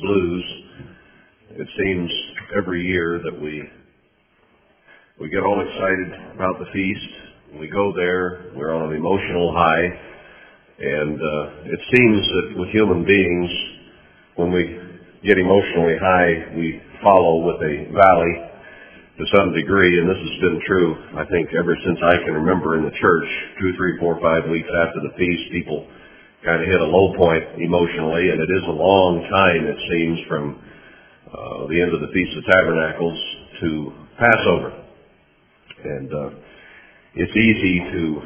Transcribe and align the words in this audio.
blues. 0.00 0.44
It 1.50 1.68
seems 1.78 2.10
every 2.56 2.86
year 2.86 3.20
that 3.24 3.40
we 3.40 3.62
we 5.20 5.28
get 5.28 5.44
all 5.44 5.60
excited 5.60 6.34
about 6.34 6.58
the 6.58 6.66
feast. 6.72 7.60
We 7.60 7.68
go 7.68 7.92
there. 7.94 8.52
We're 8.56 8.74
on 8.74 8.90
an 8.90 8.96
emotional 8.96 9.52
high, 9.52 9.86
and 10.80 11.14
uh, 11.20 11.70
it 11.70 11.80
seems 11.92 12.20
that 12.26 12.58
with 12.58 12.68
human 12.70 13.04
beings, 13.04 13.50
when 14.36 14.50
we 14.52 14.64
get 15.22 15.38
emotionally 15.38 15.96
high, 16.00 16.56
we 16.56 16.80
follow 17.02 17.46
with 17.46 17.60
a 17.62 17.92
valley 17.92 18.34
to 19.18 19.24
some 19.36 19.52
degree, 19.52 20.00
and 20.00 20.08
this 20.08 20.16
has 20.16 20.40
been 20.40 20.60
true, 20.66 20.96
I 21.14 21.24
think, 21.26 21.50
ever 21.52 21.76
since 21.84 21.98
I 22.02 22.16
can 22.24 22.32
remember 22.32 22.78
in 22.78 22.84
the 22.84 22.96
church, 22.98 23.28
two, 23.60 23.76
three, 23.76 23.98
four, 24.00 24.18
five 24.20 24.48
weeks 24.48 24.68
after 24.72 25.00
the 25.04 25.14
feast, 25.18 25.52
people 25.52 25.86
kind 26.44 26.60
of 26.60 26.68
hit 26.68 26.80
a 26.80 26.84
low 26.84 27.14
point 27.16 27.44
emotionally, 27.60 28.30
and 28.30 28.40
it 28.40 28.50
is 28.50 28.64
a 28.66 28.74
long 28.74 29.22
time, 29.30 29.64
it 29.66 29.78
seems, 29.90 30.18
from 30.28 30.58
uh, 31.30 31.66
the 31.68 31.80
end 31.80 31.94
of 31.94 32.00
the 32.00 32.10
Feast 32.12 32.36
of 32.36 32.44
Tabernacles 32.44 33.18
to 33.60 33.92
Passover. 34.18 34.72
And 35.84 36.12
uh, 36.12 36.30
it's 37.14 37.36
easy 37.36 37.78
to 37.92 38.20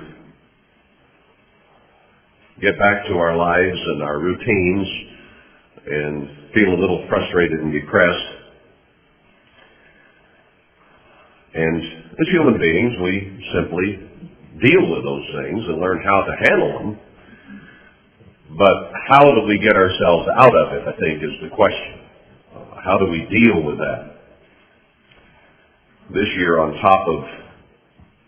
get 2.60 2.78
back 2.78 3.04
to 3.06 3.14
our 3.14 3.36
lives 3.36 3.78
and 3.86 4.02
our 4.02 4.18
routines 4.18 4.88
and 5.86 6.28
feel 6.54 6.72
a 6.72 6.80
little 6.80 7.06
frustrated 7.08 7.60
and 7.60 7.72
depressed. 7.72 8.28
And 11.54 11.82
as 12.18 12.28
human 12.32 12.58
beings, 12.58 12.94
we 13.02 13.44
simply 13.54 14.08
deal 14.62 14.88
with 14.88 15.04
those 15.04 15.26
things 15.36 15.64
and 15.68 15.80
learn 15.80 16.02
how 16.02 16.24
to 16.24 16.32
handle 16.40 16.78
them. 16.78 17.05
But 18.56 18.88
how 19.08 19.20
do 19.36 19.44
we 19.44 19.58
get 19.58 19.76
ourselves 19.76 20.28
out 20.32 20.56
of 20.56 20.72
it, 20.72 20.88
I 20.88 20.92
think, 20.96 21.20
is 21.20 21.36
the 21.44 21.52
question. 21.54 22.08
How 22.80 22.96
do 22.96 23.04
we 23.04 23.28
deal 23.28 23.60
with 23.60 23.76
that? 23.76 24.16
This 26.08 26.28
year, 26.38 26.58
on 26.60 26.72
top 26.80 27.04
of 27.04 27.20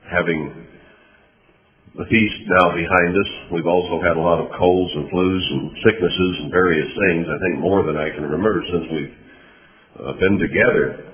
having 0.05 0.67
the 1.97 2.05
feast 2.11 2.41
now 2.44 2.75
behind 2.77 3.17
us, 3.17 3.30
we've 3.52 3.67
also 3.67 4.05
had 4.05 4.19
a 4.19 4.20
lot 4.20 4.44
of 4.44 4.52
colds 4.58 4.92
and 4.94 5.08
flus 5.08 5.44
and 5.48 5.70
sicknesses 5.86 6.34
and 6.45 6.50
various 6.50 6.91
things, 7.08 7.24
I 7.24 7.39
think 7.41 7.61
more 7.64 7.83
than 7.86 7.97
I 7.97 8.11
can 8.11 8.24
remember 8.24 8.61
since 8.69 8.84
we've 8.92 9.17
uh, 9.97 10.12
been 10.20 10.36
together. 10.36 11.08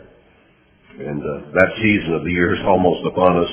And 0.99 1.23
uh, 1.23 1.55
that 1.55 1.71
season 1.79 2.15
of 2.15 2.25
the 2.25 2.33
year 2.33 2.55
is 2.55 2.63
almost 2.67 3.07
upon 3.07 3.45
us. 3.45 3.53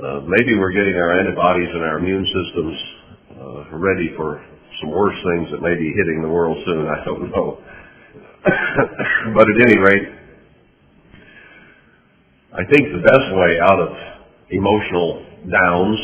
Uh, 0.00 0.20
maybe 0.24 0.56
we're 0.56 0.72
getting 0.72 0.96
our 0.96 1.18
antibodies 1.20 1.68
and 1.74 1.82
our 1.82 1.98
immune 1.98 2.24
systems 2.24 2.76
uh, 3.36 3.76
ready 3.76 4.14
for 4.16 4.40
some 4.82 4.90
worse 4.90 5.16
things 5.22 5.48
that 5.52 5.62
may 5.62 5.74
be 5.78 5.94
hitting 5.96 6.20
the 6.22 6.28
world 6.28 6.58
soon. 6.66 6.86
I 6.86 7.04
don't 7.04 7.30
know. 7.30 7.58
but 9.34 9.46
at 9.46 9.58
any 9.70 9.78
rate, 9.78 10.08
I 12.52 12.64
think 12.68 12.90
the 12.90 13.00
best 13.00 13.28
way 13.32 13.60
out 13.62 13.80
of 13.80 13.88
emotional 14.50 15.24
downs 15.48 15.98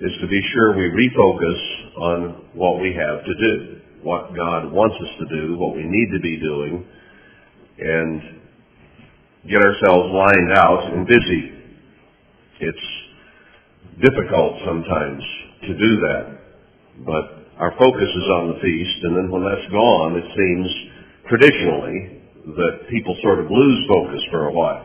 is 0.00 0.12
to 0.20 0.28
be 0.28 0.40
sure 0.52 0.76
we 0.76 0.90
refocus 0.90 1.96
on 1.96 2.18
what 2.54 2.80
we 2.80 2.94
have 2.94 3.24
to 3.24 3.34
do, 3.34 3.80
what 4.02 4.36
God 4.36 4.70
wants 4.70 4.96
us 5.00 5.08
to 5.20 5.40
do, 5.40 5.56
what 5.56 5.74
we 5.74 5.84
need 5.84 6.08
to 6.12 6.20
be 6.20 6.38
doing, 6.38 6.86
and 7.78 8.22
get 9.48 9.56
ourselves 9.56 10.12
lined 10.12 10.52
out 10.52 10.92
and 10.92 11.06
busy. 11.06 11.52
It's 12.60 12.86
difficult 14.00 14.60
sometimes 14.66 15.22
to 15.62 15.68
do 15.68 16.00
that, 16.00 16.38
but 17.06 17.41
our 17.62 17.70
focus 17.78 18.10
is 18.10 18.28
on 18.42 18.50
the 18.50 18.58
feast, 18.58 18.98
and 19.06 19.14
then 19.14 19.30
when 19.30 19.46
that's 19.46 19.70
gone, 19.70 20.18
it 20.18 20.26
seems 20.34 20.66
traditionally 21.30 22.18
that 22.58 22.90
people 22.90 23.14
sort 23.22 23.38
of 23.38 23.46
lose 23.46 23.78
focus 23.86 24.18
for 24.34 24.50
a 24.50 24.52
while 24.52 24.82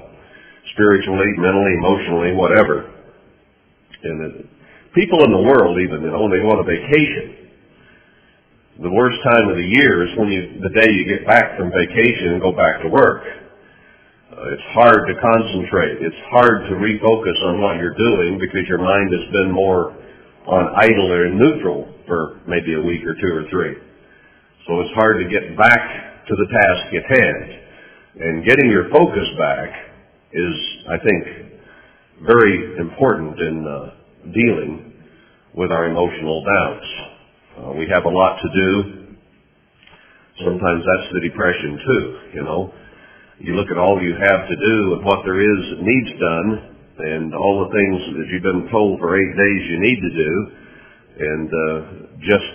spiritually, 0.78 1.26
mentally, 1.42 1.74
emotionally, 1.74 2.38
whatever. 2.38 2.94
And 4.06 4.18
it, 4.22 4.46
people 4.94 5.26
in 5.26 5.34
the 5.34 5.42
world 5.42 5.82
even, 5.82 6.06
you 6.06 6.14
know, 6.14 6.22
when 6.22 6.30
they 6.30 6.38
go 6.38 6.54
on 6.54 6.62
a 6.62 6.70
vacation, 6.70 7.50
the 8.78 8.94
worst 8.94 9.18
time 9.26 9.50
of 9.50 9.58
the 9.58 9.66
year 9.66 10.06
is 10.06 10.14
when 10.14 10.30
you, 10.30 10.62
the 10.62 10.70
day 10.78 10.94
you 10.94 11.10
get 11.10 11.26
back 11.26 11.58
from 11.58 11.74
vacation 11.74 12.38
and 12.38 12.42
go 12.46 12.54
back 12.54 12.86
to 12.86 12.94
work. 12.94 13.26
Uh, 13.26 14.54
it's 14.54 14.70
hard 14.78 15.10
to 15.10 15.18
concentrate. 15.18 15.98
It's 16.06 16.22
hard 16.30 16.70
to 16.70 16.78
refocus 16.78 17.42
on 17.42 17.58
what 17.58 17.82
you're 17.82 17.98
doing 17.98 18.38
because 18.38 18.70
your 18.70 18.86
mind 18.86 19.10
has 19.18 19.26
been 19.34 19.50
more 19.50 19.98
on 20.46 20.78
idle 20.78 21.10
or 21.10 21.34
neutral 21.34 21.97
for 22.08 22.42
maybe 22.48 22.74
a 22.74 22.82
week 22.82 23.02
or 23.06 23.14
two 23.14 23.36
or 23.36 23.44
three. 23.52 23.76
So 24.68 24.82
it's 24.82 24.94
hard 24.96 25.18
to 25.24 25.30
get 25.30 25.58
back 25.58 26.26
to 26.28 26.34
the 26.36 26.48
task 26.52 26.86
at 26.96 27.06
hand. 27.08 27.50
And 28.20 28.46
getting 28.46 28.72
your 28.72 28.90
focus 28.90 29.28
back 29.38 29.70
is, 30.34 30.56
I 30.90 30.98
think, 30.98 31.24
very 32.26 32.78
important 32.80 33.40
in 33.40 33.68
uh, 33.68 34.32
dealing 34.34 34.94
with 35.54 35.72
our 35.72 35.86
emotional 35.86 36.44
doubts. 36.44 36.88
Uh, 37.58 37.72
we 37.74 37.88
have 37.94 38.06
a 38.06 38.10
lot 38.10 38.40
to 38.42 38.50
do. 38.50 38.74
Sometimes 40.44 40.84
that's 40.84 41.14
the 41.14 41.22
depression 41.30 41.80
too, 41.86 42.04
you 42.36 42.44
know. 42.44 42.74
You 43.40 43.54
look 43.54 43.70
at 43.70 43.78
all 43.78 44.02
you 44.02 44.14
have 44.18 44.50
to 44.50 44.56
do 44.56 44.94
and 44.98 45.06
what 45.06 45.22
there 45.24 45.40
is 45.40 45.62
that 45.70 45.82
needs 45.82 46.12
done 46.20 46.76
and 46.98 47.34
all 47.36 47.66
the 47.66 47.74
things 47.74 48.18
that 48.18 48.28
you've 48.34 48.44
been 48.46 48.70
told 48.72 49.00
for 49.00 49.14
eight 49.14 49.34
days 49.38 49.62
you 49.70 49.78
need 49.80 50.00
to 50.02 50.14
do 50.18 50.32
and 51.20 51.50
uh, 51.50 51.76
just 52.22 52.48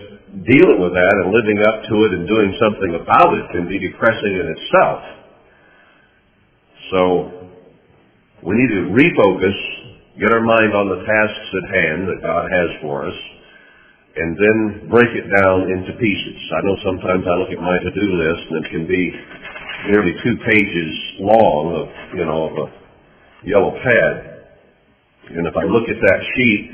dealing 0.48 0.80
with 0.80 0.94
that 0.96 1.14
and 1.20 1.28
living 1.28 1.60
up 1.66 1.84
to 1.84 1.94
it 2.08 2.10
and 2.16 2.24
doing 2.24 2.56
something 2.56 2.96
about 2.96 3.34
it 3.36 3.44
can 3.52 3.68
be 3.68 3.78
depressing 3.78 4.32
in 4.32 4.46
itself. 4.48 5.00
So 6.90 7.00
we 8.42 8.56
need 8.56 8.72
to 8.74 8.82
refocus, 8.96 9.58
get 10.18 10.32
our 10.32 10.40
mind 10.40 10.72
on 10.72 10.88
the 10.88 11.04
tasks 11.04 11.48
at 11.52 11.66
hand 11.74 12.08
that 12.08 12.18
God 12.24 12.48
has 12.48 12.68
for 12.80 13.06
us, 13.06 13.18
and 14.16 14.36
then 14.36 14.88
break 14.88 15.08
it 15.12 15.28
down 15.28 15.68
into 15.68 15.92
pieces. 16.00 16.38
I 16.52 16.60
know 16.64 16.76
sometimes 16.84 17.24
I 17.28 17.36
look 17.36 17.52
at 17.52 17.60
my 17.60 17.78
to-do 17.80 18.08
list 18.12 18.44
and 18.50 18.64
it 18.64 18.70
can 18.70 18.86
be 18.86 19.12
nearly 19.88 20.12
two 20.22 20.36
pages 20.44 20.92
long 21.20 21.76
of, 21.76 22.16
you 22.16 22.24
know, 22.24 22.48
of 22.48 22.54
a 22.56 23.46
yellow 23.46 23.72
pad. 23.72 24.44
And 25.32 25.46
if 25.46 25.56
I 25.56 25.64
look 25.64 25.88
at 25.88 25.96
that 25.96 26.20
sheet, 26.36 26.70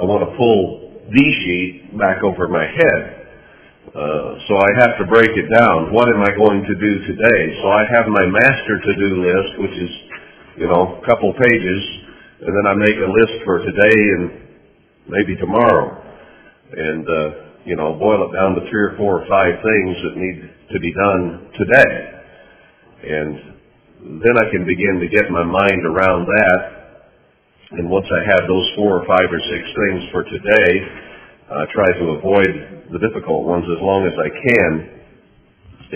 I 0.00 0.04
want 0.04 0.28
to 0.28 0.36
pull 0.36 0.81
the 1.12 1.26
sheet 1.44 1.98
back 1.98 2.22
over 2.24 2.48
my 2.48 2.64
head. 2.64 3.00
Uh, 3.92 4.40
so 4.48 4.56
I 4.56 4.70
have 4.80 4.96
to 4.98 5.06
break 5.06 5.30
it 5.36 5.48
down. 5.52 5.92
What 5.92 6.08
am 6.08 6.22
I 6.22 6.32
going 6.32 6.64
to 6.64 6.74
do 6.80 6.92
today? 7.06 7.40
So 7.60 7.68
I 7.68 7.84
have 7.92 8.08
my 8.08 8.24
master 8.24 8.80
to-do 8.80 9.10
list, 9.20 9.60
which 9.60 9.76
is 9.76 9.92
you 10.56 10.66
know, 10.68 11.00
a 11.00 11.06
couple 11.06 11.32
pages, 11.32 11.82
and 12.40 12.52
then 12.52 12.66
I 12.68 12.74
make 12.74 12.96
a 12.96 13.08
list 13.08 13.44
for 13.44 13.58
today 13.58 13.98
and 14.16 14.30
maybe 15.08 15.36
tomorrow, 15.36 15.96
and 16.72 17.04
uh, 17.08 17.28
you 17.64 17.76
know, 17.76 17.94
boil 17.94 18.28
it 18.28 18.32
down 18.36 18.54
to 18.56 18.60
three 18.68 18.84
or 18.92 18.96
four 18.98 19.22
or 19.22 19.26
five 19.28 19.54
things 19.62 19.96
that 20.04 20.14
need 20.16 20.38
to 20.72 20.80
be 20.80 20.92
done 20.92 21.50
today, 21.56 21.92
and 23.02 24.20
then 24.20 24.34
I 24.36 24.50
can 24.50 24.66
begin 24.66 25.00
to 25.00 25.08
get 25.08 25.30
my 25.30 25.44
mind 25.44 25.86
around 25.86 26.26
that. 26.26 26.81
And 27.72 27.88
once 27.88 28.04
I 28.12 28.20
have 28.36 28.44
those 28.44 28.68
four 28.76 29.00
or 29.00 29.04
five 29.08 29.32
or 29.32 29.40
six 29.48 29.62
things 29.72 30.04
for 30.12 30.28
today, 30.28 30.70
I 31.48 31.64
try 31.72 31.88
to 31.96 32.04
avoid 32.20 32.52
the 32.92 33.00
difficult 33.00 33.48
ones 33.48 33.64
as 33.64 33.80
long 33.80 34.04
as 34.04 34.12
I 34.12 34.28
can. 34.28 34.70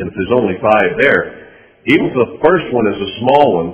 And 0.01 0.09
if 0.09 0.15
there's 0.17 0.33
only 0.33 0.57
five 0.57 0.97
there, 0.97 1.53
even 1.85 2.09
if 2.09 2.17
the 2.17 2.41
first 2.41 2.65
one 2.73 2.89
is 2.89 2.97
a 2.97 3.11
small 3.21 3.45
one, 3.61 3.71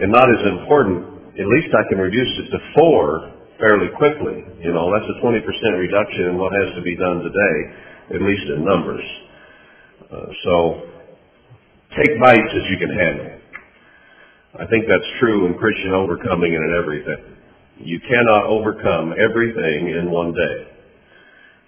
and 0.00 0.08
not 0.08 0.32
as 0.32 0.40
important, 0.48 1.04
at 1.36 1.44
least 1.44 1.68
I 1.76 1.84
can 1.92 2.00
reduce 2.00 2.32
it 2.40 2.56
to 2.56 2.58
four 2.72 3.36
fairly 3.60 3.92
quickly. 4.00 4.48
You 4.64 4.72
know, 4.72 4.88
that's 4.88 5.08
a 5.12 5.20
20% 5.20 5.44
reduction 5.76 6.32
in 6.32 6.40
what 6.40 6.56
has 6.56 6.72
to 6.74 6.80
be 6.80 6.96
done 6.96 7.20
today, 7.20 7.56
at 8.16 8.20
least 8.24 8.48
in 8.48 8.64
numbers. 8.64 9.04
Uh, 10.08 10.26
so 10.40 10.54
take 12.00 12.16
bites 12.16 12.48
as 12.48 12.64
you 12.72 12.80
can 12.80 12.96
handle. 12.96 13.28
I 14.56 14.64
think 14.72 14.88
that's 14.88 15.08
true 15.20 15.46
in 15.46 15.54
Christian 15.60 15.92
overcoming 15.92 16.56
and 16.56 16.64
in 16.64 16.72
everything. 16.80 17.31
You 17.84 17.98
cannot 17.98 18.46
overcome 18.46 19.12
everything 19.18 19.88
in 19.88 20.10
one 20.10 20.32
day. 20.32 20.68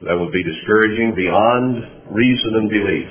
That 0.02 0.18
would 0.18 0.32
be 0.32 0.44
discouraging 0.44 1.14
beyond 1.16 2.14
reason 2.14 2.54
and 2.54 2.70
belief. 2.70 3.08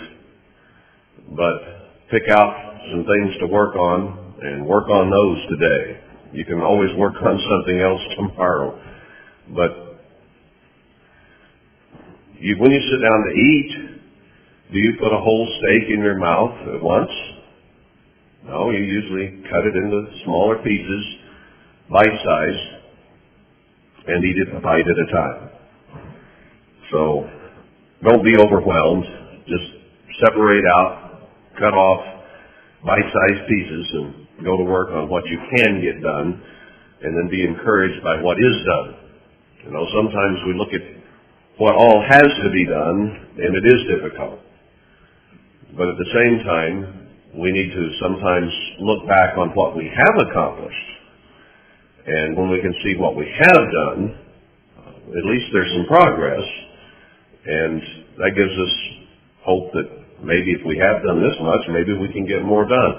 But 1.35 2.09
pick 2.11 2.29
out 2.29 2.79
some 2.91 3.03
things 3.03 3.35
to 3.41 3.47
work 3.47 3.75
on 3.75 4.35
and 4.41 4.65
work 4.65 4.87
on 4.89 5.09
those 5.09 5.59
today. 5.59 5.99
You 6.31 6.45
can 6.45 6.61
always 6.61 6.95
work 6.95 7.15
on 7.21 7.39
something 7.49 7.81
else 7.81 8.01
tomorrow. 8.15 8.79
But 9.53 9.99
you, 12.39 12.55
when 12.59 12.71
you 12.71 12.81
sit 12.89 13.01
down 13.01 13.23
to 13.23 13.33
eat, 13.35 13.71
do 14.71 14.79
you 14.79 14.93
put 14.97 15.11
a 15.11 15.19
whole 15.19 15.59
steak 15.59 15.89
in 15.89 15.99
your 15.99 16.17
mouth 16.17 16.55
at 16.73 16.81
once? 16.81 17.11
No, 18.45 18.71
you 18.71 18.79
usually 18.79 19.43
cut 19.49 19.65
it 19.65 19.75
into 19.75 20.05
smaller 20.23 20.57
pieces, 20.63 21.05
bite-sized, 21.89 22.82
and 24.07 24.23
eat 24.23 24.37
it 24.37 24.55
a 24.55 24.59
bite 24.59 24.85
at 24.87 24.97
a 24.99 25.11
time. 25.11 25.49
So 26.91 27.29
don't 28.03 28.23
be 28.23 28.35
overwhelmed. 28.37 29.05
Just 29.47 29.67
separate 30.23 30.63
out, 30.77 31.29
cut 31.57 31.73
off 31.73 32.13
bite-sized 32.85 33.47
pieces 33.47 33.85
and 33.93 34.43
go 34.43 34.57
to 34.57 34.63
work 34.63 34.89
on 34.91 35.09
what 35.09 35.23
you 35.25 35.39
can 35.49 35.81
get 35.81 36.01
done 36.03 36.41
and 37.01 37.15
then 37.15 37.29
be 37.31 37.43
encouraged 37.43 38.03
by 38.03 38.21
what 38.21 38.37
is 38.37 38.57
done. 38.65 38.95
You 39.65 39.71
know, 39.71 39.85
sometimes 39.95 40.37
we 40.47 40.53
look 40.55 40.73
at 40.73 40.83
what 41.57 41.75
all 41.75 42.03
has 42.03 42.27
to 42.27 42.49
be 42.51 42.65
done 42.65 42.99
and 43.39 43.55
it 43.55 43.65
is 43.65 43.79
difficult. 43.87 44.39
But 45.77 45.87
at 45.89 45.97
the 45.97 46.11
same 46.13 46.43
time, 46.43 47.07
we 47.39 47.51
need 47.51 47.71
to 47.71 47.83
sometimes 48.01 48.51
look 48.79 49.07
back 49.07 49.37
on 49.37 49.49
what 49.55 49.75
we 49.75 49.89
have 49.89 50.27
accomplished. 50.27 50.87
And 52.05 52.35
when 52.35 52.49
we 52.49 52.59
can 52.61 52.73
see 52.83 52.95
what 52.99 53.15
we 53.15 53.25
have 53.25 53.63
done, 53.71 54.17
uh, 54.77 54.89
at 55.17 55.25
least 55.25 55.45
there's 55.53 55.71
some 55.77 55.85
progress. 55.87 56.43
And 57.45 57.81
that 58.17 58.31
gives 58.35 58.51
us 58.51 58.73
hope 59.45 59.71
that 59.73 59.87
maybe 60.23 60.51
if 60.51 60.65
we 60.65 60.77
have 60.79 61.03
done 61.03 61.21
this 61.21 61.35
much, 61.41 61.61
maybe 61.69 61.93
we 61.93 62.11
can 62.11 62.25
get 62.25 62.43
more 62.43 62.67
done. 62.67 62.95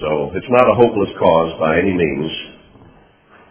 So 0.00 0.30
it's 0.34 0.46
not 0.48 0.70
a 0.70 0.74
hopeless 0.74 1.10
cause 1.18 1.60
by 1.60 1.78
any 1.78 1.92
means. 1.92 2.30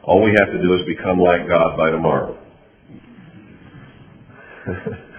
All 0.03 0.23
we 0.23 0.33
have 0.35 0.47
to 0.51 0.61
do 0.61 0.73
is 0.75 0.85
become 0.85 1.19
like 1.19 1.47
God 1.47 1.77
by 1.77 1.91
tomorrow. 1.91 2.35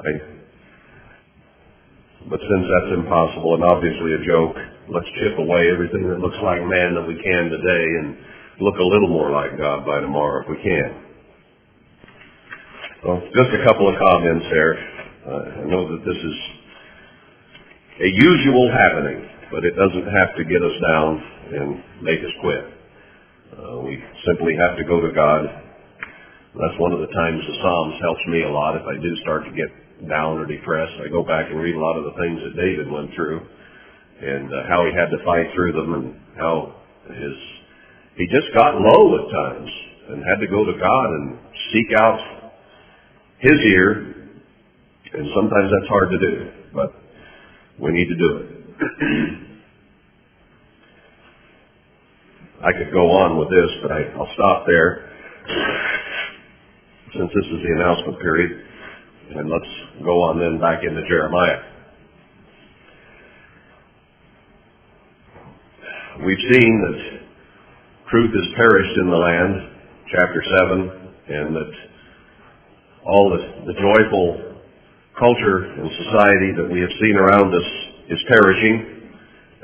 I, 0.00 0.10
but 2.28 2.40
since 2.40 2.66
that's 2.68 2.92
impossible 2.94 3.54
and 3.54 3.64
obviously 3.64 4.14
a 4.14 4.24
joke, 4.24 4.56
let's 4.90 5.06
chip 5.22 5.38
away 5.38 5.70
everything 5.70 6.02
that 6.10 6.18
looks 6.18 6.38
like 6.42 6.58
man 6.66 6.98
that 6.98 7.06
we 7.06 7.14
can 7.22 7.46
today 7.46 7.86
and 8.02 8.18
look 8.58 8.74
a 8.74 8.82
little 8.90 9.08
more 9.08 9.30
like 9.30 9.54
God 9.54 9.86
by 9.86 10.02
tomorrow 10.02 10.42
if 10.42 10.50
we 10.50 10.58
can. 10.58 10.90
Well, 13.06 13.22
just 13.30 13.54
a 13.54 13.62
couple 13.64 13.86
of 13.86 13.94
comments 13.96 14.46
there. 14.50 14.74
Uh, 15.30 15.62
I 15.62 15.64
know 15.70 15.94
that 15.94 16.02
this 16.02 16.18
is 16.18 16.36
a 18.02 18.10
usual 18.18 18.66
happening, 18.74 19.18
but 19.54 19.62
it 19.64 19.78
doesn't 19.78 20.10
have 20.10 20.34
to 20.36 20.42
get 20.44 20.60
us 20.60 20.76
down 20.82 21.08
and 21.54 21.66
make 22.02 22.20
us 22.20 22.34
quit. 22.42 22.64
Uh, 23.54 23.78
we 23.86 23.94
simply 24.26 24.58
have 24.58 24.76
to 24.76 24.84
go 24.84 25.00
to 25.00 25.14
God. 25.14 25.46
That's 26.58 26.78
one 26.82 26.92
of 26.92 26.98
the 26.98 27.12
times 27.14 27.38
the 27.46 27.56
Psalms 27.62 27.94
helps 28.02 28.24
me 28.26 28.42
a 28.42 28.50
lot 28.50 28.74
if 28.74 28.82
I 28.82 28.98
do 28.98 29.10
start 29.22 29.46
to 29.46 29.54
get 29.54 29.70
down 30.10 30.38
or 30.38 30.46
depressed. 30.46 30.98
I 30.98 31.08
go 31.08 31.22
back 31.22 31.46
and 31.46 31.60
read 31.60 31.76
a 31.76 31.80
lot 31.80 31.94
of 31.94 32.04
the 32.10 32.16
things 32.18 32.42
that 32.42 32.58
David 32.58 32.90
went 32.90 33.14
through 33.14 33.46
and 34.20 34.52
uh, 34.52 34.68
how 34.68 34.84
he 34.84 34.92
had 34.92 35.08
to 35.10 35.24
fight 35.24 35.46
through 35.54 35.72
them 35.72 35.94
and 35.94 36.20
how 36.36 36.74
his 37.08 37.36
he 38.16 38.26
just 38.26 38.52
got 38.54 38.74
low 38.76 39.16
at 39.16 39.32
times 39.32 39.70
and 40.10 40.22
had 40.22 40.40
to 40.40 40.46
go 40.46 40.64
to 40.64 40.72
God 40.78 41.06
and 41.06 41.38
seek 41.72 41.94
out 41.96 42.20
his 43.38 43.58
ear. 43.72 44.14
And 45.12 45.26
sometimes 45.34 45.70
that's 45.72 45.88
hard 45.88 46.10
to 46.10 46.18
do, 46.18 46.50
but 46.74 46.92
we 47.80 47.92
need 47.92 48.08
to 48.08 48.16
do 48.16 48.36
it. 48.36 48.46
I 52.62 52.72
could 52.76 52.92
go 52.92 53.10
on 53.10 53.38
with 53.38 53.48
this, 53.48 53.70
but 53.82 53.90
I, 53.90 54.02
I'll 54.20 54.28
stop 54.34 54.66
there 54.66 55.08
since 57.16 57.30
this 57.34 57.46
is 57.46 57.62
the 57.64 57.72
announcement 57.74 58.20
period. 58.20 58.66
And 59.34 59.48
let's 59.48 60.04
go 60.04 60.22
on 60.28 60.38
then 60.38 60.60
back 60.60 60.84
into 60.84 61.00
Jeremiah. 61.08 61.69
We've 66.20 66.52
seen 66.52 66.74
that 66.84 66.98
truth 68.12 68.28
has 68.28 68.48
perished 68.52 68.96
in 69.00 69.08
the 69.08 69.16
land, 69.16 69.52
chapter 70.12 70.44
7, 70.44 71.32
and 71.32 71.56
that 71.56 71.72
all 73.08 73.32
the, 73.32 73.72
the 73.72 73.76
joyful 73.80 74.60
culture 75.16 75.64
and 75.80 75.88
society 75.88 76.52
that 76.60 76.68
we 76.68 76.84
have 76.84 76.92
seen 77.00 77.16
around 77.16 77.56
us 77.56 77.68
is 78.12 78.20
perishing, 78.28 79.08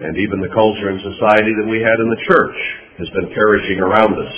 and 0.01 0.17
even 0.17 0.41
the 0.41 0.49
culture 0.57 0.89
and 0.89 0.97
society 1.05 1.53
that 1.61 1.69
we 1.69 1.85
had 1.85 2.01
in 2.01 2.09
the 2.09 2.25
church 2.25 2.57
has 3.05 3.09
been 3.13 3.37
perishing 3.37 3.85
around 3.85 4.17
us. 4.17 4.35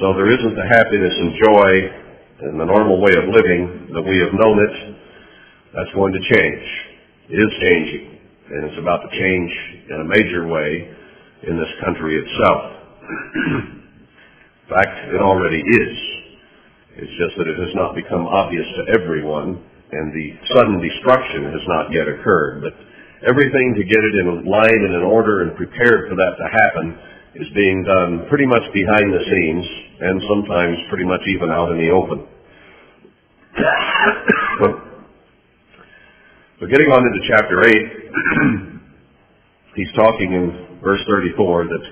So 0.00 0.16
there 0.16 0.32
isn't 0.32 0.56
the 0.56 0.68
happiness 0.80 1.12
and 1.12 1.30
joy 1.44 1.72
and 2.40 2.56
the 2.56 2.64
normal 2.64 3.04
way 3.04 3.12
of 3.20 3.28
living 3.28 3.92
that 3.92 4.00
we 4.00 4.16
have 4.24 4.32
known 4.32 4.64
it. 4.64 4.74
That's 5.76 5.92
going 5.92 6.16
to 6.16 6.24
change. 6.24 6.64
It 7.28 7.36
is 7.36 7.52
changing, 7.60 8.15
and 8.50 8.70
it's 8.70 8.78
about 8.78 9.02
to 9.02 9.10
change 9.10 9.52
in 9.90 9.98
a 10.00 10.06
major 10.06 10.46
way 10.46 10.86
in 11.42 11.58
this 11.58 11.72
country 11.84 12.14
itself. 12.14 12.62
In 14.66 14.68
fact, 14.70 14.94
it 15.14 15.20
already 15.20 15.62
is. 15.62 15.96
It's 16.96 17.16
just 17.18 17.36
that 17.38 17.46
it 17.46 17.58
has 17.58 17.74
not 17.74 17.94
become 17.94 18.26
obvious 18.26 18.66
to 18.78 18.92
everyone, 18.94 19.62
and 19.92 20.14
the 20.14 20.28
sudden 20.54 20.80
destruction 20.80 21.50
has 21.52 21.64
not 21.68 21.92
yet 21.92 22.08
occurred. 22.08 22.62
But 22.62 22.74
everything 23.26 23.74
to 23.76 23.84
get 23.84 24.02
it 24.02 24.14
in 24.22 24.46
line 24.46 24.80
and 24.90 24.94
in 24.94 25.02
order 25.02 25.42
and 25.42 25.54
prepared 25.56 26.08
for 26.08 26.16
that 26.16 26.34
to 26.38 26.46
happen 26.48 26.98
is 27.36 27.48
being 27.54 27.84
done 27.84 28.26
pretty 28.30 28.46
much 28.46 28.64
behind 28.72 29.12
the 29.12 29.22
scenes, 29.28 29.66
and 30.00 30.22
sometimes 30.28 30.78
pretty 30.88 31.04
much 31.04 31.20
even 31.28 31.50
out 31.50 31.70
in 31.70 31.78
the 31.78 31.90
open. 31.90 32.26
So 36.56 36.64
getting 36.64 36.88
on 36.88 37.04
into 37.04 37.20
chapter 37.28 37.68
8, 37.68 37.68
he's 39.76 39.92
talking 39.92 40.32
in 40.32 40.80
verse 40.80 41.04
34 41.04 41.68
that 41.68 41.84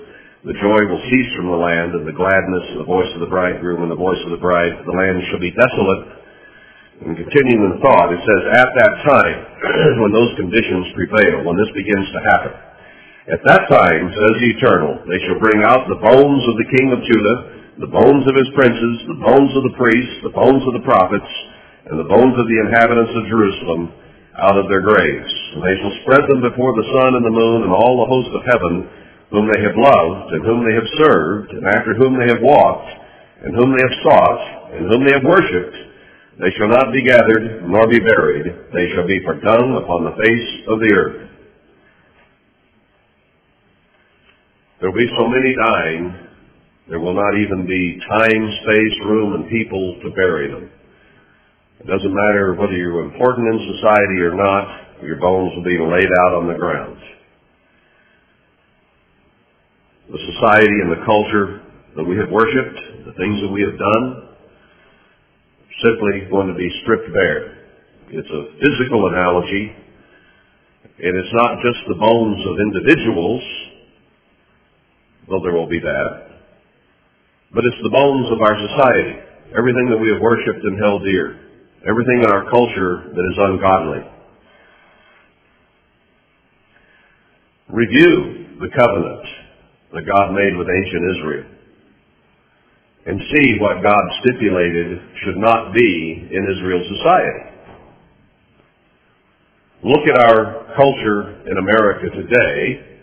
the 0.48 0.56
joy 0.56 0.80
will 0.88 1.04
cease 1.12 1.28
from 1.36 1.52
the 1.52 1.60
land, 1.60 1.92
and 1.92 2.08
the 2.08 2.16
gladness, 2.16 2.64
and 2.72 2.80
the 2.80 2.88
voice 2.88 3.12
of 3.12 3.20
the 3.20 3.28
bridegroom, 3.28 3.84
and 3.84 3.92
the 3.92 4.00
voice 4.00 4.16
of 4.24 4.32
the 4.32 4.40
bride. 4.40 4.72
The 4.88 4.96
land 4.96 5.20
shall 5.28 5.44
be 5.44 5.52
desolate. 5.52 6.16
And 6.96 7.12
continuing 7.12 7.60
in 7.60 7.76
thought, 7.84 8.08
it 8.08 8.24
says, 8.24 8.40
At 8.56 8.72
that 8.72 8.94
time, 9.04 9.38
when 10.00 10.16
those 10.16 10.32
conditions 10.40 10.96
prevail, 10.96 11.44
when 11.44 11.60
this 11.60 11.68
begins 11.76 12.08
to 12.16 12.24
happen, 12.24 12.56
at 13.36 13.44
that 13.44 13.68
time, 13.68 14.16
says 14.16 14.34
the 14.40 14.48
Eternal, 14.48 15.04
they 15.04 15.20
shall 15.28 15.44
bring 15.44 15.60
out 15.60 15.92
the 15.92 16.00
bones 16.00 16.40
of 16.48 16.56
the 16.56 16.72
king 16.72 16.88
of 16.88 17.04
Judah, 17.04 17.36
the 17.84 17.92
bones 17.92 18.24
of 18.24 18.32
his 18.32 18.48
princes, 18.56 19.12
the 19.12 19.20
bones 19.20 19.52
of 19.52 19.62
the 19.68 19.76
priests, 19.76 20.24
the 20.24 20.32
bones 20.32 20.64
of 20.64 20.72
the 20.72 20.88
prophets, 20.88 21.28
and 21.84 22.00
the 22.00 22.08
bones 22.08 22.32
of 22.40 22.48
the 22.48 22.58
inhabitants 22.64 23.12
of 23.12 23.28
Jerusalem 23.28 23.92
out 24.38 24.58
of 24.58 24.66
their 24.68 24.82
graves. 24.82 25.32
And 25.54 25.62
they 25.62 25.76
shall 25.78 25.94
spread 26.02 26.26
them 26.26 26.42
before 26.42 26.74
the 26.74 26.88
sun 26.90 27.14
and 27.14 27.24
the 27.24 27.34
moon 27.34 27.62
and 27.62 27.72
all 27.72 28.02
the 28.02 28.10
hosts 28.10 28.34
of 28.34 28.42
heaven, 28.46 28.74
whom 29.30 29.46
they 29.50 29.62
have 29.62 29.78
loved, 29.78 30.34
and 30.34 30.42
whom 30.42 30.66
they 30.66 30.74
have 30.74 30.90
served, 30.98 31.50
and 31.54 31.66
after 31.66 31.94
whom 31.94 32.18
they 32.18 32.26
have 32.30 32.42
walked, 32.42 32.90
and 33.42 33.54
whom 33.54 33.70
they 33.74 33.82
have 33.82 33.98
sought, 34.02 34.42
and 34.74 34.86
whom 34.90 35.04
they 35.04 35.14
have 35.14 35.26
worshipped, 35.26 35.76
they 36.38 36.50
shall 36.58 36.68
not 36.68 36.90
be 36.92 37.02
gathered, 37.02 37.62
nor 37.62 37.86
be 37.86 38.00
buried. 38.00 38.46
They 38.74 38.90
shall 38.94 39.06
be 39.06 39.22
forgotten 39.22 39.74
upon 39.78 40.04
the 40.04 40.18
face 40.18 40.50
of 40.66 40.80
the 40.80 40.90
earth. 40.90 41.30
There 44.80 44.90
will 44.90 44.98
be 44.98 45.14
so 45.16 45.28
many 45.28 45.54
dying, 45.54 46.24
there 46.90 47.00
will 47.00 47.14
not 47.14 47.38
even 47.38 47.66
be 47.66 47.98
time, 48.10 48.50
space, 48.62 48.96
room, 49.06 49.34
and 49.34 49.48
people 49.48 50.00
to 50.02 50.10
bury 50.10 50.50
them. 50.50 50.70
It 51.84 51.86
doesn't 51.86 52.14
matter 52.14 52.54
whether 52.54 52.72
you're 52.72 53.04
important 53.04 53.46
in 53.54 53.76
society 53.76 54.24
or 54.24 54.34
not, 54.34 55.04
your 55.04 55.20
bones 55.20 55.52
will 55.54 55.64
be 55.64 55.78
laid 55.78 56.08
out 56.24 56.32
on 56.34 56.48
the 56.48 56.56
ground 56.56 56.96
the 60.10 60.20
society 60.36 60.76
and 60.84 60.92
the 60.92 61.02
culture 61.06 61.64
that 61.96 62.04
we 62.04 62.16
have 62.20 62.28
worshipped, 62.28 63.08
the 63.08 63.16
things 63.16 63.40
that 63.40 63.48
we 63.48 63.64
have 63.64 63.78
done, 63.78 64.36
are 65.64 65.78
simply 65.80 66.28
going 66.28 66.48
to 66.48 66.54
be 66.54 66.68
stripped 66.82 67.08
bare. 67.12 67.64
It's 68.12 68.28
a 68.28 68.42
physical 68.60 69.08
analogy, 69.08 69.72
and 71.02 71.12
it's 71.16 71.32
not 71.32 71.56
just 71.64 71.80
the 71.88 71.96
bones 71.96 72.40
of 72.44 72.54
individuals, 72.68 73.42
though 75.28 75.40
there 75.40 75.56
will 75.56 75.68
be 75.68 75.80
that, 75.80 76.44
but 77.54 77.64
it's 77.64 77.82
the 77.82 77.90
bones 77.90 78.28
of 78.30 78.42
our 78.44 78.54
society, 78.60 79.18
everything 79.56 79.88
that 79.88 79.98
we 79.98 80.12
have 80.12 80.20
worshipped 80.20 80.62
and 80.62 80.78
held 80.78 81.02
dear, 81.02 81.40
everything 81.88 82.22
in 82.24 82.30
our 82.30 82.48
culture 82.50 83.12
that 83.14 83.24
is 83.30 83.38
ungodly. 83.38 84.02
Review 87.68 88.58
the 88.60 88.68
covenant 88.74 89.26
that 89.92 90.06
God 90.06 90.32
made 90.32 90.56
with 90.56 90.68
ancient 90.68 91.04
Israel 91.16 91.46
and 93.06 93.20
see 93.32 93.56
what 93.60 93.82
God 93.82 94.04
stipulated 94.22 94.98
should 95.24 95.36
not 95.36 95.74
be 95.74 96.28
in 96.30 96.56
Israel's 96.56 96.88
society. 96.88 97.54
Look 99.84 100.08
at 100.08 100.16
our 100.16 100.72
culture 100.76 101.44
in 101.44 101.58
America 101.58 102.08
today 102.16 102.96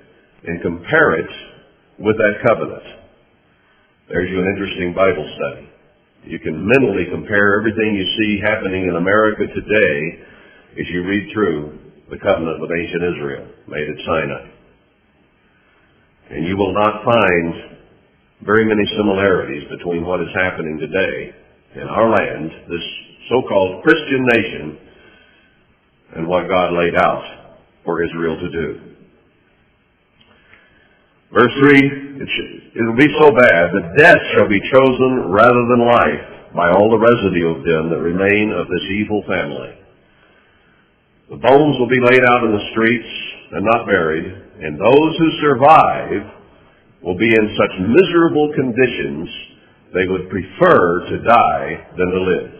and 0.45 0.61
compare 0.63 1.19
it 1.19 1.29
with 1.99 2.17
that 2.17 2.41
covenant. 2.43 2.83
There's 4.09 4.29
you 4.29 4.39
an 4.39 4.47
interesting 4.47 4.93
Bible 4.95 5.29
study. 5.37 5.70
You 6.23 6.39
can 6.39 6.67
mentally 6.67 7.05
compare 7.09 7.59
everything 7.59 7.95
you 7.95 8.05
see 8.17 8.41
happening 8.45 8.87
in 8.87 8.95
America 8.95 9.47
today 9.47 10.21
as 10.79 10.85
you 10.89 11.03
read 11.03 11.33
through 11.33 11.79
the 12.11 12.17
covenant 12.17 12.61
with 12.61 12.69
ancient 12.69 13.03
Israel 13.15 13.47
made 13.67 13.89
at 13.89 14.05
Sinai. 14.05 14.45
And 16.29 16.45
you 16.45 16.55
will 16.57 16.73
not 16.73 17.03
find 17.03 17.81
very 18.45 18.65
many 18.65 18.85
similarities 18.97 19.67
between 19.69 20.05
what 20.05 20.21
is 20.21 20.29
happening 20.35 20.77
today 20.77 21.33
in 21.75 21.87
our 21.87 22.09
land, 22.09 22.51
this 22.69 22.85
so-called 23.29 23.83
Christian 23.83 24.25
nation 24.25 24.77
and 26.15 26.27
what 26.27 26.47
God 26.47 26.73
laid 26.73 26.95
out 26.95 27.23
for 27.83 28.03
Israel 28.03 28.37
to 28.39 28.49
do. 28.49 28.90
Verse 31.31 31.53
3, 31.63 32.27
it 32.75 32.83
will 32.83 32.99
be 32.99 33.07
so 33.15 33.31
bad 33.31 33.71
that 33.71 33.95
death 33.95 34.19
shall 34.35 34.51
be 34.51 34.59
chosen 34.67 35.31
rather 35.31 35.63
than 35.71 35.87
life 35.87 36.51
by 36.51 36.67
all 36.75 36.91
the 36.91 36.99
residue 36.99 37.55
of 37.55 37.63
them 37.63 37.87
that 37.87 38.03
remain 38.03 38.51
of 38.51 38.67
this 38.67 38.83
evil 38.99 39.23
family. 39.23 39.79
The 41.31 41.39
bones 41.39 41.79
will 41.79 41.87
be 41.87 42.03
laid 42.03 42.19
out 42.27 42.43
in 42.43 42.51
the 42.51 42.67
streets 42.75 43.11
and 43.55 43.63
not 43.63 43.87
buried, 43.87 44.27
and 44.27 44.75
those 44.75 45.13
who 45.15 45.39
survive 45.39 46.21
will 46.99 47.15
be 47.17 47.31
in 47.31 47.55
such 47.55 47.79
miserable 47.79 48.51
conditions 48.51 49.31
they 49.95 50.11
would 50.11 50.27
prefer 50.27 51.07
to 51.15 51.23
die 51.23 51.95
than 51.95 52.11
to 52.11 52.21
live. 52.27 52.51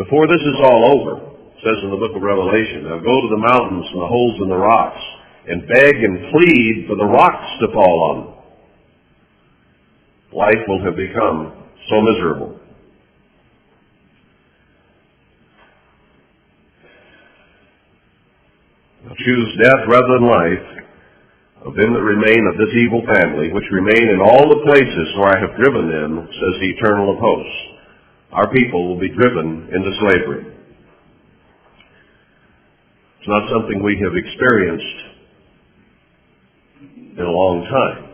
Before 0.00 0.24
this 0.26 0.40
is 0.40 0.56
all 0.64 0.96
over, 0.96 1.12
says 1.60 1.76
in 1.84 1.92
the 1.92 2.00
book 2.00 2.16
of 2.16 2.24
Revelation, 2.24 2.88
they'll 2.88 3.04
go 3.04 3.20
to 3.20 3.30
the 3.36 3.44
mountains 3.44 3.84
and 3.92 4.00
the 4.00 4.08
holes 4.08 4.40
in 4.40 4.48
the 4.48 4.56
rocks 4.56 5.04
and 5.48 5.66
beg 5.66 5.94
and 5.96 6.32
plead 6.32 6.84
for 6.88 6.96
the 6.96 7.04
rocks 7.04 7.48
to 7.60 7.72
fall 7.72 8.10
on 8.10 8.16
them. 8.24 8.34
Life 10.32 10.62
will 10.68 10.84
have 10.84 10.96
become 10.96 11.52
so 11.88 12.00
miserable. 12.00 12.60
choose 19.24 19.58
death 19.60 19.84
rather 19.88 20.16
than 20.16 20.28
life 20.28 20.68
of 21.66 21.76
them 21.76 21.92
that 21.92 22.00
remain 22.00 22.40
of 22.48 22.56
this 22.56 22.72
evil 22.80 23.04
family, 23.04 23.52
which 23.52 23.68
remain 23.70 24.08
in 24.08 24.20
all 24.20 24.48
the 24.48 24.64
places 24.64 25.06
where 25.16 25.36
I 25.36 25.40
have 25.40 25.60
driven 25.60 25.92
them, 25.92 26.24
says 26.24 26.54
the 26.56 26.72
eternal 26.72 27.12
of 27.12 27.18
hosts. 27.20 27.60
Our 28.32 28.48
people 28.52 28.88
will 28.88 28.98
be 28.98 29.12
driven 29.12 29.68
into 29.68 29.90
slavery. 30.00 30.46
It's 33.20 33.28
not 33.28 33.50
something 33.52 33.82
we 33.82 34.00
have 34.00 34.16
experienced 34.16 35.19
in 37.16 37.24
a 37.24 37.30
long 37.30 37.64
time. 37.64 38.10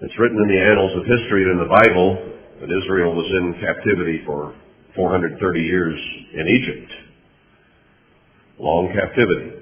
It's 0.00 0.18
written 0.18 0.38
in 0.38 0.48
the 0.48 0.60
annals 0.60 0.92
of 0.96 1.02
history 1.04 1.42
and 1.42 1.58
in 1.58 1.58
the 1.58 1.70
Bible 1.70 2.38
that 2.60 2.70
Israel 2.70 3.14
was 3.14 3.26
in 3.26 3.60
captivity 3.60 4.22
for 4.24 4.54
430 4.94 5.60
years 5.60 5.98
in 6.34 6.46
Egypt. 6.46 6.92
Long 8.58 8.92
captivity. 8.94 9.58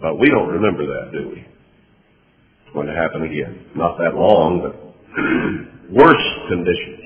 But 0.00 0.18
we 0.18 0.28
don't 0.28 0.48
remember 0.48 0.86
that, 0.86 1.12
do 1.12 1.28
we? 1.28 1.40
It's 1.40 2.74
going 2.74 2.86
to 2.86 2.94
happen 2.94 3.22
again. 3.22 3.66
Not 3.76 3.98
that 3.98 4.14
long, 4.14 4.60
but 4.60 4.74
worse 5.92 6.26
conditions. 6.48 7.00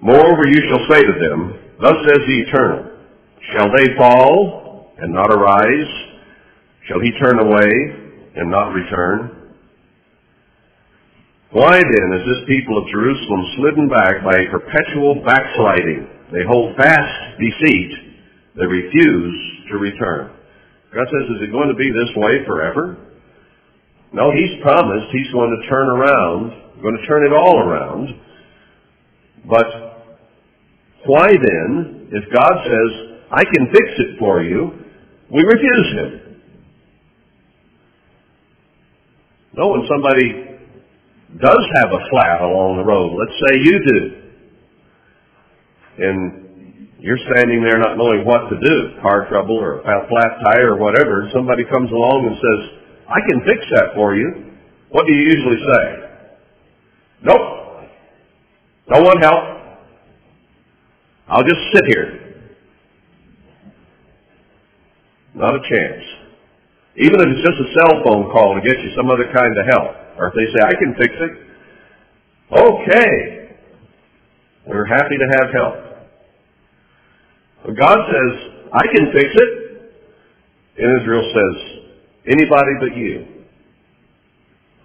Moreover, 0.00 0.46
you 0.46 0.60
shall 0.68 0.86
say 0.88 1.02
to 1.02 1.12
them, 1.12 1.58
Thus 1.80 1.96
says 2.06 2.20
the 2.26 2.44
Eternal, 2.46 2.90
Shall 3.52 3.68
they 3.70 3.96
fall 3.98 4.63
and 4.98 5.12
not 5.12 5.30
arise? 5.30 5.92
Shall 6.88 7.00
he 7.00 7.10
turn 7.22 7.38
away 7.38 7.70
and 8.36 8.50
not 8.50 8.72
return? 8.72 9.44
Why 11.50 11.76
then 11.78 12.18
is 12.18 12.26
this 12.26 12.48
people 12.48 12.76
of 12.78 12.90
Jerusalem 12.90 13.42
slidden 13.56 13.88
back 13.88 14.24
by 14.24 14.38
a 14.38 14.50
perpetual 14.50 15.22
backsliding? 15.24 16.08
They 16.32 16.42
hold 16.46 16.76
fast 16.76 17.38
deceit 17.38 17.92
they 18.56 18.66
refuse 18.66 19.66
to 19.70 19.78
return. 19.78 20.30
God 20.94 21.06
says, 21.10 21.26
is 21.36 21.48
it 21.48 21.52
going 21.52 21.68
to 21.68 21.74
be 21.74 21.90
this 21.90 22.14
way 22.14 22.44
forever? 22.46 22.96
No, 24.12 24.30
He's 24.30 24.62
promised 24.62 25.10
He's 25.10 25.30
going 25.32 25.50
to 25.50 25.68
turn 25.68 25.88
around, 25.88 26.82
going 26.82 26.96
to 26.96 27.06
turn 27.06 27.26
it 27.26 27.32
all 27.32 27.58
around. 27.58 28.08
But 29.48 29.66
why 31.06 31.32
then, 31.32 32.08
if 32.12 32.32
God 32.32 32.54
says, 32.62 33.18
I 33.30 33.44
can 33.44 33.66
fix 33.72 33.88
it 33.98 34.18
for 34.18 34.42
you, 34.42 34.83
we 35.30 35.42
refuse 35.42 35.88
Him? 35.98 36.20
No, 39.56 39.68
when 39.68 39.86
somebody 39.88 40.58
does 41.40 41.64
have 41.80 41.90
a 41.92 42.02
flat 42.10 42.42
along 42.42 42.76
the 42.78 42.84
road, 42.84 43.14
let's 43.14 43.38
say 43.38 43.52
you 43.62 43.78
do, 43.84 44.00
and 45.98 46.44
you're 46.98 47.18
standing 47.30 47.62
there 47.62 47.78
not 47.78 47.96
knowing 47.96 48.24
what 48.24 48.48
to 48.50 48.56
do, 48.58 49.00
car 49.02 49.28
trouble 49.28 49.56
or 49.56 49.80
a 49.80 50.08
flat 50.08 50.40
tire 50.42 50.74
or 50.74 50.78
whatever, 50.78 51.22
and 51.22 51.32
somebody 51.32 51.62
comes 51.64 51.90
along 51.90 52.26
and 52.26 52.36
says, 52.40 52.80
I 53.06 53.20
can 53.30 53.40
fix 53.44 53.60
that 53.76 53.94
for 53.94 54.16
you. 54.16 54.56
What 54.90 55.06
do 55.06 55.12
you 55.12 55.22
usually 55.22 55.60
say? 55.60 56.04
Nope. 57.22 57.40
Don't 58.88 59.04
want 59.04 59.22
help. 59.22 59.44
I'll 61.28 61.44
just 61.44 61.60
sit 61.72 61.84
here. 61.86 62.13
Not 65.34 65.54
a 65.54 65.60
chance. 65.60 66.04
Even 66.96 67.18
if 67.20 67.26
it's 67.26 67.42
just 67.42 67.58
a 67.58 67.68
cell 67.74 68.02
phone 68.06 68.30
call 68.30 68.54
to 68.54 68.62
get 68.62 68.78
you 68.78 68.94
some 68.96 69.10
other 69.10 69.26
kind 69.34 69.50
of 69.58 69.66
help. 69.66 69.90
Or 70.16 70.28
if 70.28 70.34
they 70.34 70.46
say, 70.46 70.60
I 70.62 70.74
can 70.78 70.94
fix 70.94 71.14
it. 71.18 71.32
Okay. 72.54 73.50
We're 74.66 74.86
happy 74.86 75.16
to 75.18 75.28
have 75.38 75.50
help. 75.52 75.74
But 77.66 77.76
God 77.76 77.98
says, 78.06 78.68
I 78.72 78.86
can 78.94 79.12
fix 79.12 79.28
it. 79.34 79.50
And 80.76 81.00
Israel 81.02 81.32
says, 81.34 81.82
anybody 82.26 82.72
but 82.80 82.96
you. 82.96 83.26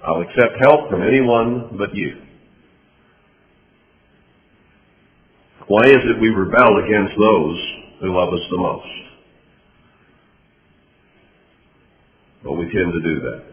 I'll 0.04 0.22
accept 0.22 0.58
help 0.62 0.90
from 0.90 1.04
anyone 1.04 1.76
but 1.78 1.94
you. 1.94 2.22
Why 5.68 5.86
is 5.86 5.98
it 6.02 6.20
we 6.20 6.30
rebel 6.30 6.84
against 6.84 7.14
those 7.20 7.58
who 8.02 8.18
love 8.18 8.34
us 8.34 8.42
the 8.50 8.58
most? 8.58 9.09
But 12.44 12.54
we 12.54 12.66
tend 12.66 12.94
to 12.94 13.02
do 13.02 13.20
that. 13.22 13.44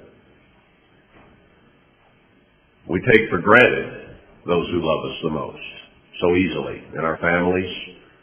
We 2.89 3.01
take 3.01 3.29
for 3.31 3.41
granted 3.41 4.19
those 4.47 4.67
who 4.71 4.79
love 4.79 5.05
us 5.11 5.19
the 5.23 5.31
most 5.31 5.77
so 6.21 6.35
easily 6.35 6.81
in 6.97 7.05
our 7.05 7.19
families, 7.19 7.69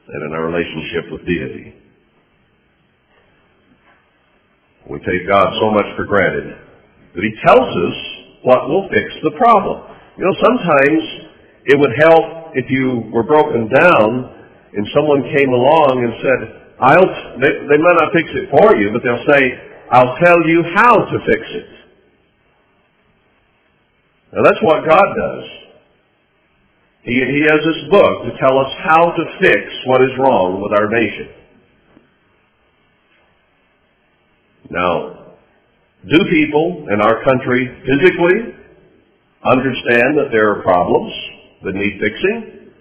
and 0.07 0.19
in 0.27 0.31
our 0.33 0.45
relationship 0.45 1.11
with 1.11 1.25
deity. 1.25 1.73
We 4.89 4.99
take 4.99 5.23
God 5.29 5.47
so 5.61 5.71
much 5.71 5.85
for 5.95 6.05
granted 6.05 6.57
that 7.15 7.23
He 7.23 7.33
tells 7.45 7.69
us 7.69 7.97
what 8.43 8.67
will 8.67 8.89
fix 8.89 9.07
the 9.23 9.31
problem. 9.37 9.95
You 10.17 10.25
know, 10.25 10.35
sometimes 10.43 11.01
it 11.65 11.79
would 11.79 11.95
help 12.03 12.51
if 12.55 12.65
you 12.69 13.09
were 13.13 13.23
broken 13.23 13.69
down 13.71 14.11
and 14.73 14.83
someone 14.91 15.23
came 15.23 15.53
along 15.53 16.03
and 16.03 16.13
said, 16.19 16.39
I'll, 16.81 17.09
they, 17.39 17.51
they 17.63 17.79
might 17.79 17.95
not 17.95 18.11
fix 18.11 18.27
it 18.33 18.49
for 18.51 18.75
you, 18.75 18.91
but 18.91 19.05
they'll 19.05 19.23
say, 19.29 19.72
I'll 19.91 20.15
tell 20.17 20.47
you 20.47 20.63
how 20.75 20.95
to 20.95 21.17
fix 21.25 21.41
it. 21.51 21.67
Now 24.33 24.43
that's 24.43 24.61
what 24.63 24.87
God 24.87 25.05
does. 25.15 25.43
He, 27.03 27.13
he 27.13 27.43
has 27.43 27.59
this 27.59 27.91
book 27.91 28.23
to 28.23 28.31
tell 28.39 28.57
us 28.59 28.71
how 28.83 29.11
to 29.11 29.23
fix 29.41 29.61
what 29.85 30.01
is 30.01 30.11
wrong 30.17 30.61
with 30.61 30.71
our 30.71 30.89
nation. 30.89 31.27
Now, 34.69 35.35
do 36.09 36.17
people 36.31 36.87
in 36.91 37.01
our 37.01 37.23
country 37.23 37.67
physically 37.85 38.55
understand 39.45 40.17
that 40.17 40.29
there 40.31 40.49
are 40.51 40.61
problems 40.63 41.13
that 41.63 41.75
need 41.75 41.99
fixing? 41.99 42.71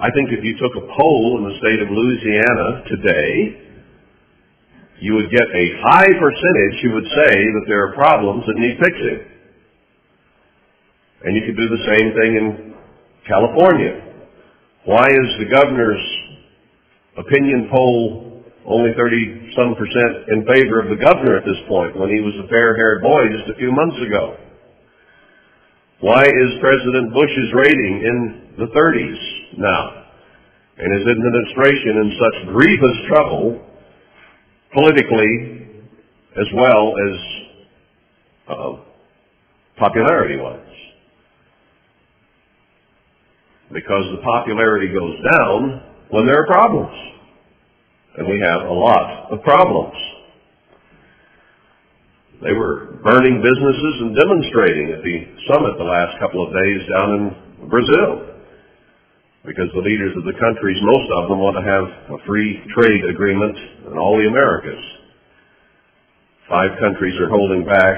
I 0.00 0.10
think 0.10 0.30
if 0.32 0.42
you 0.42 0.56
took 0.58 0.74
a 0.74 0.86
poll 0.98 1.38
in 1.38 1.44
the 1.52 1.58
state 1.60 1.80
of 1.80 1.88
Louisiana 1.88 2.82
today, 2.88 3.61
you 5.02 5.18
would 5.18 5.34
get 5.34 5.42
a 5.42 5.66
high 5.82 6.14
percentage 6.14 6.76
who 6.78 6.94
would 6.94 7.10
say 7.10 7.34
that 7.58 7.64
there 7.66 7.90
are 7.90 7.92
problems 7.92 8.46
that 8.46 8.54
need 8.54 8.78
fixing. 8.78 9.18
And 11.26 11.34
you 11.34 11.42
could 11.42 11.58
do 11.58 11.66
the 11.66 11.82
same 11.90 12.08
thing 12.14 12.30
in 12.38 12.46
California. 13.26 13.98
Why 14.86 15.10
is 15.10 15.28
the 15.42 15.50
governor's 15.50 16.06
opinion 17.18 17.66
poll 17.66 18.46
only 18.62 18.94
30 18.94 19.50
some 19.58 19.74
percent 19.74 20.30
in 20.38 20.46
favor 20.46 20.78
of 20.78 20.86
the 20.86 21.02
governor 21.02 21.34
at 21.34 21.42
this 21.42 21.58
point 21.66 21.98
when 21.98 22.06
he 22.14 22.22
was 22.22 22.38
a 22.38 22.46
fair-haired 22.46 23.02
boy 23.02 23.26
just 23.34 23.50
a 23.50 23.58
few 23.58 23.74
months 23.74 23.98
ago? 24.06 24.38
Why 25.98 26.30
is 26.30 26.62
President 26.62 27.10
Bush's 27.10 27.50
rating 27.58 27.94
in 28.06 28.18
the 28.54 28.70
30s 28.70 29.58
now? 29.58 30.06
And 30.78 30.94
his 30.94 31.10
administration 31.10 32.06
in 32.06 32.08
such 32.22 32.54
grievous 32.54 32.98
trouble 33.10 33.71
politically 34.72 35.68
as 36.36 36.46
well 36.54 36.94
as 37.08 37.18
uh, 38.48 38.72
popularity-wise? 39.78 40.72
because 43.72 44.04
the 44.12 44.22
popularity 44.22 44.92
goes 44.92 45.16
down 45.24 45.82
when 46.10 46.26
there 46.26 46.44
are 46.44 46.46
problems. 46.46 46.92
And 48.16 48.28
we 48.28 48.38
have 48.40 48.68
a 48.68 48.72
lot 48.72 49.32
of 49.32 49.42
problems. 49.42 49.96
They 52.42 52.52
were 52.52 53.00
burning 53.02 53.40
businesses 53.40 53.94
and 54.00 54.16
demonstrating 54.16 54.92
at 54.92 55.02
the 55.02 55.16
summit 55.48 55.78
the 55.78 55.84
last 55.84 56.18
couple 56.20 56.46
of 56.46 56.52
days 56.52 56.80
down 56.92 57.08
in 57.16 57.68
Brazil. 57.68 58.31
Because 59.44 59.66
the 59.74 59.82
leaders 59.82 60.14
of 60.16 60.24
the 60.24 60.38
countries, 60.38 60.78
most 60.82 61.10
of 61.18 61.28
them 61.28 61.38
want 61.42 61.58
to 61.58 61.66
have 61.66 61.84
a 62.14 62.18
free 62.26 62.62
trade 62.74 63.02
agreement 63.10 63.58
in 63.90 63.98
all 63.98 64.16
the 64.16 64.28
Americas. 64.28 64.78
Five 66.48 66.78
countries 66.78 67.18
are 67.18 67.28
holding 67.28 67.64
back. 67.64 67.96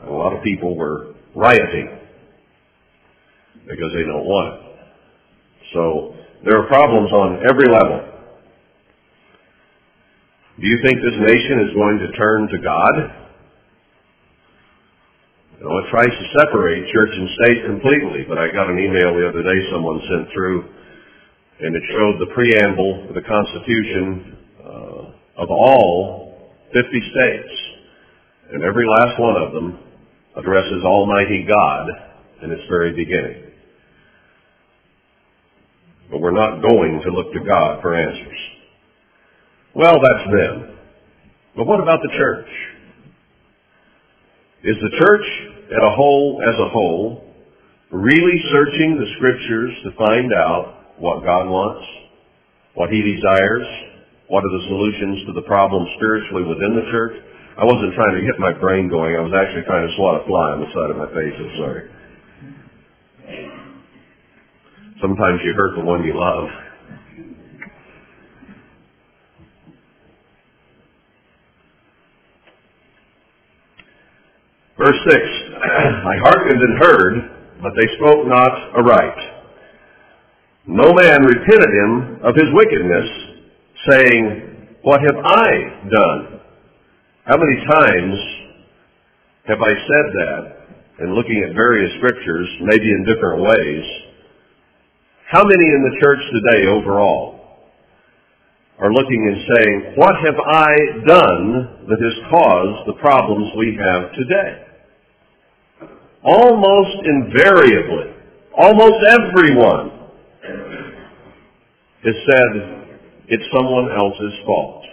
And 0.00 0.08
a 0.08 0.12
lot 0.12 0.32
of 0.32 0.42
people 0.42 0.76
were 0.76 1.14
rioting 1.34 1.98
because 3.68 3.92
they 3.92 4.04
don't 4.04 4.24
want 4.24 4.54
it. 4.54 4.60
So 5.74 6.14
there 6.44 6.56
are 6.56 6.66
problems 6.68 7.12
on 7.12 7.44
every 7.50 7.68
level. 7.68 8.08
Do 10.58 10.66
you 10.66 10.78
think 10.82 10.98
this 10.98 11.20
nation 11.20 11.68
is 11.68 11.74
going 11.74 11.98
to 12.00 12.08
turn 12.16 12.48
to 12.48 12.58
God? 12.58 12.94
You 15.58 15.64
know, 15.66 15.74
it 15.82 15.90
tries 15.90 16.10
to 16.10 16.24
separate 16.38 16.86
church 16.94 17.10
and 17.12 17.28
state 17.42 17.60
completely, 17.66 18.22
but 18.28 18.38
I 18.38 18.46
got 18.54 18.70
an 18.70 18.78
email 18.78 19.14
the 19.14 19.26
other 19.28 19.42
day 19.42 19.58
someone 19.70 20.00
sent 20.06 20.30
through, 20.32 20.70
and 21.60 21.74
it 21.74 21.82
showed 21.90 22.20
the 22.20 22.32
preamble 22.34 23.08
to 23.08 23.14
the 23.14 23.26
Constitution 23.26 24.38
uh, 24.64 25.42
of 25.42 25.50
all 25.50 26.52
50 26.72 26.80
states. 26.82 27.54
And 28.52 28.62
every 28.62 28.86
last 28.86 29.20
one 29.20 29.42
of 29.42 29.52
them 29.52 29.78
addresses 30.36 30.84
Almighty 30.84 31.44
God 31.48 31.88
in 32.42 32.52
its 32.52 32.62
very 32.68 32.94
beginning. 32.94 33.50
But 36.10 36.20
we're 36.20 36.30
not 36.30 36.62
going 36.62 37.02
to 37.04 37.10
look 37.10 37.32
to 37.32 37.40
God 37.40 37.82
for 37.82 37.94
answers. 37.94 38.38
Well, 39.74 39.96
that's 40.00 40.30
them. 40.30 40.78
But 41.56 41.66
what 41.66 41.80
about 41.80 42.00
the 42.02 42.16
church? 42.16 42.48
Is 44.62 44.76
the 44.80 44.98
church 44.98 45.26
at 45.70 45.84
a 45.84 45.90
whole, 45.90 46.40
as 46.42 46.54
a 46.54 46.68
whole, 46.70 47.34
really 47.90 48.40
searching 48.52 48.96
the 48.96 49.06
scriptures 49.16 49.72
to 49.84 49.98
find 49.98 50.32
out 50.32 50.77
what 50.98 51.24
God 51.24 51.48
wants, 51.48 51.86
what 52.74 52.90
He 52.90 53.02
desires, 53.02 53.66
what 54.28 54.44
are 54.44 54.52
the 54.52 54.64
solutions 54.68 55.24
to 55.26 55.32
the 55.32 55.46
problems 55.46 55.88
spiritually 55.96 56.44
within 56.44 56.76
the 56.76 56.86
church? 56.92 57.16
I 57.58 57.64
wasn't 57.64 57.94
trying 57.94 58.14
to 58.14 58.22
get 58.22 58.38
my 58.38 58.52
brain 58.52 58.88
going. 58.88 59.16
I 59.16 59.20
was 59.24 59.34
actually 59.34 59.64
trying 59.66 59.88
to 59.88 59.94
swat 59.96 60.22
a 60.22 60.24
fly 60.26 60.46
on 60.54 60.60
the 60.60 60.70
side 60.70 60.90
of 60.90 60.98
my 61.00 61.10
face. 61.10 61.34
I'm 61.34 61.54
sorry. 61.58 61.82
Sometimes 65.00 65.40
you 65.42 65.54
hurt 65.54 65.74
the 65.74 65.84
one 65.84 66.04
you 66.04 66.14
love. 66.14 66.46
Verse 74.78 75.00
6, 75.10 75.18
I 75.58 76.14
hearkened 76.22 76.62
and 76.62 76.78
heard, 76.78 77.14
but 77.62 77.72
they 77.74 77.88
spoke 77.98 78.26
not 78.26 78.52
aright. 78.78 79.37
No 80.68 80.92
man 80.92 81.24
repented 81.24 81.72
him 81.72 82.20
of 82.22 82.34
his 82.36 82.52
wickedness, 82.52 83.08
saying, 83.88 84.76
What 84.82 85.00
have 85.00 85.16
I 85.16 85.48
done? 85.88 86.40
How 87.24 87.38
many 87.38 87.56
times 87.64 88.14
have 89.46 89.62
I 89.62 89.72
said 89.72 90.06
that, 90.12 90.40
and 90.98 91.14
looking 91.14 91.42
at 91.48 91.54
various 91.54 91.90
scriptures, 91.96 92.46
maybe 92.60 92.84
in 92.84 93.06
different 93.08 93.40
ways, 93.40 93.84
how 95.30 95.42
many 95.42 95.68
in 95.72 95.88
the 95.88 96.00
church 96.02 96.20
today 96.36 96.66
overall 96.66 97.40
are 98.78 98.92
looking 98.92 99.24
and 99.26 99.56
saying, 99.56 99.92
what 99.96 100.16
have 100.16 100.36
I 100.36 100.76
done 101.06 101.86
that 101.88 101.98
has 101.98 102.30
caused 102.30 102.88
the 102.88 103.00
problems 103.00 103.52
we 103.56 103.74
have 103.80 104.12
today? 104.12 104.66
Almost 106.22 107.06
invariably, 107.06 108.12
almost 108.52 108.96
everyone 109.08 109.97
has 112.04 112.14
said 112.26 112.50
it's 113.28 113.44
someone 113.54 113.90
else's 113.90 114.34
fault. 114.46 114.84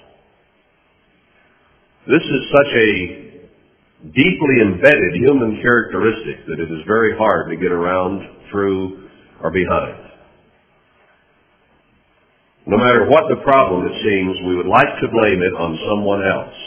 This 2.07 2.21
is 2.21 2.41
such 2.51 2.71
a 2.75 2.89
deeply 4.13 4.61
embedded 4.61 5.15
human 5.15 5.61
characteristic 5.61 6.45
that 6.47 6.59
it 6.59 6.69
is 6.69 6.85
very 6.85 7.17
hard 7.17 7.49
to 7.49 7.57
get 7.57 7.71
around, 7.71 8.21
through, 8.51 9.09
or 9.41 9.51
behind. 9.51 10.05
No 12.67 12.77
matter 12.77 13.05
what 13.09 13.29
the 13.29 13.41
problem 13.43 13.85
it 13.85 13.97
seems, 14.01 14.47
we 14.47 14.55
would 14.57 14.65
like 14.65 14.89
to 15.01 15.07
blame 15.09 15.41
it 15.41 15.53
on 15.53 15.77
someone 15.89 16.25
else. 16.25 16.57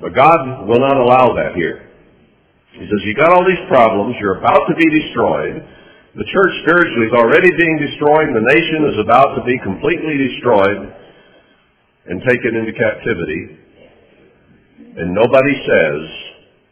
But 0.00 0.14
God 0.16 0.66
will 0.66 0.80
not 0.80 0.96
allow 0.96 1.34
that 1.36 1.54
here. 1.54 1.88
He 2.72 2.80
says, 2.80 3.00
you 3.04 3.14
got 3.14 3.30
all 3.30 3.44
these 3.44 3.60
problems, 3.68 4.16
you're 4.18 4.38
about 4.38 4.64
to 4.68 4.74
be 4.74 4.88
destroyed. 4.88 5.62
The 6.14 6.28
church 6.28 6.52
spiritually 6.60 7.06
is 7.06 7.16
already 7.16 7.48
being 7.56 7.78
destroyed, 7.80 8.28
and 8.28 8.36
the 8.36 8.52
nation 8.52 8.84
is 8.92 8.98
about 9.00 9.34
to 9.36 9.44
be 9.44 9.56
completely 9.64 10.18
destroyed 10.28 10.92
and 12.06 12.20
taken 12.20 12.52
into 12.54 12.72
captivity. 12.72 13.58
And 15.00 15.14
nobody 15.14 15.54
says, 15.64 16.00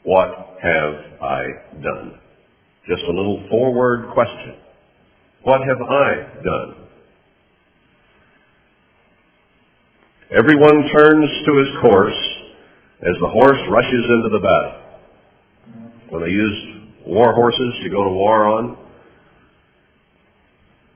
what 0.03 0.59
have 0.61 0.95
I 1.23 1.45
done? 1.81 2.21
Just 2.87 3.03
a 3.05 3.13
little 3.13 3.47
forward 3.49 4.13
question. 4.13 4.57
What 5.43 5.63
have 5.63 5.81
I 5.81 6.43
done? 6.45 6.75
Everyone 10.37 10.85
turns 10.93 11.31
to 11.47 11.57
his 11.57 11.69
course 11.81 12.21
as 13.01 13.17
the 13.21 13.29
horse 13.29 13.59
rushes 13.71 14.05
into 14.05 14.29
the 14.33 14.39
battle 14.39 15.01
when 16.11 16.23
they 16.25 16.31
used 16.31 17.07
war 17.07 17.33
horses 17.35 17.75
to 17.83 17.89
go 17.89 18.05
to 18.05 18.11
war 18.11 18.47
on. 18.47 18.77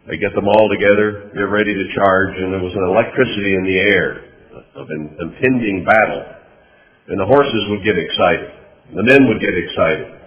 They 0.09 0.19
get 0.19 0.35
them 0.35 0.49
all 0.49 0.69
together, 0.69 1.31
They're 1.35 1.49
ready 1.49 1.73
to 1.73 1.95
charge, 1.95 2.37
and 2.37 2.53
there 2.53 2.61
was 2.61 2.75
an 2.77 2.85
electricity 2.93 3.55
in 3.57 3.65
the 3.65 3.79
air 3.79 4.09
of 4.75 4.87
an 4.91 5.17
impending 5.19 5.85
battle. 5.85 6.25
And 7.09 7.21
the 7.21 7.25
horses 7.25 7.65
would 7.71 7.85
get 7.85 7.97
excited. 7.97 8.51
The 8.95 9.03
men 9.03 9.29
would 9.29 9.41
get 9.41 9.55
excited. 9.57 10.21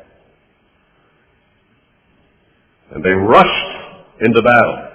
And 2.91 3.03
they 3.03 3.11
rushed 3.11 4.21
into 4.21 4.41
battle. 4.41 4.87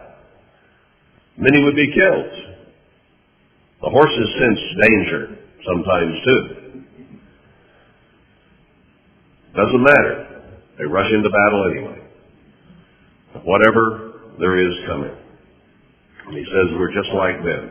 Many 1.36 1.62
would 1.62 1.76
be 1.76 1.92
killed. 1.94 2.32
The 3.82 3.90
horses 3.90 4.28
sense 4.38 4.60
danger 4.86 5.38
sometimes 5.64 6.14
too. 6.24 6.62
Doesn't 9.54 9.82
matter. 9.82 10.42
They 10.78 10.84
rush 10.84 11.12
into 11.12 11.30
battle 11.30 11.70
anyway. 11.70 12.02
Whatever 13.44 14.12
there 14.38 14.56
is 14.56 14.74
coming. 14.86 15.16
And 16.26 16.36
he 16.36 16.44
says 16.44 16.76
we're 16.78 16.92
just 16.92 17.10
like 17.14 17.42
them. 17.44 17.70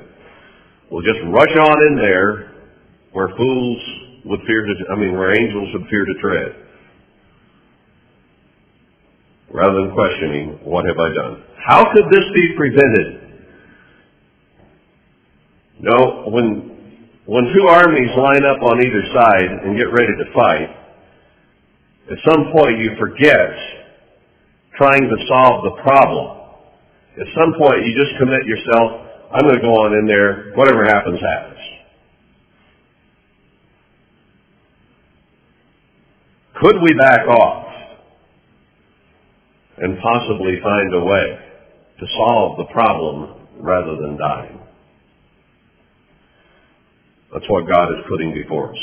We'll 0.92 1.04
just 1.04 1.20
rush 1.32 1.56
on 1.56 1.78
in 1.88 1.96
there 1.96 2.52
where 3.14 3.30
fools 3.38 3.80
would 4.26 4.42
fear 4.46 4.66
to, 4.66 4.74
I 4.92 4.96
mean, 4.96 5.18
where 5.18 5.36
angels 5.36 5.70
would 5.74 5.88
fear 5.90 6.06
to 6.06 6.14
tread. 6.22 6.56
Rather 9.52 9.82
than 9.82 9.94
questioning, 9.94 10.60
what 10.64 10.86
have 10.86 10.98
I 11.00 11.10
done? 11.14 11.44
How 11.66 11.92
could 11.92 12.06
this 12.12 12.24
be 12.34 12.56
prevented? 12.56 13.22
No, 15.80 16.26
when, 16.28 17.08
when 17.26 17.44
two 17.56 17.68
armies 17.68 18.12
line 18.18 18.46
up 18.46 18.62
on 18.62 18.84
either 18.84 19.04
side 19.14 19.66
and 19.66 19.78
get 19.78 19.92
ready 19.92 20.14
to 20.14 20.34
fight, 20.34 20.70
at 22.12 22.18
some 22.26 22.52
point 22.54 22.80
you 22.80 22.92
forget 23.00 23.52
trying 24.78 25.10
to 25.10 25.26
solve 25.28 25.64
the 25.64 25.82
problem. 25.82 26.41
At 27.20 27.28
some 27.36 27.54
point 27.58 27.86
you 27.86 27.94
just 27.98 28.18
commit 28.20 28.46
yourself, 28.46 29.08
I'm 29.34 29.44
going 29.44 29.56
to 29.56 29.62
go 29.62 29.76
on 29.76 29.94
in 29.94 30.08
there, 30.08 30.54
whatever 30.56 30.86
happens, 30.86 31.20
happens. 31.20 31.60
Could 36.62 36.82
we 36.84 36.94
back 36.94 37.28
off 37.28 37.68
and 39.78 39.98
possibly 40.00 40.60
find 40.62 40.94
a 40.94 41.04
way 41.04 41.40
to 42.00 42.06
solve 42.18 42.58
the 42.58 42.72
problem 42.72 43.48
rather 43.60 43.96
than 43.98 44.18
dying? 44.18 44.60
That's 47.34 47.50
what 47.50 47.68
God 47.68 47.90
is 47.92 48.06
putting 48.10 48.34
before 48.34 48.72
us 48.72 48.80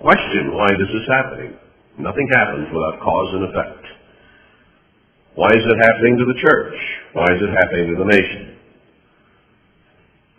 question 0.00 0.56
why 0.56 0.72
this 0.72 0.88
is 0.88 1.04
happening. 1.08 1.52
Nothing 1.98 2.28
happens 2.32 2.68
without 2.72 3.00
cause 3.04 3.28
and 3.36 3.44
effect. 3.44 3.84
Why 5.34 5.52
is 5.52 5.62
it 5.62 5.78
happening 5.78 6.18
to 6.18 6.26
the 6.26 6.38
church? 6.40 6.74
Why 7.12 7.32
is 7.34 7.40
it 7.42 7.50
happening 7.50 7.94
to 7.94 7.96
the 8.02 8.08
nation? 8.08 8.58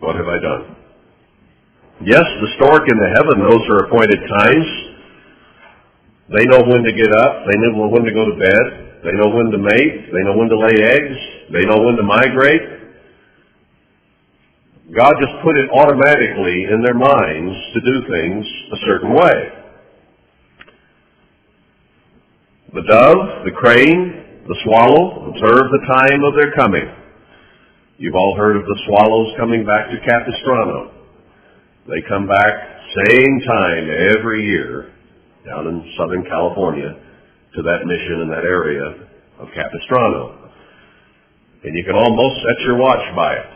What 0.00 0.16
have 0.16 0.28
I 0.28 0.38
done? 0.38 0.76
Yes, 2.04 2.26
the 2.40 2.50
stork 2.56 2.82
in 2.88 2.98
the 2.98 3.10
heaven 3.14 3.46
knows 3.46 3.62
her 3.68 3.86
appointed 3.86 4.18
times. 4.26 4.66
They 6.34 6.44
know 6.46 6.62
when 6.66 6.82
to 6.82 6.92
get 6.92 7.12
up. 7.12 7.46
They 7.46 7.56
know 7.56 7.88
when 7.88 8.04
to 8.04 8.12
go 8.12 8.24
to 8.26 8.36
bed. 8.36 9.00
They 9.04 9.12
know 9.12 9.30
when 9.30 9.50
to 9.50 9.58
mate. 9.58 10.10
They 10.10 10.22
know 10.24 10.36
when 10.36 10.48
to 10.48 10.58
lay 10.58 10.76
eggs. 10.82 11.18
They 11.52 11.64
know 11.64 11.82
when 11.82 11.96
to 11.96 12.02
migrate. 12.02 12.62
God 14.94 15.14
just 15.20 15.32
put 15.42 15.56
it 15.56 15.70
automatically 15.70 16.66
in 16.70 16.82
their 16.82 16.94
minds 16.94 17.54
to 17.74 17.80
do 17.80 18.06
things 18.10 18.46
a 18.72 18.76
certain 18.86 19.14
way. 19.14 19.38
The 22.74 22.82
dove, 22.82 23.44
the 23.44 23.52
crane, 23.52 24.21
the 24.48 24.58
swallow, 24.64 25.30
observe 25.30 25.70
the 25.70 25.84
time 25.86 26.24
of 26.24 26.34
their 26.34 26.52
coming. 26.52 26.86
You've 27.98 28.16
all 28.16 28.34
heard 28.36 28.56
of 28.56 28.64
the 28.64 28.78
swallows 28.86 29.34
coming 29.38 29.64
back 29.64 29.86
to 29.90 29.96
Capistrano. 30.02 30.90
They 31.86 32.02
come 32.08 32.26
back 32.26 32.52
same 33.06 33.40
time 33.46 33.86
every 34.18 34.44
year 34.44 34.92
down 35.46 35.66
in 35.66 35.94
Southern 35.98 36.24
California 36.24 36.90
to 37.54 37.62
that 37.62 37.86
mission 37.86 38.22
in 38.22 38.28
that 38.30 38.44
area 38.44 39.06
of 39.38 39.48
Capistrano. 39.54 40.50
And 41.64 41.78
you 41.78 41.84
can 41.84 41.94
almost 41.94 42.42
set 42.42 42.58
your 42.66 42.78
watch 42.78 43.04
by 43.14 43.34
it. 43.34 43.52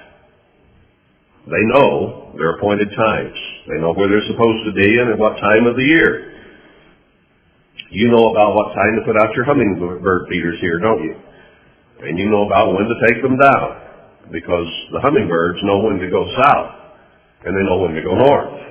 They 1.46 1.64
know 1.75 2.35
their 2.38 2.59
appointed 2.59 2.90
times. 2.94 3.38
They 3.68 3.79
know 3.79 3.94
where 3.94 4.09
they're 4.09 4.31
supposed 4.31 4.66
to 4.66 4.72
be 4.72 4.99
and 4.99 5.11
at 5.11 5.18
what 5.18 5.38
time 5.38 5.66
of 5.66 5.75
the 5.75 5.83
year. 5.83 6.36
You 7.90 8.10
know 8.10 8.30
about 8.30 8.54
what 8.54 8.74
time 8.74 8.96
to 8.98 9.02
put 9.06 9.16
out 9.16 9.34
your 9.34 9.44
hummingbird 9.44 10.28
feeders 10.28 10.58
here, 10.60 10.78
don't 10.78 11.02
you? 11.02 11.14
And 12.00 12.18
you 12.18 12.28
know 12.28 12.46
about 12.46 12.74
when 12.74 12.84
to 12.84 12.96
take 13.08 13.22
them 13.22 13.38
down 13.38 13.80
because 14.32 14.66
the 14.92 15.00
hummingbirds 15.00 15.58
know 15.62 15.78
when 15.78 15.98
to 15.98 16.10
go 16.10 16.26
south 16.36 16.72
and 17.44 17.56
they 17.56 17.62
know 17.62 17.78
when 17.78 17.94
to 17.94 18.02
go 18.02 18.14
north. 18.14 18.66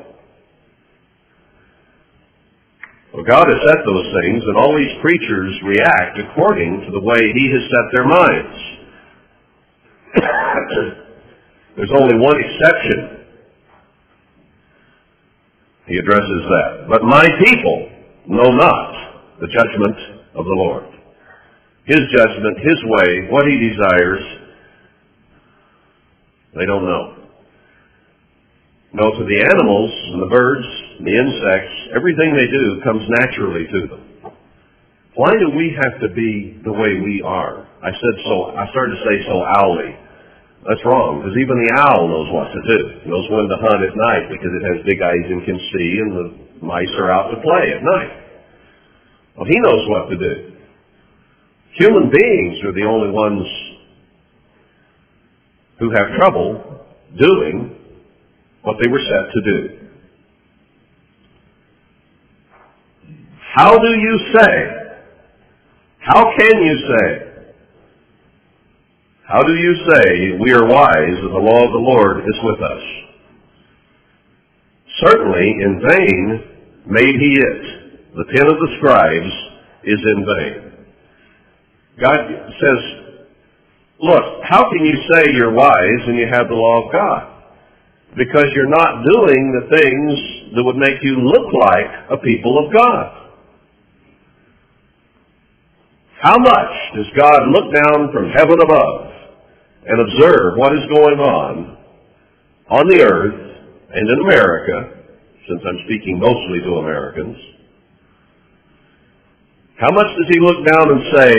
Well, 3.14 3.24
God 3.24 3.48
has 3.48 3.62
set 3.64 3.80
those 3.86 4.08
things, 4.22 4.44
and 4.44 4.58
all 4.58 4.76
these 4.76 4.92
creatures 5.00 5.56
react 5.64 6.20
according 6.20 6.84
to 6.86 6.92
the 6.92 7.00
way 7.00 7.32
He 7.32 7.48
has 7.48 7.64
set 7.72 7.88
their 7.94 8.06
minds. 8.06 8.58
There's 11.78 11.92
only 11.96 12.20
one 12.20 12.36
exception. 12.36 13.24
He 15.88 15.96
addresses 15.96 16.44
that. 16.50 16.88
But 16.90 17.04
my 17.04 17.24
people 17.40 17.95
know 18.28 18.52
not 18.52 19.40
the 19.40 19.48
judgment 19.48 19.98
of 20.36 20.46
the 20.46 20.58
Lord. 20.58 20.86
His 21.86 22.02
judgment, 22.12 22.58
His 22.60 22.80
way, 22.86 23.30
what 23.30 23.46
He 23.46 23.58
desires, 23.70 24.24
they 26.56 26.66
don't 26.66 26.86
know. 26.86 27.16
No, 28.94 29.12
to 29.12 29.24
the 29.28 29.42
animals 29.52 29.92
and 30.16 30.22
the 30.24 30.32
birds 30.32 30.68
and 30.98 31.06
the 31.06 31.16
insects, 31.20 31.76
everything 31.96 32.32
they 32.32 32.48
do 32.48 32.80
comes 32.82 33.04
naturally 33.22 33.68
to 33.68 33.80
them. 33.92 34.02
Why 35.16 35.32
do 35.36 35.52
we 35.52 35.76
have 35.76 36.00
to 36.00 36.10
be 36.16 36.60
the 36.64 36.72
way 36.72 36.96
we 37.04 37.22
are? 37.24 37.68
I 37.84 37.92
said 37.92 38.16
so, 38.24 38.56
I 38.56 38.68
started 38.72 38.96
to 38.96 39.04
say 39.04 39.18
so 39.28 39.44
owly. 39.44 39.92
That's 40.64 40.82
wrong, 40.88 41.22
because 41.22 41.36
even 41.38 41.56
the 41.60 41.72
owl 41.78 42.08
knows 42.08 42.32
what 42.34 42.50
to 42.50 42.62
do. 42.66 42.80
It 43.04 43.08
knows 43.08 43.28
when 43.30 43.46
to 43.52 43.60
hunt 43.62 43.84
at 43.86 43.94
night 43.94 44.32
because 44.32 44.50
it 44.50 44.64
has 44.64 44.78
big 44.88 44.98
eyes 45.04 45.28
and 45.28 45.46
can 45.46 45.60
see, 45.76 45.90
and 46.02 46.10
the 46.16 46.45
mice 46.62 46.94
are 46.98 47.12
out 47.12 47.32
to 47.32 47.42
play 47.42 47.74
at 47.76 47.84
night. 47.84 48.26
Well, 49.38 49.46
he 49.46 49.60
knows 49.60 49.90
what 49.90 50.10
to 50.10 50.18
do. 50.18 50.52
Human 51.78 52.10
beings 52.10 52.64
are 52.64 52.74
the 52.74 52.86
only 52.88 53.12
ones 53.12 53.46
who 55.80 55.92
have 55.92 56.18
trouble 56.18 56.86
doing 57.18 57.76
what 58.62 58.78
they 58.82 58.88
were 58.88 59.00
set 59.00 59.32
to 59.34 59.42
do. 59.42 59.86
How 63.56 63.78
do 63.78 63.88
you 63.88 64.20
say? 64.34 64.76
How 66.00 66.32
can 66.38 66.64
you 66.64 66.78
say? 66.88 67.26
How 69.28 69.42
do 69.42 69.54
you 69.54 69.76
say 69.90 70.38
we 70.40 70.52
are 70.52 70.66
wise 70.66 71.18
and 71.20 71.34
the 71.34 71.40
law 71.40 71.66
of 71.66 71.72
the 71.72 71.80
Lord 71.80 72.20
is 72.20 72.40
with 72.44 72.62
us? 72.62 73.05
Certainly 75.04 75.56
in 75.62 75.82
vain 75.88 76.44
made 76.88 77.16
he 77.20 77.38
it. 77.38 78.16
The 78.16 78.26
pen 78.32 78.48
of 78.48 78.56
the 78.56 78.76
scribes 78.78 79.34
is 79.84 80.00
in 80.00 80.26
vain. 80.26 80.66
God 82.00 82.20
says, 82.60 83.06
Look, 84.00 84.44
how 84.44 84.70
can 84.70 84.86
you 84.86 84.96
say 85.14 85.34
you're 85.34 85.54
wise 85.54 86.04
and 86.08 86.18
you 86.18 86.28
have 86.28 86.48
the 86.48 86.56
law 86.56 86.86
of 86.86 86.92
God? 86.92 87.32
Because 88.18 88.46
you're 88.54 88.70
not 88.70 89.04
doing 89.04 89.52
the 89.52 89.68
things 89.70 90.56
that 90.56 90.64
would 90.64 90.76
make 90.76 91.02
you 91.02 91.20
look 91.20 91.54
like 91.54 91.86
a 92.12 92.18
people 92.18 92.66
of 92.66 92.74
God. 92.74 93.26
How 96.22 96.38
much 96.38 96.72
does 96.96 97.06
God 97.16 97.48
look 97.50 97.74
down 97.74 98.12
from 98.12 98.32
heaven 98.32 98.60
above 98.62 99.12
and 99.86 100.02
observe 100.02 100.58
what 100.58 100.74
is 100.74 100.86
going 100.90 101.20
on 101.20 101.78
on 102.70 102.88
the 102.90 103.02
earth 103.04 103.55
and 103.94 104.04
in 104.10 104.20
America, 104.26 105.06
since 105.48 105.62
I'm 105.62 105.80
speaking 105.86 106.20
mostly 106.20 106.62
to 106.66 106.82
Americans? 106.82 107.38
How 109.78 109.92
much 109.92 110.08
does 110.18 110.30
he 110.32 110.40
look 110.40 110.66
down 110.66 110.88
and 110.90 111.02
say, 111.14 111.32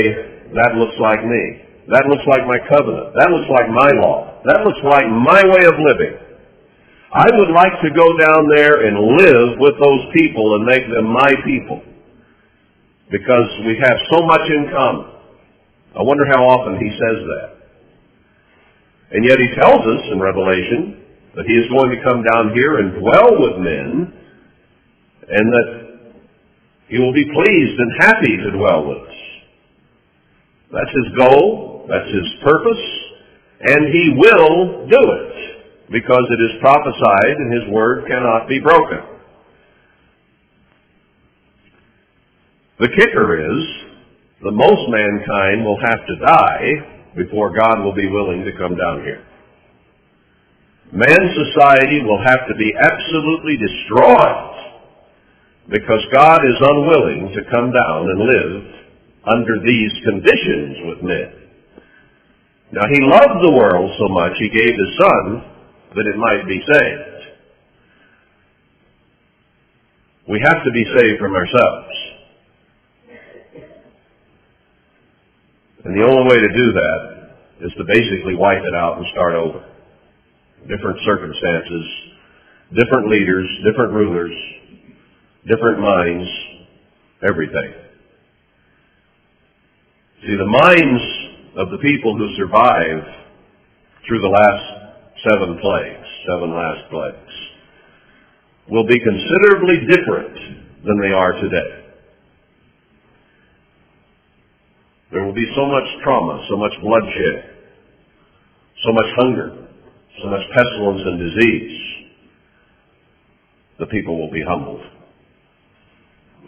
that 0.55 0.77
looks 0.77 0.95
like 1.01 1.25
me? 1.25 1.67
That 1.89 2.07
looks 2.07 2.27
like 2.29 2.47
my 2.47 2.59
covenant. 2.69 3.15
That 3.15 3.31
looks 3.31 3.49
like 3.51 3.69
my 3.71 3.91
law. 4.03 4.43
That 4.45 4.63
looks 4.67 4.83
like 4.85 5.07
my 5.09 5.43
way 5.43 5.65
of 5.65 5.75
living. 5.79 6.15
I 7.15 7.31
would 7.33 7.51
like 7.55 7.73
to 7.83 7.91
go 7.95 8.07
down 8.19 8.43
there 8.55 8.87
and 8.87 8.95
live 9.17 9.59
with 9.59 9.75
those 9.81 10.05
people 10.13 10.57
and 10.57 10.67
make 10.67 10.85
them 10.85 11.07
my 11.09 11.33
people. 11.47 11.83
Because 13.11 13.49
we 13.65 13.79
have 13.81 13.99
so 14.11 14.27
much 14.27 14.43
in 14.51 14.69
common. 14.75 15.07
I 15.97 16.03
wonder 16.03 16.27
how 16.27 16.45
often 16.45 16.77
he 16.77 16.91
says 16.91 17.19
that. 17.25 17.49
And 19.17 19.25
yet 19.25 19.39
he 19.39 19.55
tells 19.55 19.81
us 19.81 20.03
in 20.13 20.21
Revelation 20.21 21.06
that 21.37 21.45
he 21.47 21.53
is 21.53 21.69
going 21.69 21.93
to 21.93 22.01
come 22.03 22.25
down 22.25 22.57
here 22.57 22.81
and 22.81 22.97
dwell 22.97 23.37
with 23.37 23.61
men 23.61 24.13
and 25.29 25.53
that 25.53 25.69
he 26.89 26.99
will 26.99 27.13
be 27.13 27.25
pleased 27.25 27.77
and 27.79 27.91
happy 28.01 28.37
to 28.41 28.51
dwell 28.57 28.89
with 28.89 28.99
us. 29.05 29.19
That's 30.73 30.95
his 30.97 31.09
goal. 31.19 31.85
That's 31.89 32.09
his 32.09 32.29
purpose. 32.43 32.85
And 33.61 33.93
he 33.93 34.15
will 34.17 34.89
do 34.89 35.03
it 35.13 35.93
because 35.93 36.25
it 36.31 36.41
is 36.41 36.61
prophesied 36.61 37.37
and 37.37 37.53
his 37.53 37.73
word 37.73 38.07
cannot 38.09 38.49
be 38.49 38.59
broken. 38.61 38.99
The 42.79 42.89
kicker 42.89 43.29
is 43.41 43.65
that 44.43 44.53
most 44.53 44.89
mankind 44.89 45.65
will 45.65 45.81
have 45.81 46.07
to 46.07 46.17
die 46.17 47.13
before 47.17 47.55
God 47.57 47.83
will 47.83 47.95
be 47.95 48.09
willing 48.09 48.45
to 48.45 48.53
come 48.53 48.77
down 48.77 49.03
here. 49.03 49.26
Man's 50.93 51.35
society 51.35 52.03
will 52.03 52.23
have 52.23 52.47
to 52.49 52.55
be 52.55 52.73
absolutely 52.79 53.57
destroyed 53.59 54.55
because 55.69 56.01
God 56.13 56.47
is 56.47 56.55
unwilling 56.61 57.35
to 57.35 57.51
come 57.51 57.73
down 57.75 58.07
and 58.07 58.21
live 58.23 58.77
under 59.27 59.59
these 59.67 59.93
conditions 60.05 60.77
with 60.87 61.03
men. 61.03 61.33
Now 62.73 62.87
he 62.87 63.01
loved 63.03 63.43
the 63.43 63.51
world 63.51 63.91
so 63.99 64.09
much 64.09 64.33
he 64.39 64.49
gave 64.49 64.75
his 64.75 64.93
son 64.99 65.45
that 65.97 66.07
it 66.07 66.17
might 66.17 66.47
be 66.47 66.61
saved. 66.63 67.17
We 70.29 70.41
have 70.41 70.63
to 70.63 70.71
be 70.73 70.85
saved 70.99 71.19
from 71.19 71.35
ourselves. 71.35 71.95
And 75.85 75.95
the 75.97 76.03
only 76.03 76.29
way 76.29 76.41
to 76.41 76.49
do 76.49 76.73
that 76.73 77.67
is 77.67 77.73
to 77.79 77.85
basically 77.85 78.35
wipe 78.35 78.63
it 78.63 78.75
out 78.75 78.99
and 78.99 79.07
start 79.13 79.35
over. 79.35 79.76
Different 80.69 80.99
circumstances, 81.05 81.85
different 82.75 83.09
leaders, 83.09 83.47
different 83.65 83.93
rulers, 83.93 84.35
different 85.47 85.81
minds, 85.81 86.29
everything. 87.23 87.73
See, 90.27 90.35
the 90.35 90.47
minds 90.47 91.03
of 91.57 91.71
the 91.71 91.79
people 91.79 92.19
who 92.19 92.35
survive 92.37 92.99
through 94.09 94.21
the 94.21 94.29
last 94.29 94.77
seven 95.23 95.59
plagues, 95.61 96.07
seven 96.27 96.51
last 96.51 96.91
plagues, 96.91 97.35
will 98.69 98.87
be 98.87 98.99
considerably 98.99 99.87
different 99.87 100.35
than 100.85 101.01
they 101.01 101.15
are 101.15 101.33
today. 101.41 101.85
There 105.13 105.25
will 105.25 105.35
be 105.35 105.47
so 105.55 105.67
much 105.67 105.85
trauma, 106.03 106.45
so 106.51 106.57
much 106.57 106.73
bloodshed, 106.83 107.55
so 108.85 108.93
much 108.93 109.07
hunger, 109.17 109.66
so 110.23 110.29
much 110.29 110.43
pestilence 110.55 111.03
and 111.05 111.19
disease. 111.19 111.81
The 113.79 113.87
people 113.87 114.19
will 114.19 114.31
be 114.31 114.43
humbled. 114.43 114.81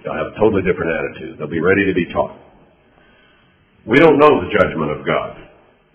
They'll 0.02 0.14
have 0.14 0.33
a 0.33 0.38
totally 0.38 0.62
different 0.62 0.92
attitude. 0.92 1.38
They'll 1.38 1.50
be 1.50 1.61
ready 1.61 1.85
to 1.87 1.94
be 1.94 2.07
taught. 2.12 2.38
We 3.87 3.98
don't 3.98 4.18
know 4.18 4.40
the 4.40 4.50
judgment 4.52 4.90
of 4.92 5.04
God. 5.04 5.37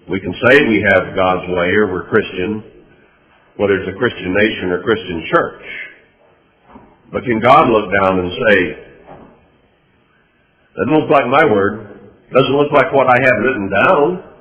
We 0.09 0.19
can 0.19 0.33
say 0.45 0.67
we 0.67 0.85
have 0.85 1.15
God's 1.15 1.47
way 1.47 1.69
or 1.79 1.91
we're 1.91 2.09
Christian, 2.09 2.63
whether 3.57 3.79
it's 3.79 3.89
a 3.89 3.97
Christian 3.97 4.33
nation 4.33 4.71
or 4.71 4.83
Christian 4.83 5.25
church. 5.31 5.63
But 7.11 7.23
can 7.23 7.39
God 7.39 7.69
look 7.69 7.89
down 8.01 8.19
and 8.19 8.31
say, 8.33 8.83
doesn't 10.75 10.93
look 10.93 11.09
like 11.09 11.27
my 11.27 11.45
word, 11.45 12.11
doesn't 12.33 12.57
look 12.57 12.71
like 12.71 12.91
what 12.91 13.07
I 13.07 13.21
have 13.21 13.37
written 13.45 13.69
down. 13.69 14.32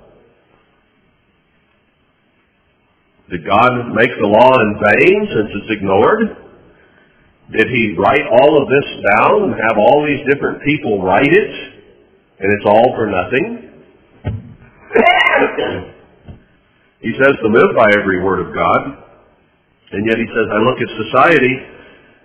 Did 3.32 3.48
God 3.48 3.96
make 3.96 4.12
the 4.20 4.28
law 4.28 4.52
in 4.60 4.76
vain 4.76 5.18
since 5.32 5.50
it's 5.56 5.72
ignored? 5.80 6.36
Did 7.50 7.68
he 7.68 7.96
write 7.98 8.28
all 8.28 8.60
of 8.60 8.68
this 8.68 8.88
down 9.16 9.50
and 9.50 9.54
have 9.56 9.80
all 9.80 10.04
these 10.04 10.20
different 10.28 10.62
people 10.62 11.02
write 11.02 11.32
it? 11.32 11.72
and 12.42 12.50
it's 12.58 12.66
all 12.66 12.92
for 12.96 13.06
nothing. 13.06 13.70
he 17.00 17.12
says 17.14 17.34
to 17.40 17.48
live 17.48 17.76
by 17.76 17.86
every 17.92 18.22
word 18.22 18.44
of 18.44 18.52
God, 18.52 18.98
and 19.92 20.04
yet 20.06 20.18
he 20.18 20.26
says, 20.26 20.46
I 20.52 20.58
look 20.58 20.78
at 20.80 20.88
society, 21.06 21.54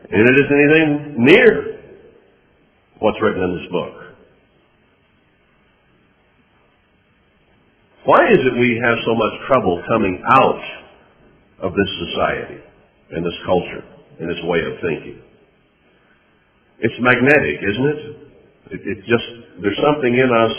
and 0.09 0.21
it 0.27 0.35
isn't 0.41 0.59
anything 0.59 1.23
near 1.23 1.79
what's 2.99 3.21
written 3.21 3.43
in 3.43 3.57
this 3.61 3.71
book. 3.71 3.93
Why 8.05 8.25
is 8.31 8.39
it 8.39 8.57
we 8.59 8.81
have 8.83 8.97
so 9.05 9.13
much 9.13 9.33
trouble 9.47 9.83
coming 9.87 10.23
out 10.27 10.61
of 11.61 11.73
this 11.73 11.91
society 12.07 12.61
and 13.11 13.25
this 13.25 13.39
culture 13.45 13.83
and 14.19 14.29
this 14.29 14.41
way 14.43 14.61
of 14.65 14.73
thinking? 14.81 15.21
It's 16.79 16.97
magnetic, 17.01 17.57
isn't 17.63 17.87
it? 17.87 18.01
It, 18.69 18.81
it 18.85 18.97
just, 19.09 19.27
there's 19.61 19.79
something 19.81 20.13
in 20.13 20.29
us 20.29 20.55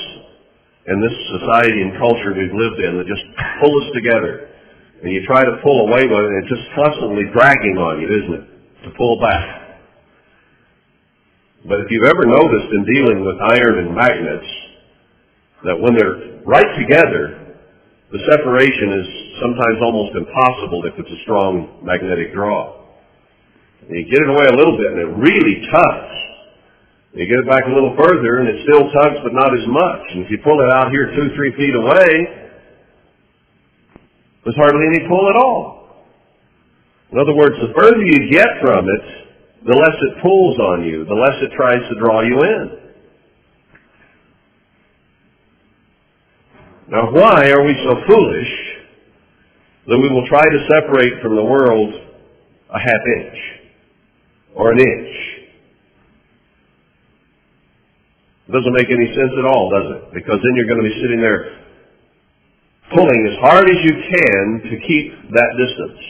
and 0.88 1.04
this 1.04 1.16
society 1.38 1.84
and 1.84 1.92
culture 2.00 2.32
we've 2.32 2.56
lived 2.56 2.80
in 2.80 2.96
that 2.96 3.06
just 3.06 3.22
pull 3.60 3.70
us 3.84 3.88
together. 3.92 4.48
And 5.04 5.12
you 5.12 5.22
try 5.28 5.44
to 5.44 5.60
pull 5.62 5.86
away 5.86 6.08
with 6.08 6.18
it, 6.24 6.30
and 6.32 6.38
it's 6.42 6.50
just 6.50 6.66
constantly 6.74 7.28
dragging 7.30 7.76
on 7.78 8.00
you, 8.02 8.08
isn't 8.08 8.34
it? 8.34 8.44
To 8.88 8.90
pull 8.96 9.20
back. 9.20 9.78
But 11.68 11.84
if 11.84 11.90
you've 11.90 12.08
ever 12.08 12.24
noticed 12.24 12.70
in 12.72 12.82
dealing 12.88 13.20
with 13.22 13.36
iron 13.38 13.84
and 13.84 13.94
magnets, 13.94 14.50
that 15.64 15.78
when 15.78 15.94
they're 15.94 16.42
right 16.42 16.70
together, 16.80 17.37
the 18.08 18.20
separation 18.24 19.04
is 19.04 19.08
sometimes 19.36 19.78
almost 19.84 20.16
impossible 20.16 20.80
if 20.88 20.96
it's 20.96 21.12
a 21.12 21.20
strong 21.28 21.84
magnetic 21.84 22.32
draw. 22.32 22.88
And 23.84 23.92
you 23.92 24.08
get 24.08 24.24
it 24.24 24.30
away 24.32 24.48
a 24.48 24.56
little 24.56 24.80
bit 24.80 24.96
and 24.96 25.00
it 25.04 25.12
really 25.20 25.60
tugs. 25.68 26.16
You 27.12 27.28
get 27.28 27.44
it 27.44 27.48
back 27.48 27.68
a 27.68 27.72
little 27.72 27.92
further 28.00 28.40
and 28.40 28.48
it 28.48 28.64
still 28.64 28.88
tugs 28.96 29.20
but 29.20 29.36
not 29.36 29.52
as 29.52 29.66
much. 29.68 30.02
And 30.16 30.24
if 30.24 30.32
you 30.32 30.40
pull 30.40 30.56
it 30.56 30.72
out 30.72 30.88
here 30.88 31.12
two, 31.12 31.36
three 31.36 31.52
feet 31.60 31.76
away, 31.76 32.48
there's 34.44 34.56
hardly 34.56 34.88
any 34.88 35.04
pull 35.04 35.28
at 35.28 35.36
all. 35.36 36.08
In 37.12 37.20
other 37.20 37.36
words, 37.36 37.56
the 37.60 37.76
further 37.76 38.04
you 38.08 38.32
get 38.32 38.48
from 38.64 38.88
it, 38.88 39.04
the 39.68 39.76
less 39.76 39.96
it 40.00 40.22
pulls 40.24 40.56
on 40.60 40.84
you, 40.84 41.04
the 41.04 41.16
less 41.16 41.36
it 41.44 41.52
tries 41.52 41.84
to 41.92 41.94
draw 42.00 42.24
you 42.24 42.40
in. 42.40 42.87
Now 46.88 47.12
why 47.12 47.50
are 47.50 47.64
we 47.64 47.76
so 47.84 48.00
foolish 48.08 48.52
that 49.88 49.98
we 49.98 50.08
will 50.08 50.26
try 50.26 50.40
to 50.40 50.66
separate 50.72 51.20
from 51.20 51.36
the 51.36 51.44
world 51.44 51.92
a 52.72 52.78
half 52.78 53.02
inch 53.20 53.38
or 54.54 54.72
an 54.72 54.80
inch? 54.80 55.14
It 58.48 58.52
doesn't 58.52 58.72
make 58.72 58.88
any 58.88 59.04
sense 59.12 59.32
at 59.38 59.44
all, 59.44 59.68
does 59.68 60.00
it? 60.00 60.14
Because 60.14 60.40
then 60.40 60.56
you're 60.56 60.66
going 60.66 60.80
to 60.80 60.88
be 60.88 61.00
sitting 61.02 61.20
there 61.20 61.60
pulling 62.94 63.28
as 63.28 63.38
hard 63.44 63.68
as 63.68 63.76
you 63.84 63.92
can 63.92 64.70
to 64.72 64.86
keep 64.88 65.12
that 65.28 65.50
distance. 65.60 66.00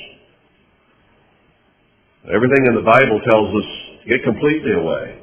Everything 2.33 2.67
in 2.71 2.77
the 2.77 2.87
Bible 2.87 3.21
tells 3.27 3.51
us 3.51 3.69
get 4.07 4.23
completely 4.23 4.75
away. 4.79 5.19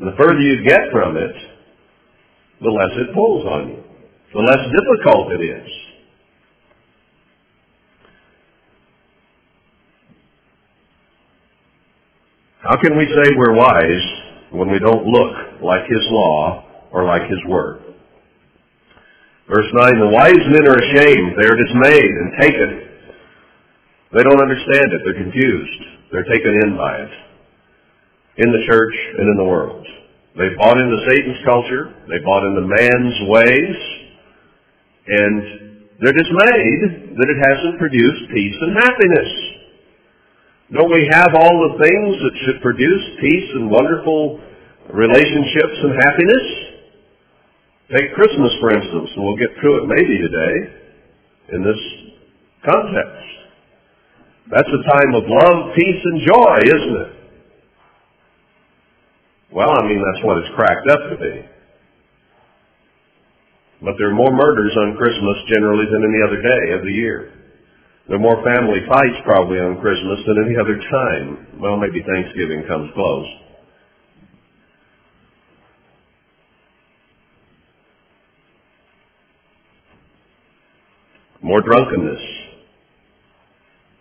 And 0.00 0.08
the 0.08 0.16
further 0.18 0.40
you 0.40 0.64
get 0.64 0.90
from 0.90 1.16
it, 1.16 1.36
the 2.60 2.70
less 2.70 2.90
it 2.98 3.14
pulls 3.14 3.46
on 3.46 3.68
you 3.68 3.77
the 4.34 4.40
less 4.40 4.60
difficult 4.72 5.32
it 5.32 5.44
is. 5.44 5.70
How 12.60 12.76
can 12.76 12.98
we 12.98 13.06
say 13.06 13.32
we're 13.36 13.54
wise 13.54 14.04
when 14.50 14.70
we 14.70 14.78
don't 14.78 15.06
look 15.06 15.62
like 15.62 15.88
His 15.88 16.04
law 16.10 16.64
or 16.92 17.04
like 17.06 17.22
His 17.22 17.40
word? 17.48 17.80
Verse 19.48 19.66
9, 19.72 19.98
the 19.98 20.12
wise 20.12 20.44
men 20.52 20.68
are 20.68 20.76
ashamed. 20.76 21.32
They 21.38 21.48
are 21.48 21.56
dismayed 21.56 22.12
and 22.12 22.32
taken. 22.38 22.70
They 24.12 24.22
don't 24.22 24.42
understand 24.42 24.92
it. 24.92 25.00
They're 25.04 25.22
confused. 25.24 25.82
They're 26.12 26.28
taken 26.28 26.52
in 26.52 26.76
by 26.76 26.96
it. 27.00 27.10
In 28.36 28.52
the 28.52 28.64
church 28.68 28.94
and 29.16 29.28
in 29.30 29.36
the 29.38 29.48
world. 29.48 29.86
They 30.36 30.52
bought 30.58 30.76
into 30.76 30.98
Satan's 31.08 31.42
culture. 31.46 31.94
They 32.08 32.20
bought 32.22 32.44
into 32.44 32.68
man's 32.68 33.16
ways. 33.32 34.07
And 35.08 35.88
they're 36.00 36.14
dismayed 36.14 37.16
that 37.16 37.28
it 37.32 37.38
hasn't 37.40 37.80
produced 37.80 38.30
peace 38.30 38.58
and 38.60 38.76
happiness. 38.76 39.30
Don't 40.72 40.92
we 40.92 41.08
have 41.10 41.32
all 41.34 41.56
the 41.64 41.80
things 41.80 42.12
that 42.20 42.34
should 42.44 42.60
produce 42.60 43.04
peace 43.20 43.50
and 43.56 43.70
wonderful 43.70 44.38
relationships 44.92 45.76
and 45.80 45.92
happiness? 45.96 46.46
Take 47.88 48.12
Christmas, 48.12 48.52
for 48.60 48.70
instance, 48.76 49.08
and 49.16 49.24
we'll 49.24 49.40
get 49.40 49.48
to 49.48 49.68
it 49.80 49.84
maybe 49.88 50.20
today 50.20 50.54
in 51.56 51.64
this 51.64 51.80
context. 52.68 53.28
That's 54.52 54.68
a 54.68 54.82
time 54.92 55.14
of 55.16 55.24
love, 55.26 55.74
peace, 55.74 56.02
and 56.04 56.20
joy, 56.20 56.58
isn't 56.68 56.96
it? 57.00 57.12
Well, 59.52 59.70
I 59.70 59.88
mean, 59.88 60.04
that's 60.04 60.24
what 60.24 60.38
it's 60.38 60.54
cracked 60.54 60.86
up 60.88 61.00
to 61.10 61.16
be. 61.16 61.57
But 63.80 63.94
there 63.98 64.10
are 64.10 64.14
more 64.14 64.32
murders 64.32 64.74
on 64.76 64.96
Christmas 64.96 65.38
generally 65.48 65.86
than 65.86 66.02
any 66.02 66.20
other 66.26 66.42
day 66.42 66.74
of 66.74 66.82
the 66.82 66.92
year. 66.92 67.32
There 68.08 68.16
are 68.16 68.20
more 68.20 68.42
family 68.42 68.80
fights 68.88 69.22
probably 69.24 69.58
on 69.60 69.80
Christmas 69.80 70.18
than 70.26 70.44
any 70.46 70.56
other 70.58 70.80
time. 70.90 71.60
Well, 71.60 71.76
maybe 71.76 72.02
Thanksgiving 72.02 72.64
comes 72.66 72.90
close. 72.94 73.26
More 81.40 81.62
drunkenness. 81.62 82.22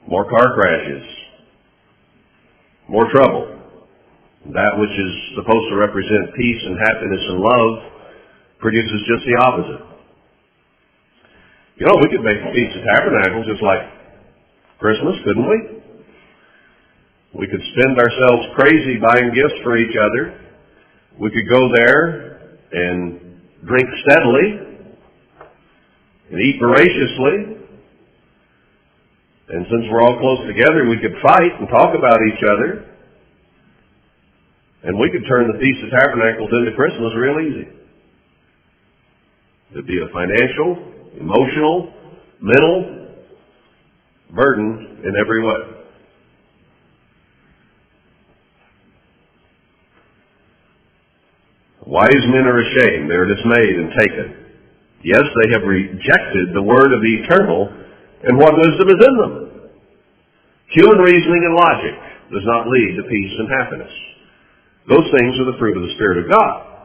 More 0.07 0.27
car 0.29 0.55
crashes. 0.55 1.03
More 2.89 3.11
trouble. 3.11 3.59
That 4.55 4.79
which 4.79 4.89
is 4.89 5.11
supposed 5.35 5.69
to 5.69 5.75
represent 5.75 6.33
peace 6.35 6.61
and 6.65 6.79
happiness 6.79 7.21
and 7.29 7.39
love 7.39 7.96
produces 8.59 8.99
just 9.07 9.23
the 9.25 9.37
opposite. 9.41 9.83
You 11.77 11.85
know, 11.85 11.97
we 12.01 12.09
could 12.09 12.25
make 12.25 12.41
a 12.41 12.51
Feast 12.53 12.73
of 12.77 12.83
Tabernacles 12.89 13.45
just 13.45 13.61
like 13.61 13.85
Christmas, 14.79 15.15
couldn't 15.23 15.45
we? 15.45 15.57
We 17.37 17.45
could 17.45 17.61
spend 17.61 17.99
ourselves 17.99 18.49
crazy 18.55 18.97
buying 18.97 19.29
gifts 19.29 19.61
for 19.61 19.77
each 19.77 19.93
other. 19.93 20.41
We 21.19 21.29
could 21.29 21.47
go 21.49 21.69
there 21.73 22.57
and 22.71 23.41
drink 23.65 23.89
steadily 24.05 24.67
and 26.31 26.41
eat 26.41 26.57
voraciously. 26.59 27.61
And 29.49 29.65
since 29.69 29.85
we're 29.91 30.01
all 30.01 30.17
close 30.19 30.47
together, 30.47 30.89
we 30.89 30.97
could 30.97 31.13
fight 31.21 31.53
and 31.59 31.69
talk 31.69 31.93
about 31.93 32.19
each 32.25 32.41
other. 32.41 32.89
And 34.83 34.97
we 34.97 35.11
could 35.11 35.29
turn 35.29 35.45
the 35.45 35.59
Feast 35.59 35.83
of 35.85 35.89
Tabernacles 35.91 36.49
into 36.57 36.73
Christmas 36.75 37.13
real 37.15 37.37
easy. 37.37 37.76
It'd 39.71 39.88
be 39.88 39.99
a 39.99 40.08
financial, 40.13 40.93
emotional, 41.19 41.93
mental 42.41 43.08
burden 44.34 45.01
in 45.03 45.13
every 45.19 45.43
way. 45.43 45.77
Wise 51.86 52.25
men 52.27 52.43
are 52.43 52.60
ashamed. 52.60 53.10
They 53.10 53.15
are 53.15 53.25
dismayed 53.25 53.75
and 53.80 53.91
taken. 53.95 54.27
Yes, 55.03 55.23
they 55.23 55.51
have 55.53 55.63
rejected 55.63 56.51
the 56.53 56.62
word 56.62 56.91
of 56.91 56.99
the 56.99 57.15
eternal 57.23 57.71
and 58.23 58.38
what 58.38 58.58
wisdom 58.58 58.89
is 58.89 58.99
in 58.99 59.15
them. 59.17 59.34
Human 60.75 60.99
reasoning 60.99 61.43
and 61.47 61.56
logic 61.56 61.95
does 62.32 62.43
not 62.43 62.67
lead 62.67 62.95
to 62.97 63.08
peace 63.08 63.34
and 63.39 63.47
happiness. 63.47 63.93
Those 64.89 65.08
things 65.15 65.39
are 65.39 65.51
the 65.51 65.58
fruit 65.60 65.77
of 65.77 65.84
the 65.84 65.95
Spirit 65.95 66.23
of 66.23 66.30
God. 66.30 66.76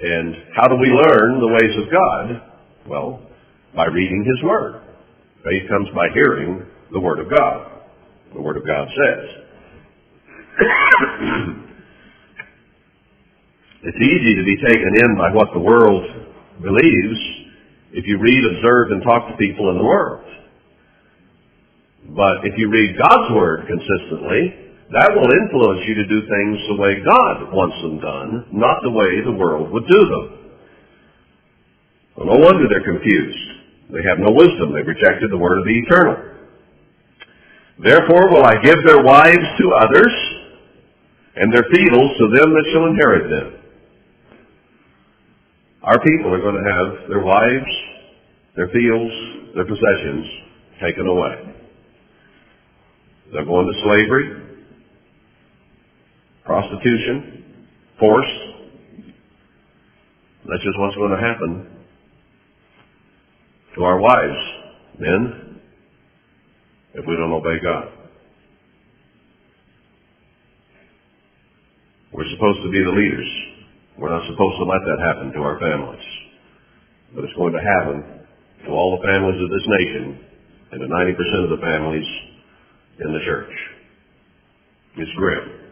And 0.00 0.34
how 0.54 0.68
do 0.68 0.76
we 0.76 0.88
learn 0.88 1.40
the 1.40 1.48
ways 1.48 1.74
of 1.80 1.90
God? 1.90 2.42
Well, 2.86 3.22
by 3.74 3.86
reading 3.86 4.24
His 4.24 4.42
Word. 4.44 4.82
Faith 5.42 5.68
comes 5.68 5.88
by 5.94 6.08
hearing 6.12 6.66
the 6.92 7.00
Word 7.00 7.18
of 7.18 7.30
God. 7.30 7.70
The 8.34 8.40
Word 8.42 8.56
of 8.58 8.66
God 8.66 8.88
says. 8.88 9.28
it's 13.84 13.96
easy 13.96 14.34
to 14.36 14.44
be 14.44 14.56
taken 14.66 14.96
in 14.96 15.16
by 15.16 15.32
what 15.32 15.48
the 15.54 15.60
world 15.60 16.04
believes 16.60 17.18
if 17.92 18.04
you 18.06 18.18
read, 18.20 18.44
observe, 18.44 18.90
and 18.90 19.02
talk 19.02 19.28
to 19.30 19.36
people 19.36 19.70
in 19.70 19.78
the 19.78 19.84
world. 19.84 20.24
But 22.10 22.44
if 22.44 22.58
you 22.58 22.70
read 22.70 22.98
God's 22.98 23.32
Word 23.34 23.66
consistently, 23.66 24.65
that 24.92 25.10
will 25.14 25.30
influence 25.30 25.82
you 25.88 25.94
to 25.94 26.06
do 26.06 26.20
things 26.22 26.56
the 26.68 26.78
way 26.78 27.02
God 27.02 27.50
wants 27.50 27.74
them 27.82 27.98
done, 27.98 28.46
not 28.52 28.78
the 28.82 28.90
way 28.90 29.18
the 29.24 29.34
world 29.34 29.72
would 29.72 29.86
do 29.88 29.98
them. 29.98 30.26
Well, 32.16 32.26
no 32.26 32.38
wonder 32.38 32.68
they're 32.70 32.86
confused. 32.86 33.44
They 33.90 34.02
have 34.08 34.18
no 34.18 34.30
wisdom. 34.30 34.72
They've 34.72 34.86
rejected 34.86 35.30
the 35.30 35.38
word 35.38 35.58
of 35.58 35.64
the 35.64 35.78
eternal. 35.78 36.16
Therefore 37.82 38.30
will 38.30 38.44
I 38.44 38.62
give 38.62 38.78
their 38.86 39.02
wives 39.02 39.46
to 39.58 39.74
others, 39.74 40.14
and 41.34 41.52
their 41.52 41.66
fields 41.70 42.18
to 42.18 42.26
them 42.38 42.50
that 42.54 42.66
shall 42.72 42.86
inherit 42.86 43.28
them. 43.28 43.60
Our 45.82 46.00
people 46.00 46.32
are 46.32 46.40
going 46.40 46.62
to 46.62 46.72
have 46.72 47.08
their 47.08 47.22
wives, 47.22 47.70
their 48.56 48.68
fields, 48.68 49.14
their 49.54 49.66
possessions 49.66 50.26
taken 50.80 51.06
away. 51.06 51.54
They're 53.32 53.44
going 53.44 53.66
to 53.66 53.82
slavery, 53.82 54.45
prostitution, 56.46 57.44
force. 57.98 58.32
That's 60.48 60.62
just 60.62 60.78
what's 60.78 60.96
going 60.96 61.10
to 61.10 61.20
happen 61.20 61.76
to 63.74 63.82
our 63.82 64.00
wives, 64.00 64.40
men, 64.98 65.60
if 66.94 67.04
we 67.06 67.16
don't 67.16 67.32
obey 67.32 67.58
God. 67.62 67.88
We're 72.12 72.30
supposed 72.32 72.62
to 72.62 72.70
be 72.70 72.82
the 72.82 72.94
leaders. 72.94 73.28
We're 73.98 74.08
not 74.08 74.22
supposed 74.30 74.56
to 74.56 74.64
let 74.64 74.80
that 74.80 74.98
happen 75.04 75.32
to 75.32 75.40
our 75.40 75.58
families. 75.58 76.06
But 77.14 77.24
it's 77.24 77.34
going 77.34 77.52
to 77.52 77.60
happen 77.60 78.24
to 78.64 78.70
all 78.70 78.96
the 78.96 79.04
families 79.04 79.42
of 79.42 79.50
this 79.50 79.66
nation 79.66 80.24
and 80.72 80.80
to 80.80 80.86
90% 80.86 81.44
of 81.44 81.50
the 81.50 81.60
families 81.60 82.06
in 83.00 83.12
the 83.12 83.20
church. 83.26 83.52
It's 84.96 85.12
grim. 85.16 85.65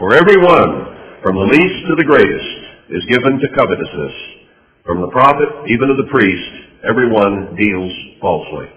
For 0.00 0.16
everyone, 0.16 1.20
from 1.20 1.36
the 1.36 1.44
least 1.52 1.78
to 1.84 1.94
the 2.00 2.08
greatest, 2.08 2.50
is 2.88 3.04
given 3.12 3.36
to 3.36 3.52
covetousness. 3.52 4.16
From 4.80 5.04
the 5.04 5.12
prophet, 5.12 5.68
even 5.68 5.92
to 5.92 5.96
the 6.00 6.08
priest, 6.08 6.52
everyone 6.88 7.52
deals 7.52 7.92
falsely. 8.16 8.72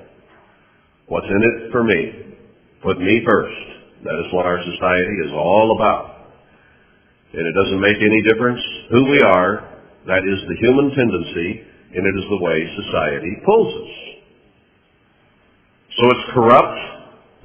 What's 1.07 1.31
in 1.31 1.39
it 1.47 1.71
for 1.71 1.87
me? 1.87 2.35
Put 2.83 2.99
me 2.99 3.23
first. 3.23 3.55
That 4.03 4.19
is 4.19 4.35
what 4.35 4.43
our 4.43 4.59
society 4.67 5.15
is 5.23 5.31
all 5.31 5.79
about. 5.79 6.35
And 7.31 7.47
it 7.47 7.55
doesn't 7.55 7.79
make 7.79 8.03
any 8.03 8.21
difference 8.27 8.59
who 8.91 9.07
we 9.07 9.23
are. 9.23 9.79
That 10.11 10.27
is 10.27 10.39
the 10.43 10.59
human 10.59 10.91
tendency, 10.91 11.63
and 11.95 12.03
it 12.03 12.15
is 12.19 12.27
the 12.35 12.43
way 12.43 12.67
society 12.83 13.31
pulls 13.47 13.71
us. 13.71 13.95
So 15.87 16.03
it's 16.11 16.33
corrupt. 16.35 16.79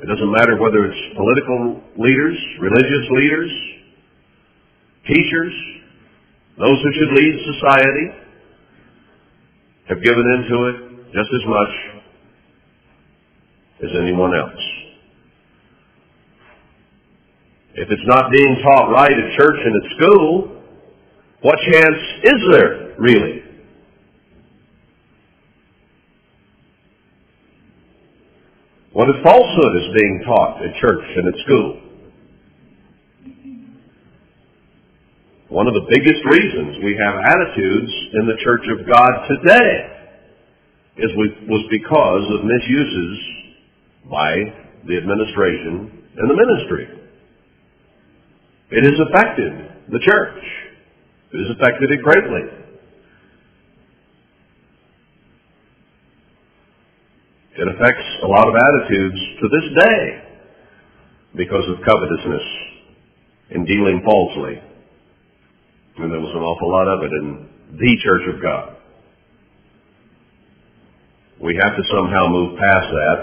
It 0.02 0.06
doesn't 0.06 0.32
matter 0.32 0.56
whether 0.60 0.84
it's 0.86 1.16
political 1.16 1.82
leaders, 1.98 2.38
religious 2.60 3.06
leaders, 3.10 3.50
teachers, 5.06 5.52
those 6.58 6.78
who 6.82 6.92
should 6.94 7.12
lead 7.14 7.34
society 7.54 8.06
have 9.88 10.02
given 10.02 10.24
into 10.38 10.64
it 10.68 10.76
just 11.12 11.30
as 11.34 11.44
much 11.46 11.74
as 13.82 13.90
anyone 14.00 14.36
else. 14.36 14.62
If 17.74 17.88
it's 17.90 18.06
not 18.06 18.30
being 18.30 18.56
taught 18.62 18.90
right 18.90 19.12
at 19.12 19.36
church 19.36 19.56
and 19.64 19.74
at 19.82 19.90
school, 19.96 20.62
what 21.42 21.58
chance 21.70 22.02
is 22.24 22.40
there, 22.52 22.94
really? 22.98 23.47
What 28.98 29.06
if 29.10 29.22
falsehood 29.22 29.76
is 29.78 29.94
being 29.94 30.22
taught 30.26 30.58
at 30.58 30.74
church 30.82 31.06
and 31.06 31.28
at 31.30 31.38
school? 31.46 31.70
One 35.54 35.68
of 35.68 35.74
the 35.74 35.86
biggest 35.88 36.18
reasons 36.26 36.82
we 36.82 36.98
have 36.98 37.14
attitudes 37.14 37.92
in 38.18 38.26
the 38.26 38.34
Church 38.42 38.66
of 38.74 38.84
God 38.90 39.12
today 39.30 39.70
is 40.96 41.14
was 41.14 41.62
because 41.70 42.26
of 42.26 42.42
misuses 42.42 43.14
by 44.10 44.34
the 44.90 44.96
administration 44.98 46.02
and 46.18 46.26
the 46.26 46.34
ministry. 46.34 46.90
It 48.72 48.82
has 48.82 48.98
affected 48.98 49.94
the 49.94 50.00
church. 50.02 50.42
It 51.34 51.46
has 51.46 51.54
affected 51.54 51.92
it 51.92 52.02
greatly. 52.02 52.67
It 57.58 57.66
affects 57.74 58.06
a 58.22 58.28
lot 58.28 58.46
of 58.46 58.54
attitudes 58.54 59.18
to 59.42 59.48
this 59.50 59.66
day 59.74 60.22
because 61.34 61.66
of 61.66 61.82
covetousness 61.84 62.46
and 63.50 63.66
dealing 63.66 64.00
falsely. 64.04 64.62
And 65.96 66.12
there 66.12 66.20
was 66.20 66.30
an 66.38 66.42
awful 66.46 66.70
lot 66.70 66.86
of 66.86 67.02
it 67.02 67.10
in 67.10 67.48
the 67.74 67.98
Church 67.98 68.22
of 68.32 68.40
God. 68.40 68.76
We 71.42 71.58
have 71.60 71.74
to 71.74 71.82
somehow 71.90 72.28
move 72.28 72.58
past 72.58 72.86
that 72.94 73.18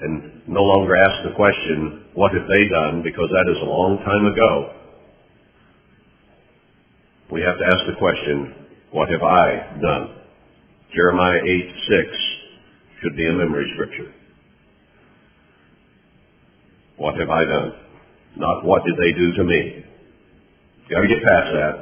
and 0.00 0.48
no 0.48 0.62
longer 0.62 0.96
ask 0.96 1.28
the 1.28 1.36
question, 1.36 2.06
what 2.14 2.32
have 2.32 2.48
they 2.48 2.68
done? 2.72 3.02
Because 3.02 3.28
that 3.28 3.52
is 3.52 3.60
a 3.60 3.68
long 3.68 3.98
time 4.00 4.24
ago. 4.32 4.72
We 7.30 7.42
have 7.42 7.58
to 7.58 7.66
ask 7.68 7.84
the 7.84 7.98
question, 8.00 8.54
what 8.92 9.10
have 9.10 9.22
I 9.22 9.76
done? 9.82 10.23
Jeremiah 10.94 11.40
8, 11.42 11.74
6 11.88 12.18
should 13.02 13.16
be 13.16 13.26
a 13.26 13.32
memory 13.32 13.70
scripture. 13.74 14.14
What 16.96 17.18
have 17.18 17.30
I 17.30 17.44
done? 17.44 17.72
Not 18.36 18.64
what 18.64 18.82
did 18.84 18.94
they 18.96 19.12
do 19.18 19.32
to 19.32 19.44
me? 19.44 19.84
Got 20.88 21.00
to 21.00 21.08
get 21.08 21.18
past 21.18 21.52
that. 21.52 21.74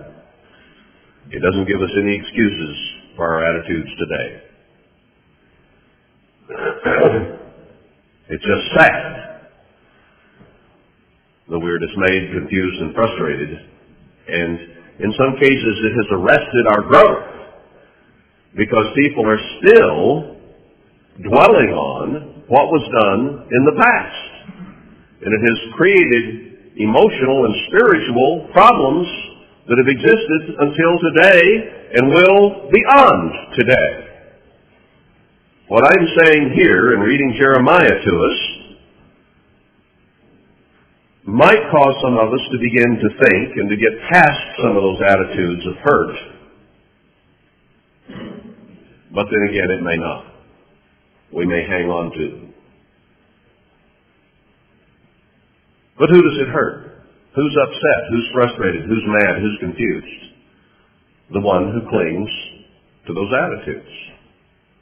It 1.31 1.40
doesn't 1.40 1.68
give 1.68 1.83
us 1.83 1.90
any 2.01 2.16
excuses 2.16 2.77
for 3.16 3.29
our 3.29 3.44
attitudes 3.44 3.90
today. 4.01 4.42
it's 8.31 8.44
just 8.44 8.64
sad 8.75 9.48
that 11.48 11.59
we're 11.59 11.79
dismayed, 11.79 12.33
confused, 12.33 12.81
and 12.81 12.94
frustrated. 12.94 13.59
And 14.29 14.59
in 15.01 15.12
some 15.20 15.37
cases, 15.37 15.75
it 15.85 15.92
has 15.92 16.09
arrested 16.12 16.66
our 16.68 16.83
growth 16.88 17.41
because 18.56 18.86
people 18.94 19.24
are 19.26 19.40
still 19.58 20.36
dwelling 21.24 21.72
on 21.72 22.44
what 22.48 22.68
was 22.68 22.84
done 22.92 23.48
in 23.48 23.62
the 23.64 23.76
past. 23.80 24.32
And 25.24 25.30
it 25.32 25.42
has 25.44 25.58
created 25.74 26.24
emotional 26.76 27.44
and 27.46 27.54
spiritual 27.68 28.48
problems 28.52 29.06
that 29.68 29.78
have 29.78 29.88
existed 29.88 30.42
until 30.58 30.92
today 30.98 31.44
and 31.94 32.08
will 32.08 32.68
beyond 32.72 33.56
today. 33.56 33.92
What 35.68 35.84
I'm 35.84 36.06
saying 36.20 36.52
here 36.54 36.94
in 36.94 37.00
reading 37.00 37.34
Jeremiah 37.38 37.96
to 38.04 38.12
us 38.20 38.38
might 41.24 41.70
cause 41.70 41.94
some 42.02 42.18
of 42.18 42.28
us 42.34 42.44
to 42.50 42.58
begin 42.58 42.98
to 42.98 43.08
think 43.24 43.56
and 43.56 43.70
to 43.70 43.76
get 43.76 43.94
past 44.10 44.42
some 44.60 44.76
of 44.76 44.82
those 44.82 45.00
attitudes 45.00 45.64
of 45.66 45.76
hurt. 45.84 46.16
But 49.14 49.27
then 49.31 49.48
again, 49.51 49.70
it 49.70 49.83
may 49.83 49.96
not. 49.96 50.25
We 51.33 51.46
may 51.46 51.66
hang 51.68 51.88
on 51.88 52.12
to 52.12 52.31
them. 52.31 52.55
But 55.98 56.09
who 56.09 56.22
does 56.22 56.38
it 56.40 56.48
hurt? 56.48 57.05
Who's 57.37 57.57
upset? 57.62 58.01
Who's 58.11 58.29
frustrated? 58.35 58.85
Who's 58.88 59.05
mad? 59.07 59.40
Who's 59.40 59.59
confused? 59.61 60.35
The 61.33 61.40
one 61.40 61.72
who 61.72 61.88
clings 61.88 62.29
to 63.07 63.14
those 63.14 63.33
attitudes. 63.33 63.88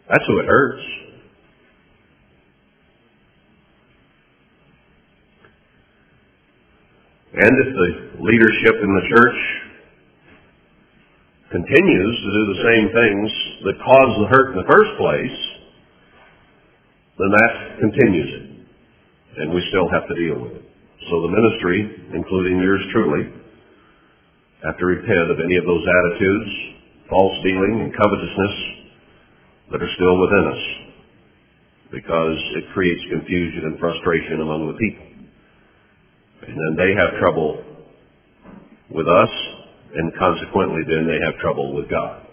That's 0.08 0.24
who 0.26 0.40
it 0.40 0.46
hurts. 0.46 0.82
And 7.32 7.52
if 7.62 7.74
the 7.74 8.22
leadership 8.22 8.74
in 8.82 8.90
the 8.94 9.06
church 9.14 9.69
continues 11.50 12.14
to 12.22 12.30
do 12.30 12.42
the 12.54 12.62
same 12.62 12.86
things 12.94 13.28
that 13.66 13.82
caused 13.82 14.16
the 14.22 14.30
hurt 14.30 14.54
in 14.54 14.58
the 14.62 14.70
first 14.70 14.92
place, 14.98 15.38
then 17.18 17.30
that 17.30 17.52
continues 17.82 18.30
it. 18.38 18.46
And 19.42 19.54
we 19.54 19.62
still 19.68 19.90
have 19.90 20.06
to 20.08 20.14
deal 20.14 20.38
with 20.40 20.62
it. 20.62 20.64
So 21.10 21.22
the 21.26 21.32
ministry, 21.34 21.78
including 22.14 22.62
yours 22.62 22.82
truly, 22.92 23.34
have 24.62 24.78
to 24.78 24.86
repent 24.86 25.30
of 25.30 25.38
any 25.42 25.56
of 25.56 25.64
those 25.64 25.82
attitudes, 25.82 26.50
false 27.08 27.36
dealing 27.42 27.82
and 27.82 27.90
covetousness 27.96 28.54
that 29.72 29.82
are 29.82 29.92
still 29.96 30.20
within 30.20 30.46
us 30.54 30.64
because 31.90 32.38
it 32.54 32.64
creates 32.72 33.02
confusion 33.10 33.66
and 33.66 33.78
frustration 33.78 34.40
among 34.40 34.70
the 34.70 34.78
people. 34.78 35.06
And 36.46 36.54
then 36.54 36.72
they 36.78 36.94
have 36.94 37.18
trouble 37.18 37.64
with 38.90 39.06
us, 39.06 39.30
and 39.94 40.12
consequently 40.18 40.82
then 40.86 41.06
they 41.06 41.18
have 41.24 41.38
trouble 41.40 41.74
with 41.74 41.88
God. 41.90 42.26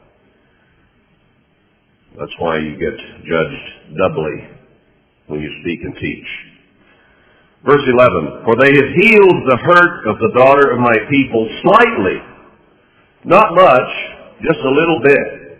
That's 2.17 2.33
why 2.39 2.57
you 2.57 2.77
get 2.77 2.97
judged 3.25 3.97
doubly 3.97 4.49
when 5.27 5.41
you 5.41 5.51
speak 5.61 5.79
and 5.83 5.95
teach. 5.95 6.27
Verse 7.65 7.83
11, 7.85 8.43
For 8.45 8.55
they 8.55 8.73
have 8.73 8.91
healed 8.95 9.41
the 9.45 9.57
hurt 9.63 10.07
of 10.07 10.19
the 10.19 10.31
daughter 10.37 10.71
of 10.71 10.79
my 10.79 10.97
people 11.09 11.49
slightly, 11.63 12.17
not 13.25 13.53
much, 13.53 13.89
just 14.41 14.59
a 14.59 14.69
little 14.69 15.01
bit, 15.03 15.59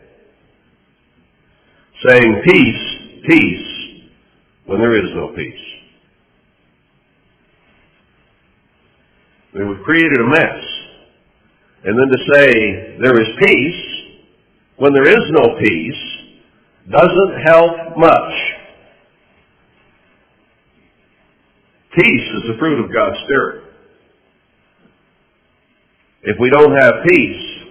saying, 2.06 2.42
Peace, 2.46 3.24
peace, 3.28 3.68
when 4.66 4.80
there 4.80 4.96
is 4.96 5.12
no 5.16 5.34
peace. 5.36 5.68
Mean, 9.54 9.70
we've 9.70 9.84
created 9.84 10.22
a 10.22 10.28
mess. 10.28 10.77
And 11.88 11.98
then 11.98 12.10
to 12.10 12.34
say 12.36 12.98
there 13.00 13.22
is 13.22 13.28
peace 13.40 13.86
when 14.76 14.92
there 14.92 15.08
is 15.08 15.24
no 15.32 15.56
peace 15.58 16.04
doesn't 16.92 17.42
help 17.46 17.96
much. 17.96 18.34
Peace 21.96 22.28
is 22.36 22.44
the 22.52 22.58
fruit 22.60 22.84
of 22.84 22.94
God's 22.94 23.16
Spirit. 23.24 23.64
If 26.24 26.36
we 26.42 26.50
don't 26.50 26.76
have 26.76 27.06
peace, 27.08 27.64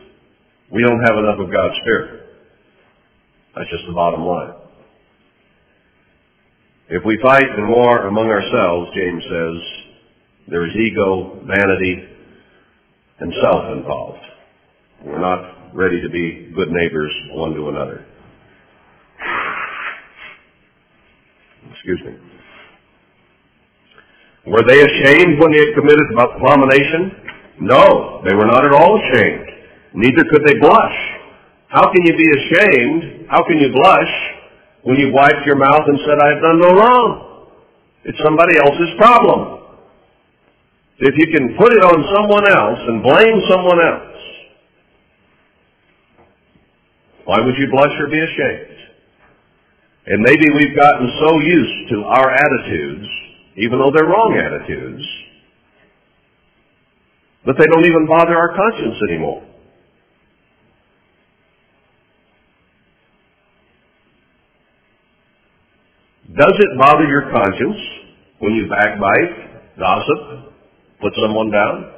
we 0.72 0.80
don't 0.80 1.02
have 1.04 1.18
enough 1.18 1.38
of 1.38 1.52
God's 1.52 1.74
Spirit. 1.82 2.22
That's 3.54 3.68
just 3.68 3.84
the 3.86 3.92
bottom 3.92 4.24
line. 4.24 4.54
If 6.88 7.04
we 7.04 7.18
fight 7.22 7.50
and 7.50 7.68
war 7.68 8.06
among 8.06 8.30
ourselves, 8.30 8.90
James 8.96 9.22
says, 9.24 9.56
there 10.48 10.64
is 10.66 10.72
ego, 10.74 11.38
vanity, 11.44 12.15
and 13.20 13.32
self 13.42 13.64
involved. 13.76 14.24
We're 15.04 15.20
not 15.20 15.74
ready 15.74 16.00
to 16.02 16.08
be 16.08 16.52
good 16.54 16.68
neighbors 16.70 17.12
one 17.32 17.54
to 17.54 17.68
another. 17.68 18.06
Excuse 21.72 22.00
me. 22.04 22.12
Were 24.46 24.62
they 24.62 24.78
ashamed 24.78 25.40
when 25.40 25.52
they 25.52 25.58
had 25.58 25.74
committed 25.74 26.06
abomination? 26.12 27.12
No, 27.60 28.22
they 28.24 28.34
were 28.34 28.46
not 28.46 28.64
at 28.64 28.72
all 28.72 29.00
ashamed. 29.00 29.48
Neither 29.94 30.24
could 30.30 30.42
they 30.44 30.54
blush. 30.60 30.98
How 31.68 31.90
can 31.90 32.02
you 32.04 32.14
be 32.16 32.28
ashamed? 32.30 33.26
How 33.28 33.42
can 33.42 33.58
you 33.58 33.72
blush 33.72 34.12
when 34.82 34.96
you've 34.98 35.14
wiped 35.14 35.44
your 35.46 35.56
mouth 35.56 35.82
and 35.86 35.98
said, 36.06 36.18
I 36.20 36.28
have 36.34 36.42
done 36.42 36.60
no 36.60 36.70
wrong? 36.74 37.48
It's 38.04 38.18
somebody 38.22 38.54
else's 38.56 38.94
problem. 38.98 39.65
If 40.98 41.14
you 41.16 41.26
can 41.30 41.56
put 41.58 41.72
it 41.72 41.82
on 41.84 42.04
someone 42.16 42.46
else 42.48 42.80
and 42.88 43.02
blame 43.02 43.36
someone 43.52 43.80
else, 43.84 44.16
why 47.26 47.40
would 47.44 47.54
you 47.58 47.68
blush 47.70 47.92
or 48.00 48.08
be 48.08 48.18
ashamed? 48.18 48.76
And 50.06 50.22
maybe 50.22 50.46
we've 50.54 50.74
gotten 50.74 51.10
so 51.20 51.38
used 51.40 51.90
to 51.90 52.04
our 52.04 52.30
attitudes, 52.30 53.06
even 53.56 53.78
though 53.78 53.90
they're 53.92 54.06
wrong 54.06 54.40
attitudes, 54.40 55.04
that 57.44 57.56
they 57.58 57.66
don't 57.66 57.84
even 57.84 58.06
bother 58.06 58.34
our 58.34 58.56
conscience 58.56 58.96
anymore. 59.10 59.42
Does 66.36 66.54
it 66.58 66.78
bother 66.78 67.04
your 67.04 67.30
conscience 67.30 67.76
when 68.38 68.54
you 68.54 68.68
backbite, 68.68 69.78
gossip, 69.78 70.55
put 71.00 71.12
someone 71.22 71.50
down? 71.50 71.92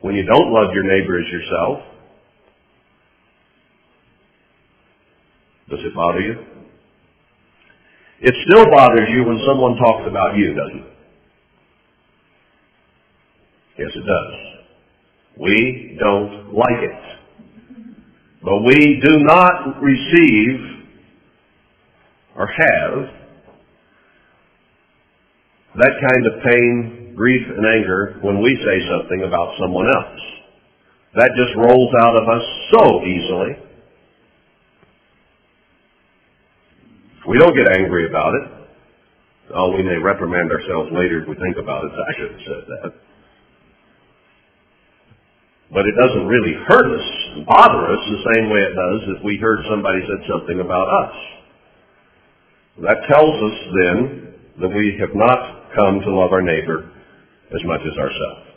When 0.00 0.14
you 0.14 0.24
don't 0.24 0.52
love 0.52 0.70
your 0.72 0.84
neighbor 0.84 1.18
as 1.20 1.26
yourself? 1.30 1.78
Does 5.68 5.80
it 5.80 5.94
bother 5.94 6.20
you? 6.20 6.34
It 8.22 8.34
still 8.46 8.64
bothers 8.70 9.08
you 9.10 9.24
when 9.24 9.40
someone 9.46 9.76
talks 9.76 10.08
about 10.08 10.36
you, 10.36 10.54
doesn't 10.54 10.86
it? 10.86 10.92
Yes, 13.78 13.88
it 13.94 14.06
does. 14.06 14.50
We 15.38 15.96
don't 15.98 16.52
like 16.52 16.82
it. 16.82 17.20
But 18.42 18.60
we 18.64 19.00
do 19.02 19.18
not 19.20 19.80
receive 19.80 20.60
or 22.36 22.46
have 22.46 23.19
that 25.76 25.94
kind 26.02 26.26
of 26.26 26.42
pain, 26.42 27.14
grief, 27.14 27.46
and 27.46 27.66
anger 27.66 28.18
when 28.22 28.42
we 28.42 28.50
say 28.64 28.78
something 28.90 29.22
about 29.22 29.54
someone 29.60 29.86
else. 29.86 30.20
That 31.14 31.30
just 31.36 31.54
rolls 31.56 31.92
out 32.00 32.16
of 32.16 32.24
us 32.28 32.44
so 32.74 33.02
easily. 33.02 33.52
We 37.28 37.38
don't 37.38 37.54
get 37.54 37.66
angry 37.70 38.08
about 38.08 38.34
it. 38.34 38.46
Oh, 39.54 39.76
we 39.76 39.82
may 39.82 39.98
reprimand 39.98 40.50
ourselves 40.50 40.90
later 40.92 41.22
if 41.22 41.28
we 41.28 41.34
think 41.34 41.56
about 41.58 41.84
it. 41.84 41.92
I 41.94 42.12
should 42.18 42.30
have 42.32 42.40
said 42.46 42.64
that. 42.66 42.90
But 45.72 45.86
it 45.86 45.94
doesn't 45.94 46.26
really 46.26 46.54
hurt 46.66 46.86
us 46.98 47.06
and 47.36 47.46
bother 47.46 47.86
us 47.94 48.02
the 48.10 48.22
same 48.34 48.50
way 48.50 48.58
it 48.58 48.74
does 48.74 49.00
if 49.18 49.24
we 49.24 49.38
heard 49.38 49.60
somebody 49.70 50.00
said 50.02 50.26
something 50.26 50.60
about 50.60 50.88
us. 50.88 51.14
That 52.82 52.98
tells 53.06 53.34
us 53.42 53.58
then 53.74 54.34
that 54.60 54.68
we 54.68 54.98
have 54.98 55.14
not 55.14 55.59
come 55.74 56.00
to 56.00 56.10
love 56.10 56.32
our 56.32 56.42
neighbor 56.42 56.90
as 57.54 57.62
much 57.64 57.80
as 57.82 57.98
ourselves. 57.98 58.50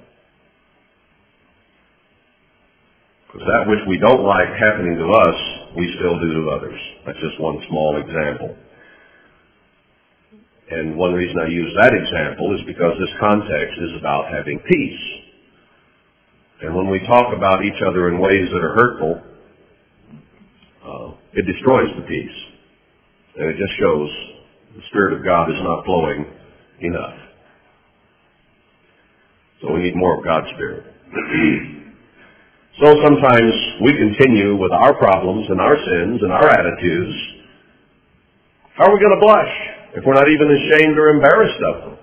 Because 3.28 3.48
that 3.50 3.66
which 3.66 3.82
we 3.90 3.98
don't 3.98 4.22
like 4.22 4.50
happening 4.62 4.96
to 4.98 5.08
us, 5.10 5.38
we 5.76 5.90
still 5.98 6.20
do 6.22 6.46
to 6.46 6.50
others. 6.54 6.80
That's 7.06 7.18
just 7.18 7.42
one 7.42 7.58
small 7.68 7.98
example. 7.98 8.56
And 10.70 10.96
one 10.96 11.14
reason 11.14 11.36
I 11.42 11.50
use 11.50 11.74
that 11.78 11.94
example 11.94 12.54
is 12.54 12.62
because 12.66 12.94
this 13.00 13.10
context 13.20 13.74
is 13.82 13.98
about 14.00 14.32
having 14.32 14.60
peace. 14.60 15.04
And 16.62 16.76
when 16.76 16.90
we 16.90 17.00
talk 17.08 17.34
about 17.36 17.66
each 17.66 17.82
other 17.86 18.08
in 18.10 18.22
ways 18.22 18.50
that 18.54 18.62
are 18.62 18.74
hurtful, 18.74 19.22
uh, 20.86 21.12
it 21.34 21.46
destroys 21.50 21.90
the 21.98 22.06
peace. 22.06 22.38
And 23.36 23.50
it 23.50 23.58
just 23.58 23.74
shows 23.82 24.10
the 24.78 24.82
Spirit 24.90 25.18
of 25.18 25.26
God 25.26 25.50
is 25.50 25.58
not 25.62 25.86
flowing 25.86 26.26
enough. 26.80 27.16
So 29.62 29.72
we 29.74 29.84
need 29.84 29.96
more 29.96 30.18
of 30.18 30.24
God's 30.24 30.48
Spirit. 30.56 30.84
so 32.82 32.96
sometimes 33.04 33.54
we 33.82 33.94
continue 33.96 34.58
with 34.58 34.72
our 34.72 34.94
problems 34.96 35.48
and 35.50 35.62
our 35.62 35.78
sins 35.78 36.22
and 36.22 36.32
our 36.32 36.50
attitudes. 36.50 37.16
How 38.76 38.86
are 38.86 38.94
we 38.94 39.00
going 39.00 39.16
to 39.16 39.26
blush 39.26 39.54
if 39.96 40.04
we're 40.06 40.16
not 40.16 40.28
even 40.28 40.52
ashamed 40.52 40.98
or 40.98 41.10
embarrassed 41.10 41.64
of 41.64 41.76
them? 41.82 41.98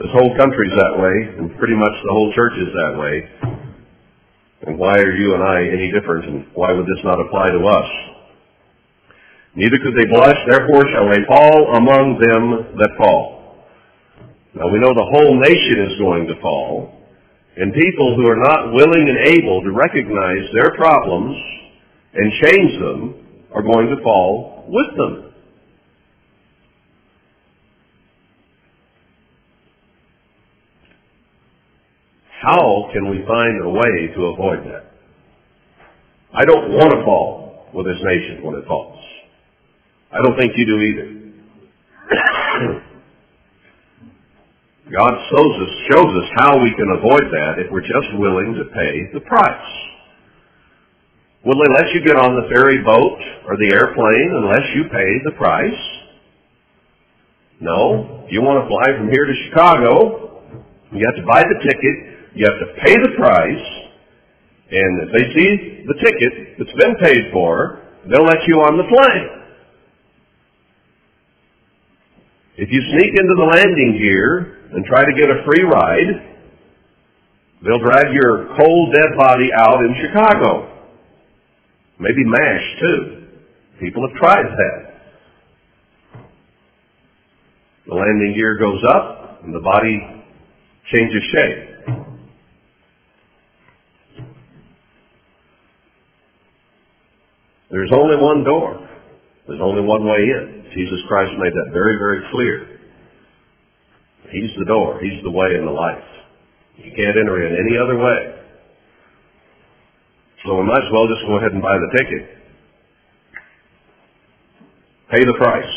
This 0.00 0.08
whole 0.12 0.34
country's 0.34 0.72
that 0.72 0.96
way, 0.96 1.36
and 1.36 1.58
pretty 1.58 1.76
much 1.76 1.92
the 2.02 2.12
whole 2.12 2.32
church 2.32 2.54
is 2.56 2.72
that 2.72 2.98
way. 2.98 3.28
And 4.66 4.78
why 4.78 4.96
are 4.96 5.14
you 5.14 5.34
and 5.34 5.42
I 5.42 5.60
any 5.68 5.92
different, 5.92 6.24
and 6.24 6.46
why 6.54 6.72
would 6.72 6.86
this 6.86 7.04
not 7.04 7.20
apply 7.20 7.50
to 7.50 7.60
us? 7.66 7.88
Neither 9.54 9.78
could 9.82 9.94
they 9.98 10.06
blush, 10.06 10.38
therefore 10.46 10.84
shall 10.94 11.08
they 11.10 11.26
fall 11.26 11.74
among 11.76 12.18
them 12.22 12.78
that 12.78 12.94
fall. 12.96 13.66
Now 14.54 14.70
we 14.70 14.78
know 14.78 14.94
the 14.94 15.10
whole 15.10 15.38
nation 15.38 15.90
is 15.90 15.98
going 15.98 16.26
to 16.26 16.40
fall, 16.40 16.94
and 17.56 17.74
people 17.74 18.16
who 18.16 18.26
are 18.26 18.38
not 18.38 18.72
willing 18.72 19.08
and 19.08 19.18
able 19.18 19.62
to 19.62 19.72
recognize 19.72 20.46
their 20.54 20.76
problems 20.76 21.36
and 22.14 22.32
change 22.42 22.80
them 22.80 23.26
are 23.54 23.62
going 23.62 23.88
to 23.88 24.02
fall 24.02 24.66
with 24.68 24.96
them. 24.96 25.30
How 32.40 32.88
can 32.92 33.10
we 33.10 33.22
find 33.26 33.62
a 33.62 33.68
way 33.68 34.14
to 34.14 34.20
avoid 34.26 34.64
that? 34.64 34.90
I 36.32 36.44
don't 36.44 36.70
want 36.72 36.90
to 36.94 37.04
fall 37.04 37.68
with 37.74 37.86
this 37.86 38.00
nation 38.02 38.42
when 38.42 38.54
it 38.54 38.66
falls. 38.66 38.89
I 40.12 40.18
don't 40.22 40.36
think 40.36 40.52
you 40.56 40.66
do 40.66 40.80
either. 40.80 41.06
God 44.90 45.14
shows 45.30 45.54
us, 45.62 45.70
shows 45.88 46.10
us 46.10 46.28
how 46.34 46.58
we 46.58 46.74
can 46.74 46.90
avoid 46.98 47.30
that 47.30 47.62
if 47.62 47.70
we're 47.70 47.86
just 47.86 48.18
willing 48.18 48.58
to 48.58 48.64
pay 48.74 49.06
the 49.14 49.20
price. 49.20 49.70
Will 51.46 51.54
they 51.62 51.70
let 51.72 51.94
you 51.94 52.02
get 52.04 52.16
on 52.16 52.34
the 52.34 52.48
ferry 52.50 52.82
boat 52.82 53.18
or 53.46 53.56
the 53.56 53.70
airplane 53.70 54.30
unless 54.34 54.66
you 54.74 54.82
pay 54.90 55.22
the 55.24 55.30
price? 55.38 55.78
No. 57.60 58.24
If 58.26 58.32
you 58.32 58.42
want 58.42 58.64
to 58.64 58.68
fly 58.68 58.98
from 58.98 59.10
here 59.10 59.26
to 59.26 59.34
Chicago, 59.46 60.42
you 60.90 61.06
have 61.06 61.16
to 61.22 61.26
buy 61.26 61.44
the 61.46 61.58
ticket, 61.62 62.34
you 62.34 62.50
have 62.50 62.58
to 62.58 62.74
pay 62.82 62.98
the 62.98 63.14
price, 63.16 63.66
and 64.70 65.02
if 65.06 65.12
they 65.14 65.24
see 65.38 65.84
the 65.86 65.94
ticket 66.02 66.58
that's 66.58 66.76
been 66.76 66.96
paid 66.98 67.30
for, 67.32 67.78
they'll 68.10 68.26
let 68.26 68.42
you 68.48 68.56
on 68.60 68.76
the 68.76 68.84
plane. 68.90 69.39
If 72.56 72.68
you 72.70 72.80
sneak 72.92 73.10
into 73.14 73.34
the 73.36 73.44
landing 73.44 73.98
gear 73.98 74.68
and 74.72 74.84
try 74.84 75.04
to 75.04 75.12
get 75.16 75.30
a 75.30 75.44
free 75.44 75.62
ride, 75.62 76.36
they'll 77.64 77.78
drag 77.78 78.12
your 78.12 78.56
cold 78.56 78.92
dead 78.92 79.16
body 79.16 79.48
out 79.56 79.84
in 79.84 79.94
Chicago. 80.02 80.66
Maybe 81.98 82.24
MASH 82.24 82.80
too. 82.80 83.26
People 83.80 84.06
have 84.08 84.16
tried 84.18 84.44
that. 84.44 84.90
The 87.86 87.94
landing 87.94 88.34
gear 88.36 88.58
goes 88.58 88.82
up 88.88 89.42
and 89.44 89.54
the 89.54 89.60
body 89.60 90.24
changes 90.92 91.22
shape. 91.32 91.70
There's 97.70 97.90
only 97.92 98.16
one 98.16 98.44
door. 98.44 98.88
There's 99.46 99.60
only 99.62 99.82
one 99.82 100.04
way 100.04 100.18
in. 100.18 100.59
Jesus 100.74 101.00
Christ 101.08 101.32
made 101.38 101.52
that 101.52 101.70
very, 101.72 101.98
very 101.98 102.22
clear. 102.30 102.80
He's 104.30 104.50
the 104.58 104.64
door. 104.64 105.00
He's 105.02 105.22
the 105.22 105.30
way 105.30 105.54
and 105.54 105.66
the 105.66 105.72
life. 105.72 106.04
You 106.76 106.92
can't 106.94 107.16
enter 107.18 107.44
in 107.46 107.52
any 107.58 107.76
other 107.76 107.98
way. 107.98 108.40
So 110.46 110.56
we 110.56 110.64
might 110.64 110.80
as 110.80 110.92
well 110.92 111.06
just 111.08 111.26
go 111.26 111.36
ahead 111.36 111.52
and 111.52 111.60
buy 111.60 111.76
the 111.76 111.90
ticket. 111.92 112.40
Pay 115.10 115.24
the 115.24 115.34
price, 115.34 115.74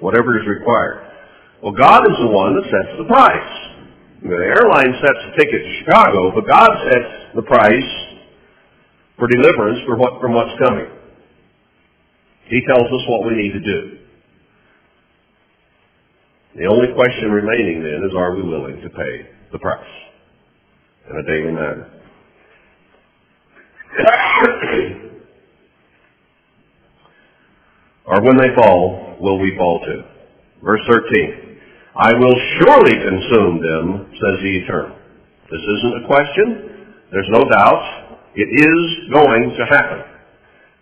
whatever 0.00 0.38
is 0.40 0.46
required. 0.46 1.10
Well, 1.62 1.72
God 1.72 2.06
is 2.06 2.16
the 2.20 2.30
one 2.30 2.54
that 2.54 2.64
sets 2.70 2.96
the 2.96 3.04
price. 3.04 3.52
The 4.22 4.30
airline 4.30 4.94
sets 5.02 5.20
the 5.26 5.32
ticket 5.36 5.60
to 5.60 5.72
Chicago, 5.82 6.32
but 6.34 6.46
God 6.46 6.70
sets 6.88 7.34
the 7.34 7.42
price 7.42 7.92
for 9.18 9.28
deliverance 9.28 9.80
for 9.84 9.96
what, 9.96 10.20
from 10.20 10.34
what's 10.34 10.56
coming. 10.58 10.86
He 12.46 12.62
tells 12.66 12.86
us 12.86 13.02
what 13.08 13.26
we 13.26 13.34
need 13.34 13.52
to 13.52 13.60
do. 13.60 13.95
The 16.56 16.64
only 16.64 16.88
question 16.94 17.30
remaining 17.30 17.82
then 17.82 18.08
is 18.08 18.16
are 18.16 18.34
we 18.34 18.42
willing 18.42 18.80
to 18.80 18.88
pay 18.88 19.28
the 19.52 19.58
price 19.58 19.84
in 21.10 21.16
a 21.16 21.22
daily 21.22 21.52
manner? 21.52 21.90
or 28.06 28.22
when 28.22 28.38
they 28.38 28.54
fall, 28.54 29.18
will 29.20 29.38
we 29.38 29.54
fall 29.58 29.84
too? 29.84 30.02
Verse 30.64 30.80
13. 30.88 31.58
I 31.94 32.14
will 32.14 32.34
surely 32.58 32.94
consume 33.04 33.60
them, 33.60 34.10
says 34.12 34.40
the 34.40 34.56
Eternal. 34.64 34.96
This 35.50 35.60
isn't 35.60 36.04
a 36.04 36.06
question. 36.06 36.96
There's 37.12 37.28
no 37.32 37.44
doubt. 37.44 38.18
It 38.34 38.48
is 38.48 39.12
going 39.12 39.54
to 39.58 39.66
happen. 39.66 40.02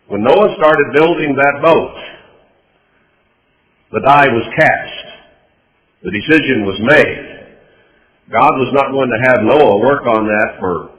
When 0.06 0.22
Noah 0.22 0.54
started 0.56 0.92
building 0.92 1.34
that 1.34 1.62
boat, 1.62 1.96
the 3.90 4.00
die 4.06 4.28
was 4.28 4.44
cast. 4.56 5.13
The 6.04 6.12
decision 6.12 6.68
was 6.68 6.76
made. 6.84 7.48
God 8.30 8.52
was 8.60 8.68
not 8.76 8.92
going 8.92 9.08
to 9.08 9.20
have 9.24 9.40
Noah 9.40 9.80
work 9.80 10.04
on 10.04 10.28
that 10.28 10.60
for 10.60 10.90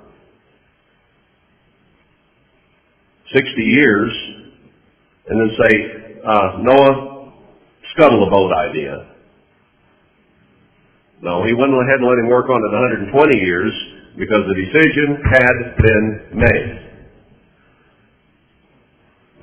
60 3.32 3.62
years 3.62 4.12
and 5.30 5.40
then 5.40 5.52
say, 5.62 5.72
uh, 6.26 6.58
Noah, 6.58 7.34
scuttle 7.94 8.26
the 8.26 8.32
boat 8.32 8.52
idea. 8.52 9.14
No, 11.22 11.46
he 11.46 11.54
went 11.54 11.70
ahead 11.70 12.02
and 12.02 12.10
let 12.10 12.18
him 12.18 12.28
work 12.28 12.50
on 12.50 12.58
it 12.66 13.14
120 13.14 13.36
years 13.36 13.74
because 14.18 14.42
the 14.50 14.58
decision 14.58 15.22
had 15.30 15.78
been 15.78 16.08
made. 16.34 16.82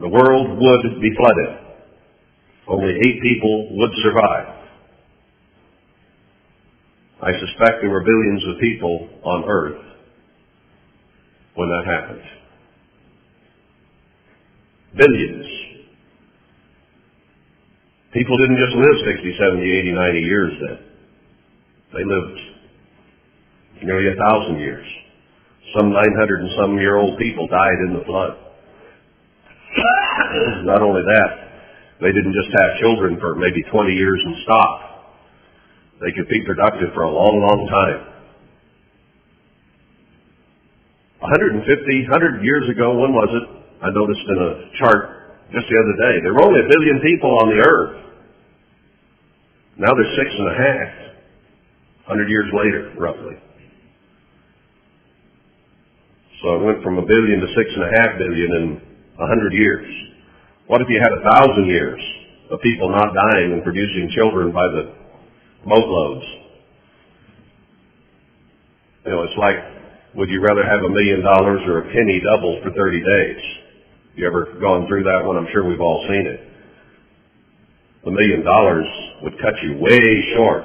The 0.00 0.08
world 0.08 0.58
would 0.58 1.00
be 1.00 1.10
flooded. 1.16 1.78
Only 2.66 2.94
eight 2.98 3.22
people 3.22 3.78
would 3.78 3.90
survive. 4.02 4.61
I 7.22 7.30
suspect 7.38 7.78
there 7.80 7.90
were 7.90 8.02
billions 8.02 8.42
of 8.48 8.60
people 8.60 9.08
on 9.22 9.44
earth 9.46 9.78
when 11.54 11.68
that 11.68 11.86
happened. 11.86 12.22
Billions. 14.96 15.46
People 18.12 18.36
didn't 18.38 18.58
just 18.58 18.74
live 18.74 18.96
60, 19.06 19.38
70, 19.38 19.62
80, 19.62 19.92
90 19.92 20.18
years 20.18 20.52
then. 20.66 20.78
They 21.94 22.04
lived 22.04 22.40
nearly 23.84 24.10
a 24.10 24.16
thousand 24.18 24.58
years. 24.58 24.86
Some 25.76 25.92
900 25.92 26.40
and 26.40 26.50
some 26.58 26.76
year 26.76 26.96
old 26.96 27.18
people 27.18 27.46
died 27.46 27.78
in 27.86 27.94
the 27.94 28.04
flood. 28.04 28.36
Not 30.66 30.82
only 30.82 31.02
that, 31.06 31.30
they 32.00 32.10
didn't 32.10 32.34
just 32.34 32.50
have 32.58 32.80
children 32.80 33.16
for 33.20 33.36
maybe 33.36 33.62
20 33.70 33.92
years 33.94 34.20
and 34.26 34.36
stop. 34.42 34.91
They 36.02 36.10
could 36.18 36.26
be 36.26 36.42
productive 36.42 36.90
for 36.98 37.06
a 37.06 37.12
long, 37.14 37.38
long 37.38 37.62
time. 37.70 38.12
150, 41.22 41.62
100 41.62 42.42
years 42.42 42.66
ago, 42.66 42.98
when 42.98 43.14
was 43.14 43.30
it? 43.30 43.46
I 43.78 43.94
noticed 43.94 44.26
in 44.26 44.38
a 44.42 44.50
chart 44.82 45.54
just 45.54 45.70
the 45.70 45.78
other 45.78 45.96
day. 46.02 46.14
There 46.26 46.34
were 46.34 46.42
only 46.42 46.58
a 46.58 46.66
billion 46.66 46.98
people 47.06 47.30
on 47.38 47.46
the 47.54 47.60
earth. 47.62 47.94
Now 49.78 49.94
there's 49.94 50.14
six 50.18 50.28
and 50.34 50.48
a 50.50 50.56
half. 50.58 50.90
100 52.10 52.26
years 52.26 52.50
later, 52.50 52.82
roughly. 52.98 53.38
So 56.42 56.58
it 56.58 56.62
went 56.66 56.82
from 56.82 56.98
a 56.98 57.06
billion 57.06 57.38
to 57.38 57.48
six 57.54 57.70
and 57.78 57.86
a 57.86 57.92
half 58.02 58.18
billion 58.18 58.50
in 58.58 58.64
a 59.22 59.26
hundred 59.30 59.54
years. 59.54 59.86
What 60.66 60.82
if 60.82 60.90
you 60.90 60.98
had 60.98 61.14
a 61.14 61.22
thousand 61.22 61.70
years 61.70 62.02
of 62.50 62.58
people 62.60 62.90
not 62.90 63.14
dying 63.14 63.54
and 63.54 63.62
producing 63.62 64.10
children 64.10 64.50
by 64.50 64.66
the 64.66 65.01
boatloads. 65.66 66.24
You 69.04 69.10
know, 69.12 69.22
it's 69.22 69.38
like, 69.38 69.56
would 70.14 70.28
you 70.28 70.40
rather 70.40 70.62
have 70.62 70.80
a 70.84 70.88
million 70.88 71.22
dollars 71.22 71.60
or 71.66 71.78
a 71.78 71.86
penny 71.92 72.20
double 72.22 72.60
for 72.62 72.70
30 72.70 73.00
days? 73.00 73.42
You 74.14 74.26
ever 74.26 74.60
gone 74.60 74.86
through 74.86 75.04
that 75.04 75.24
one? 75.24 75.36
I'm 75.36 75.48
sure 75.52 75.64
we've 75.66 75.80
all 75.80 76.04
seen 76.08 76.26
it. 76.26 76.40
The 78.04 78.10
million 78.10 78.44
dollars 78.44 78.86
would 79.22 79.38
cut 79.40 79.54
you 79.62 79.78
way 79.78 80.00
short. 80.36 80.64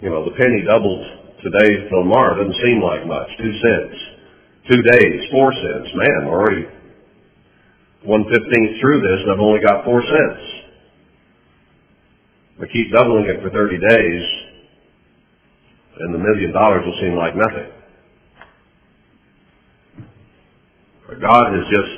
You 0.00 0.10
know, 0.10 0.24
the 0.24 0.36
penny 0.36 0.62
doubled 0.64 1.04
today 1.42 1.88
till 1.88 2.02
tomorrow 2.02 2.38
doesn't 2.38 2.62
seem 2.64 2.80
like 2.80 3.06
much. 3.06 3.28
Two 3.36 3.52
cents. 3.60 3.96
Two 4.68 4.82
days, 4.82 5.20
four 5.30 5.52
cents. 5.52 5.88
Man, 5.94 6.28
already 6.28 6.64
one 8.04 8.24
fifteenth 8.24 8.80
through 8.80 9.00
this 9.00 9.20
and 9.20 9.32
I've 9.32 9.40
only 9.44 9.60
got 9.60 9.84
four 9.84 10.00
cents. 10.00 10.59
We 12.60 12.68
keep 12.68 12.92
doubling 12.92 13.24
it 13.24 13.40
for 13.40 13.48
30 13.48 13.78
days, 13.80 14.22
and 16.00 16.12
the 16.12 16.18
million 16.18 16.52
dollars 16.52 16.84
will 16.84 17.00
seem 17.00 17.16
like 17.16 17.32
nothing. 17.34 17.72
But 21.08 21.20
God 21.22 21.56
has 21.56 21.64
just 21.72 21.94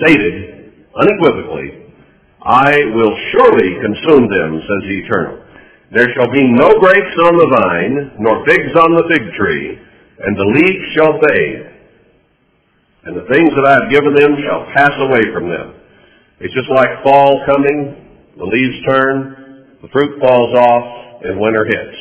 stated 0.00 0.88
unequivocally, 0.96 1.92
I 2.40 2.72
will 2.96 3.12
surely 3.36 3.76
consume 3.84 4.32
them, 4.32 4.50
says 4.64 4.82
the 4.88 4.96
Eternal. 5.04 5.44
There 5.92 6.08
shall 6.16 6.32
be 6.32 6.48
no 6.48 6.72
grapes 6.80 7.16
on 7.28 7.36
the 7.36 7.48
vine, 7.52 8.16
nor 8.18 8.46
figs 8.48 8.72
on 8.80 8.96
the 8.96 9.04
fig 9.12 9.28
tree, 9.36 9.76
and 10.24 10.36
the 10.40 10.48
leaf 10.56 10.78
shall 10.96 11.20
fade. 11.20 11.68
And 13.04 13.16
the 13.16 13.28
things 13.28 13.52
that 13.52 13.66
I 13.68 13.76
have 13.76 13.92
given 13.92 14.14
them 14.14 14.40
shall 14.40 14.72
pass 14.72 14.92
away 15.04 15.28
from 15.34 15.50
them. 15.50 15.74
It's 16.40 16.54
just 16.54 16.70
like 16.70 17.04
fall 17.04 17.44
coming 17.44 18.01
the 18.36 18.44
leaves 18.44 18.86
turn, 18.86 19.78
the 19.82 19.88
fruit 19.88 20.20
falls 20.20 20.54
off, 20.54 21.22
and 21.24 21.38
winter 21.38 21.64
hits. 21.64 21.98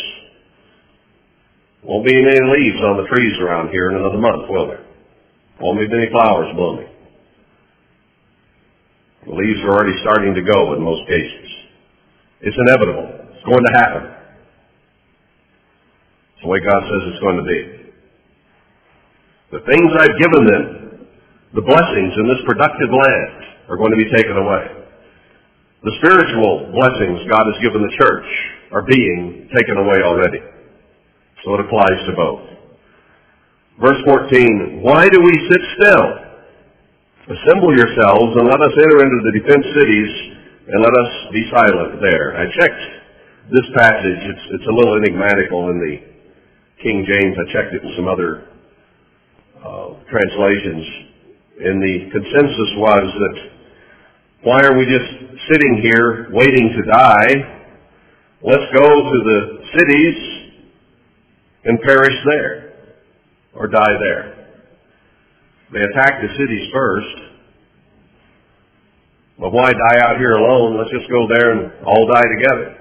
Won't 1.83 2.05
be 2.05 2.13
any 2.13 2.39
leaves 2.45 2.81
on 2.85 2.97
the 2.97 3.07
trees 3.09 3.33
around 3.41 3.69
here 3.69 3.89
in 3.89 3.97
another 3.97 4.17
month, 4.17 4.49
will 4.49 4.67
there? 4.67 4.85
Won't 5.59 5.79
be 5.79 5.87
many 5.87 6.09
flowers 6.09 6.53
blooming. 6.55 6.89
The 9.25 9.33
leaves 9.33 9.59
are 9.65 9.73
already 9.73 9.97
starting 10.01 10.33
to 10.33 10.41
go 10.41 10.73
in 10.73 10.81
most 10.81 11.07
cases. 11.07 11.49
It's 12.41 12.57
inevitable. 12.67 13.05
It's 13.35 13.45
going 13.45 13.63
to 13.63 13.73
happen. 13.77 14.03
It's 16.33 16.41
the 16.41 16.49
way 16.49 16.59
God 16.59 16.81
says 16.81 17.01
it's 17.13 17.21
going 17.21 17.37
to 17.37 17.45
be. 17.45 17.61
The 19.51 19.61
things 19.69 19.91
I've 19.93 20.17
given 20.17 20.45
them, 20.47 21.07
the 21.53 21.61
blessings 21.61 22.13
in 22.17 22.25
this 22.29 22.41
productive 22.45 22.89
land, 22.89 23.69
are 23.69 23.77
going 23.77 23.91
to 23.91 23.97
be 23.97 24.09
taken 24.09 24.37
away. 24.37 24.80
The 25.81 25.97
spiritual 25.97 26.69
blessings 26.77 27.25
God 27.25 27.41
has 27.49 27.57
given 27.65 27.81
the 27.81 27.95
church 27.97 28.29
are 28.69 28.85
being 28.85 29.49
taken 29.49 29.81
away 29.81 30.05
already. 30.05 30.37
So 31.41 31.57
it 31.57 31.65
applies 31.65 31.97
to 32.05 32.13
both. 32.13 32.45
Verse 33.81 33.97
14, 34.05 34.85
why 34.85 35.09
do 35.09 35.17
we 35.17 35.33
sit 35.49 35.61
still? 35.81 36.05
Assemble 37.33 37.73
yourselves 37.73 38.29
and 38.37 38.45
let 38.45 38.61
us 38.61 38.73
enter 38.77 39.01
into 39.01 39.19
the 39.25 39.33
defense 39.41 39.65
cities 39.73 40.11
and 40.69 40.85
let 40.85 40.93
us 40.93 41.11
be 41.33 41.49
silent 41.49 41.97
there. 41.97 42.37
I 42.37 42.45
checked 42.45 42.83
this 43.49 43.65
passage. 43.73 44.21
It's, 44.21 44.45
it's 44.61 44.67
a 44.69 44.75
little 44.77 45.01
enigmatical 45.01 45.73
in 45.73 45.81
the 45.81 45.95
King 46.83 47.09
James. 47.09 47.33
I 47.41 47.45
checked 47.49 47.73
it 47.73 47.81
in 47.81 47.91
some 47.97 48.05
other 48.05 48.45
uh, 49.65 49.97
translations. 50.13 50.85
And 51.57 51.81
the 51.81 52.05
consensus 52.13 52.71
was 52.77 53.05
that 53.17 53.50
why 54.43 54.63
are 54.63 54.77
we 54.77 54.85
just 54.85 55.31
sitting 55.49 55.81
here 55.81 56.29
waiting 56.31 56.73
to 56.75 56.81
die. 56.91 57.33
Let's 58.41 58.67
go 58.73 58.87
to 58.87 59.17
the 59.25 59.39
cities 59.77 60.17
and 61.65 61.79
perish 61.81 62.15
there 62.25 62.73
or 63.53 63.67
die 63.67 63.95
there. 63.99 64.57
They 65.73 65.81
attacked 65.81 66.21
the 66.21 66.31
cities 66.37 66.69
first. 66.73 67.15
But 69.39 69.51
why 69.51 69.73
die 69.73 69.99
out 70.01 70.17
here 70.17 70.33
alone? 70.33 70.77
Let's 70.77 70.91
just 70.91 71.09
go 71.09 71.27
there 71.27 71.51
and 71.51 71.85
all 71.85 72.07
die 72.07 72.27
together. 72.37 72.77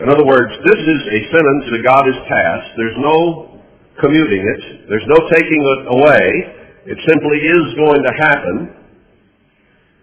In 0.00 0.08
other 0.08 0.24
words, 0.24 0.52
this 0.64 0.78
is 0.78 1.00
a 1.06 1.20
sentence 1.30 1.64
that 1.74 1.82
God 1.82 2.06
has 2.06 2.18
passed. 2.30 2.70
There's 2.76 2.98
no 2.98 3.62
commuting 4.00 4.42
it. 4.42 4.88
There's 4.88 5.06
no 5.06 5.28
taking 5.30 5.62
it 5.62 5.80
away. 5.90 6.26
It 6.86 6.98
simply 7.06 7.38
is 7.42 7.74
going 7.74 8.02
to 8.02 8.12
happen. 8.22 8.77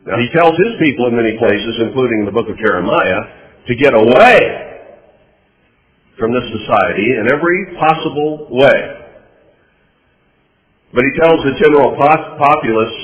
Now 0.06 0.22
he 0.22 0.30
tells 0.38 0.54
his 0.54 0.78
people 0.78 1.08
in 1.10 1.18
many 1.18 1.34
places, 1.38 1.82
including 1.82 2.26
the 2.26 2.32
book 2.32 2.46
of 2.48 2.58
Jeremiah, 2.62 3.26
to 3.66 3.74
get 3.76 3.94
away 3.94 4.38
from 6.20 6.32
this 6.32 6.46
society 6.46 7.18
in 7.18 7.26
every 7.26 7.74
possible 7.74 8.48
way. 8.52 8.80
But 10.94 11.04
he 11.04 11.20
tells 11.20 11.42
the 11.42 11.58
general 11.60 11.98
populace, 11.98 12.98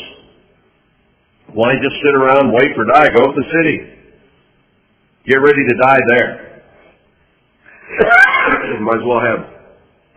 why 1.54 1.74
just 1.82 1.96
sit 2.06 2.16
around 2.16 2.48
and 2.48 2.54
wait 2.54 2.72
for 2.76 2.86
die? 2.86 3.10
Go 3.12 3.28
to 3.28 3.34
the 3.36 3.48
city. 3.50 3.78
Get 5.26 5.42
ready 5.42 5.66
to 5.68 5.76
die 5.82 6.02
there. 6.14 6.64
Might 8.80 9.02
as 9.02 9.06
well 9.06 9.20
have 9.20 9.40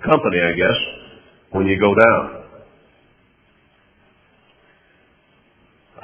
company, 0.05 0.39
I 0.39 0.53
guess, 0.53 0.79
when 1.51 1.67
you 1.67 1.81
go 1.81 1.95
down. 1.95 2.44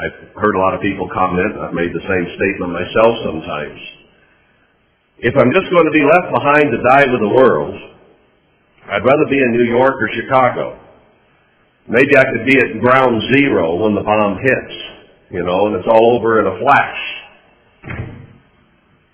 I've 0.00 0.32
heard 0.32 0.56
a 0.56 0.60
lot 0.64 0.72
of 0.72 0.80
people 0.80 1.04
comment, 1.12 1.60
I've 1.60 1.76
made 1.76 1.92
the 1.92 2.00
same 2.08 2.24
statement 2.32 2.72
myself 2.72 3.12
sometimes. 3.20 3.80
If 5.20 5.36
I'm 5.36 5.52
just 5.52 5.68
going 5.68 5.84
to 5.84 5.92
be 5.92 6.00
left 6.00 6.32
behind 6.32 6.72
to 6.72 6.80
die 6.80 7.04
with 7.04 7.20
the 7.20 7.28
world, 7.28 7.76
I'd 8.88 9.04
rather 9.04 9.28
be 9.28 9.36
in 9.36 9.52
New 9.52 9.68
York 9.68 10.00
or 10.00 10.08
Chicago. 10.16 10.80
Maybe 11.84 12.16
I 12.16 12.24
could 12.32 12.48
be 12.48 12.56
at 12.56 12.80
ground 12.80 13.20
zero 13.36 13.76
when 13.76 13.92
the 13.94 14.00
bomb 14.00 14.40
hits, 14.40 14.76
you 15.36 15.44
know, 15.44 15.68
and 15.68 15.76
it's 15.76 15.88
all 15.88 16.16
over 16.16 16.40
in 16.40 16.46
a 16.48 16.56
flash. 16.64 17.00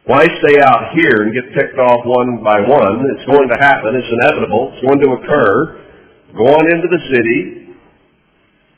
Why 0.06 0.22
stay 0.22 0.62
out 0.62 0.94
here 0.94 1.26
and 1.26 1.34
get 1.34 1.50
picked 1.50 1.82
off 1.82 2.06
one 2.06 2.46
by 2.46 2.62
one? 2.62 3.02
It's 3.18 3.26
going 3.26 3.50
to 3.50 3.58
happen. 3.58 3.90
It's 3.98 4.06
inevitable. 4.22 4.70
It's 4.70 4.86
going 4.86 5.02
to 5.02 5.18
occur. 5.18 5.82
Go 6.38 6.46
on 6.46 6.70
into 6.70 6.86
the 6.86 7.02
city 7.10 7.74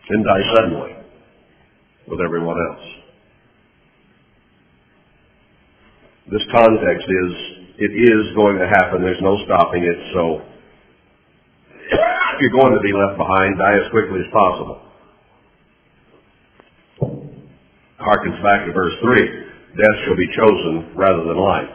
and 0.09 0.25
die 0.25 0.45
suddenly 0.57 0.98
with 2.11 2.21
everyone 2.21 2.57
else. 2.57 2.87
This 6.31 6.43
context 6.53 7.07
is, 7.09 7.33
it 7.79 7.93
is 7.95 8.35
going 8.37 8.59
to 8.59 8.69
happen. 8.69 9.01
There's 9.01 9.23
no 9.23 9.37
stopping 9.45 9.83
it. 9.83 9.99
So 10.13 10.43
if 11.89 12.41
you're 12.41 12.53
going 12.53 12.75
to 12.75 12.81
be 12.81 12.93
left 12.93 13.17
behind, 13.17 13.59
die 13.59 13.77
as 13.81 13.91
quickly 13.91 14.21
as 14.21 14.31
possible. 14.33 14.83
Harkens 18.01 18.43
back 18.43 18.67
to 18.67 18.73
verse 18.73 18.95
3 19.03 19.49
death 19.77 19.99
shall 20.05 20.17
be 20.17 20.29
chosen 20.35 20.97
rather 20.97 21.23
than 21.25 21.37
life. 21.37 21.71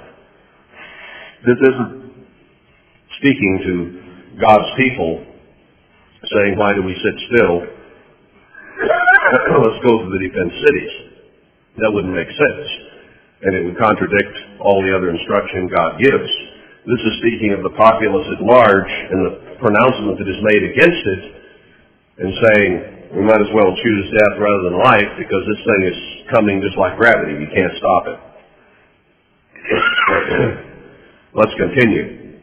This 1.45 1.57
isn't 1.61 2.25
speaking 3.17 3.53
to 3.63 4.41
God's 4.41 4.69
people 4.77 5.23
saying, 6.33 6.57
why 6.57 6.73
do 6.73 6.81
we 6.83 6.95
sit 6.95 7.15
still? 7.29 7.82
Let's 9.65 9.81
go 9.81 9.97
to 9.97 10.09
the 10.13 10.21
defense 10.21 10.53
cities. 10.61 10.93
That 11.81 11.89
wouldn't 11.89 12.13
make 12.13 12.29
sense. 12.29 12.67
And 13.41 13.57
it 13.57 13.65
would 13.65 13.81
contradict 13.81 14.61
all 14.61 14.85
the 14.85 14.93
other 14.93 15.09
instruction 15.09 15.73
God 15.73 15.97
gives. 15.97 16.29
This 16.85 17.01
is 17.01 17.13
speaking 17.17 17.49
of 17.57 17.65
the 17.65 17.73
populace 17.73 18.29
at 18.29 18.45
large 18.45 18.93
and 19.09 19.19
the 19.25 19.33
pronouncement 19.57 20.21
that 20.21 20.29
is 20.29 20.37
made 20.45 20.61
against 20.61 21.01
it 21.01 21.21
and 22.21 22.29
saying, 22.45 22.71
we 23.17 23.25
might 23.25 23.41
as 23.41 23.49
well 23.57 23.73
choose 23.73 24.05
death 24.13 24.37
rather 24.37 24.69
than 24.69 24.77
life 24.77 25.09
because 25.17 25.41
this 25.49 25.61
thing 25.65 25.81
is 25.89 25.97
coming 26.29 26.61
just 26.61 26.77
like 26.77 26.93
gravity. 26.97 27.33
You 27.33 27.49
can't 27.49 27.73
stop 27.81 28.03
it. 28.13 28.19
Let's 31.41 31.55
continue. 31.57 32.37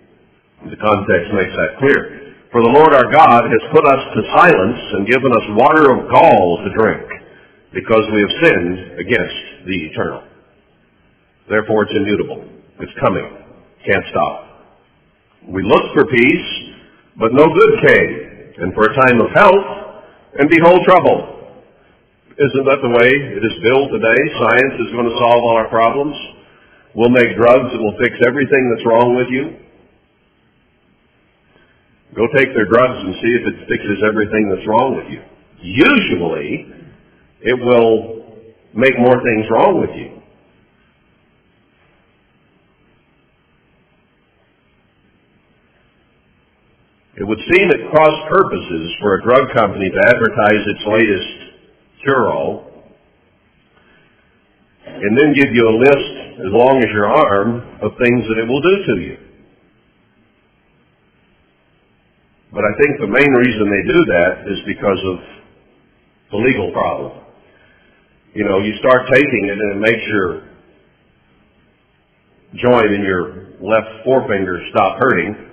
The 0.74 0.78
context 0.82 1.30
makes 1.38 1.55
that 1.55 1.78
clear. 1.78 2.20
For 2.51 2.59
the 2.67 2.75
Lord 2.75 2.91
our 2.91 3.07
God 3.07 3.47
has 3.47 3.63
put 3.71 3.87
us 3.87 4.03
to 4.11 4.21
silence 4.35 4.83
and 4.99 5.07
given 5.07 5.31
us 5.31 5.55
water 5.55 5.87
of 5.95 6.11
gall 6.11 6.59
to 6.67 6.71
drink 6.75 7.07
because 7.71 8.03
we 8.11 8.27
have 8.27 8.35
sinned 8.43 8.99
against 8.99 9.39
the 9.71 9.79
eternal. 9.87 10.27
Therefore 11.47 11.87
it's 11.87 11.95
immutable. 11.95 12.43
It's 12.83 12.91
coming. 12.99 13.23
Can't 13.87 14.03
stop. 14.11 14.67
We 15.47 15.63
looked 15.63 15.95
for 15.95 16.11
peace, 16.11 16.51
but 17.23 17.31
no 17.31 17.47
good 17.55 17.73
came. 17.87 18.67
And 18.67 18.75
for 18.75 18.91
a 18.91 18.95
time 18.99 19.23
of 19.23 19.31
health, 19.31 19.71
and 20.35 20.51
behold 20.51 20.83
trouble. 20.85 21.55
Isn't 22.35 22.67
that 22.67 22.83
the 22.83 22.91
way 22.91 23.11
it 23.15 23.43
is 23.47 23.57
billed 23.63 23.95
today? 23.95 24.21
Science 24.43 24.75
is 24.85 24.91
going 24.91 25.07
to 25.07 25.17
solve 25.23 25.39
all 25.47 25.55
our 25.55 25.71
problems. 25.71 26.19
We'll 26.99 27.15
make 27.15 27.39
drugs 27.39 27.71
that 27.71 27.79
will 27.79 27.95
fix 28.03 28.19
everything 28.27 28.75
that's 28.75 28.87
wrong 28.91 29.15
with 29.15 29.31
you. 29.31 29.70
Go 32.15 32.27
take 32.35 32.53
their 32.55 32.67
drugs 32.67 32.99
and 32.99 33.15
see 33.23 33.33
if 33.39 33.45
it 33.47 33.69
fixes 33.69 34.03
everything 34.05 34.51
that's 34.51 34.67
wrong 34.67 34.97
with 34.97 35.07
you. 35.11 35.23
Usually, 35.63 36.67
it 37.41 37.55
will 37.55 38.21
make 38.75 38.99
more 38.99 39.23
things 39.23 39.47
wrong 39.51 39.81
with 39.81 39.95
you. 39.95 40.21
It 47.17 47.25
would 47.25 47.39
seem 47.55 47.71
at 47.71 47.91
cross 47.91 48.17
purposes 48.31 48.97
for 49.01 49.15
a 49.17 49.23
drug 49.23 49.53
company 49.53 49.91
to 49.91 50.01
advertise 50.09 50.63
its 50.67 50.83
latest 50.87 51.29
cure-all 52.03 52.71
and 54.87 55.17
then 55.17 55.35
give 55.35 55.53
you 55.53 55.69
a 55.69 55.77
list 55.77 56.41
as 56.41 56.51
long 56.51 56.83
as 56.83 56.89
your 56.93 57.07
arm 57.07 57.61
of 57.83 57.93
things 57.99 58.25
that 58.27 58.39
it 58.39 58.49
will 58.49 58.63
do 58.63 58.77
to 58.87 59.01
you. 59.03 59.30
But 62.53 62.65
I 62.67 62.73
think 62.79 63.01
the 63.01 63.07
main 63.07 63.31
reason 63.31 63.65
they 63.71 63.85
do 63.87 64.01
that 64.11 64.33
is 64.51 64.59
because 64.67 65.01
of 65.07 65.17
the 66.33 66.39
legal 66.39 66.73
problem. 66.73 67.25
You 68.35 68.45
know, 68.45 68.59
you 68.59 68.75
start 68.79 69.07
taking 69.13 69.45
it 69.47 69.59
and 69.59 69.71
it 69.75 69.81
makes 69.81 70.05
your 70.07 70.29
joint 72.55 72.91
in 72.91 73.03
your 73.03 73.55
left 73.63 74.03
forefinger 74.05 74.59
stop 74.71 74.99
hurting 74.99 75.51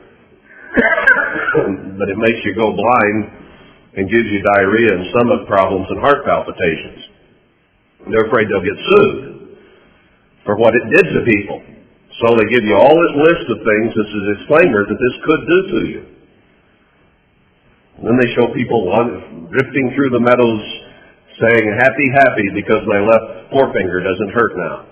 but 1.98 2.10
it 2.10 2.18
makes 2.18 2.42
you 2.46 2.54
go 2.56 2.74
blind 2.74 3.18
and 3.98 4.10
gives 4.10 4.30
you 4.30 4.42
diarrhea 4.42 4.94
and 4.94 5.10
stomach 5.10 5.48
problems 5.48 5.88
and 5.90 6.00
heart 6.00 6.26
palpitations. 6.26 7.02
They're 8.10 8.28
afraid 8.30 8.48
they'll 8.48 8.66
get 8.66 8.78
sued 8.78 9.58
for 10.46 10.56
what 10.58 10.74
it 10.76 10.86
did 10.94 11.06
to 11.18 11.22
people. 11.26 11.60
So 12.22 12.34
they 12.38 12.48
give 12.50 12.64
you 12.66 12.78
all 12.78 12.94
this 12.94 13.16
list 13.26 13.46
of 13.52 13.58
things 13.62 13.92
as 13.94 14.10
a 14.10 14.24
disclaimer 14.38 14.86
that 14.86 15.00
this 15.02 15.16
could 15.26 15.44
do 15.46 15.60
to 15.70 15.80
you. 15.90 16.02
And 17.98 18.06
then 18.06 18.18
they 18.22 18.30
show 18.38 18.54
people 18.54 18.86
drifting 19.50 19.92
through 19.98 20.12
the 20.14 20.22
meadows 20.22 20.62
saying, 21.42 21.66
happy, 21.78 22.08
happy, 22.14 22.48
because 22.54 22.82
my 22.86 23.02
left 23.02 23.50
forefinger 23.50 24.02
doesn't 24.02 24.32
hurt 24.34 24.54
now. 24.58 24.86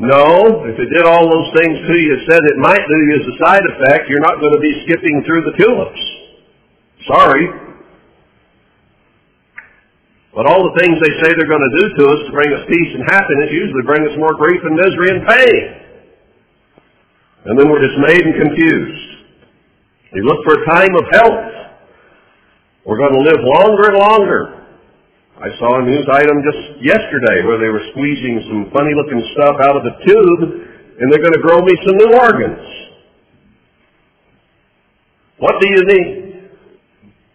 No, 0.00 0.64
if 0.64 0.80
it 0.80 0.88
did 0.88 1.04
all 1.04 1.28
those 1.28 1.52
things 1.60 1.76
to 1.76 1.92
you 1.92 2.16
said 2.24 2.40
it 2.40 2.56
might 2.56 2.80
do 2.88 2.96
you 3.04 3.20
as 3.20 3.26
a 3.28 3.36
side 3.36 3.64
effect, 3.68 4.08
you're 4.08 4.24
not 4.24 4.40
going 4.40 4.56
to 4.56 4.62
be 4.64 4.72
skipping 4.88 5.20
through 5.28 5.44
the 5.44 5.52
tulips. 5.60 6.00
Sorry. 7.04 7.44
But 10.32 10.48
all 10.48 10.64
the 10.72 10.80
things 10.80 10.96
they 11.04 11.14
say 11.20 11.36
they're 11.36 11.52
going 11.52 11.68
to 11.68 11.76
do 11.76 11.84
to 12.00 12.02
us 12.16 12.20
to 12.24 12.32
bring 12.32 12.48
us 12.48 12.64
peace 12.64 12.92
and 12.96 13.04
happiness 13.12 13.52
usually 13.52 13.84
bring 13.84 14.00
us 14.08 14.16
more 14.16 14.32
grief 14.40 14.64
and 14.64 14.72
misery 14.72 15.10
and 15.12 15.20
pain. 15.28 15.64
And 17.44 17.60
then 17.60 17.68
we're 17.68 17.84
dismayed 17.84 18.24
and 18.24 18.40
confused. 18.40 19.19
We 20.12 20.22
look 20.22 20.42
for 20.44 20.58
a 20.58 20.66
time 20.66 20.94
of 20.96 21.04
health. 21.12 21.44
We're 22.84 22.98
going 22.98 23.14
to 23.14 23.22
live 23.22 23.40
longer 23.42 23.84
and 23.94 23.98
longer. 23.98 24.40
I 25.38 25.48
saw 25.58 25.80
a 25.80 25.84
news 25.86 26.06
item 26.12 26.42
just 26.42 26.82
yesterday 26.82 27.46
where 27.46 27.58
they 27.62 27.70
were 27.70 27.82
squeezing 27.92 28.42
some 28.50 28.70
funny 28.72 28.90
looking 28.94 29.22
stuff 29.32 29.56
out 29.62 29.76
of 29.76 29.84
the 29.84 29.94
tube 30.04 30.40
and 30.98 31.12
they're 31.12 31.22
going 31.22 31.32
to 31.32 31.40
grow 31.40 31.62
me 31.62 31.72
some 31.86 31.96
new 31.96 32.12
organs. 32.12 32.66
What 35.38 35.54
do 35.60 35.66
you 35.66 35.84
need? 35.86 36.50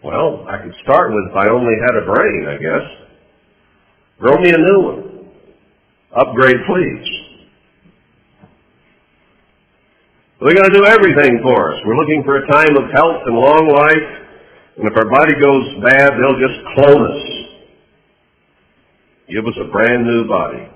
Well, 0.03 0.45
I 0.47 0.61
could 0.61 0.75
start 0.83 1.09
with 1.11 1.31
if 1.31 1.35
I 1.35 1.49
only 1.49 1.73
had 1.81 1.95
a 1.95 2.05
brain, 2.05 2.45
I 2.47 2.57
guess. 2.57 2.85
Grow 4.19 4.37
me 4.37 4.49
a 4.49 4.57
new 4.57 4.79
one. 4.83 5.29
Upgrade, 6.15 6.61
please. 6.67 7.24
They're 10.41 10.53
going 10.53 10.69
to 10.69 10.77
do 10.77 10.85
everything 10.85 11.39
for 11.41 11.73
us. 11.73 11.79
We're 11.85 11.95
looking 11.95 12.23
for 12.25 12.35
a 12.37 12.47
time 12.47 12.75
of 12.75 12.91
health 12.91 13.23
and 13.25 13.35
long 13.35 13.71
life. 13.71 14.09
And 14.77 14.85
if 14.85 14.97
our 14.97 15.09
body 15.09 15.31
goes 15.39 15.79
bad, 15.81 16.11
they'll 16.19 16.39
just 16.43 16.59
clone 16.75 17.07
us. 17.07 17.23
Give 19.31 19.47
us 19.47 19.55
a 19.63 19.71
brand 19.71 20.05
new 20.05 20.27
body. 20.27 20.67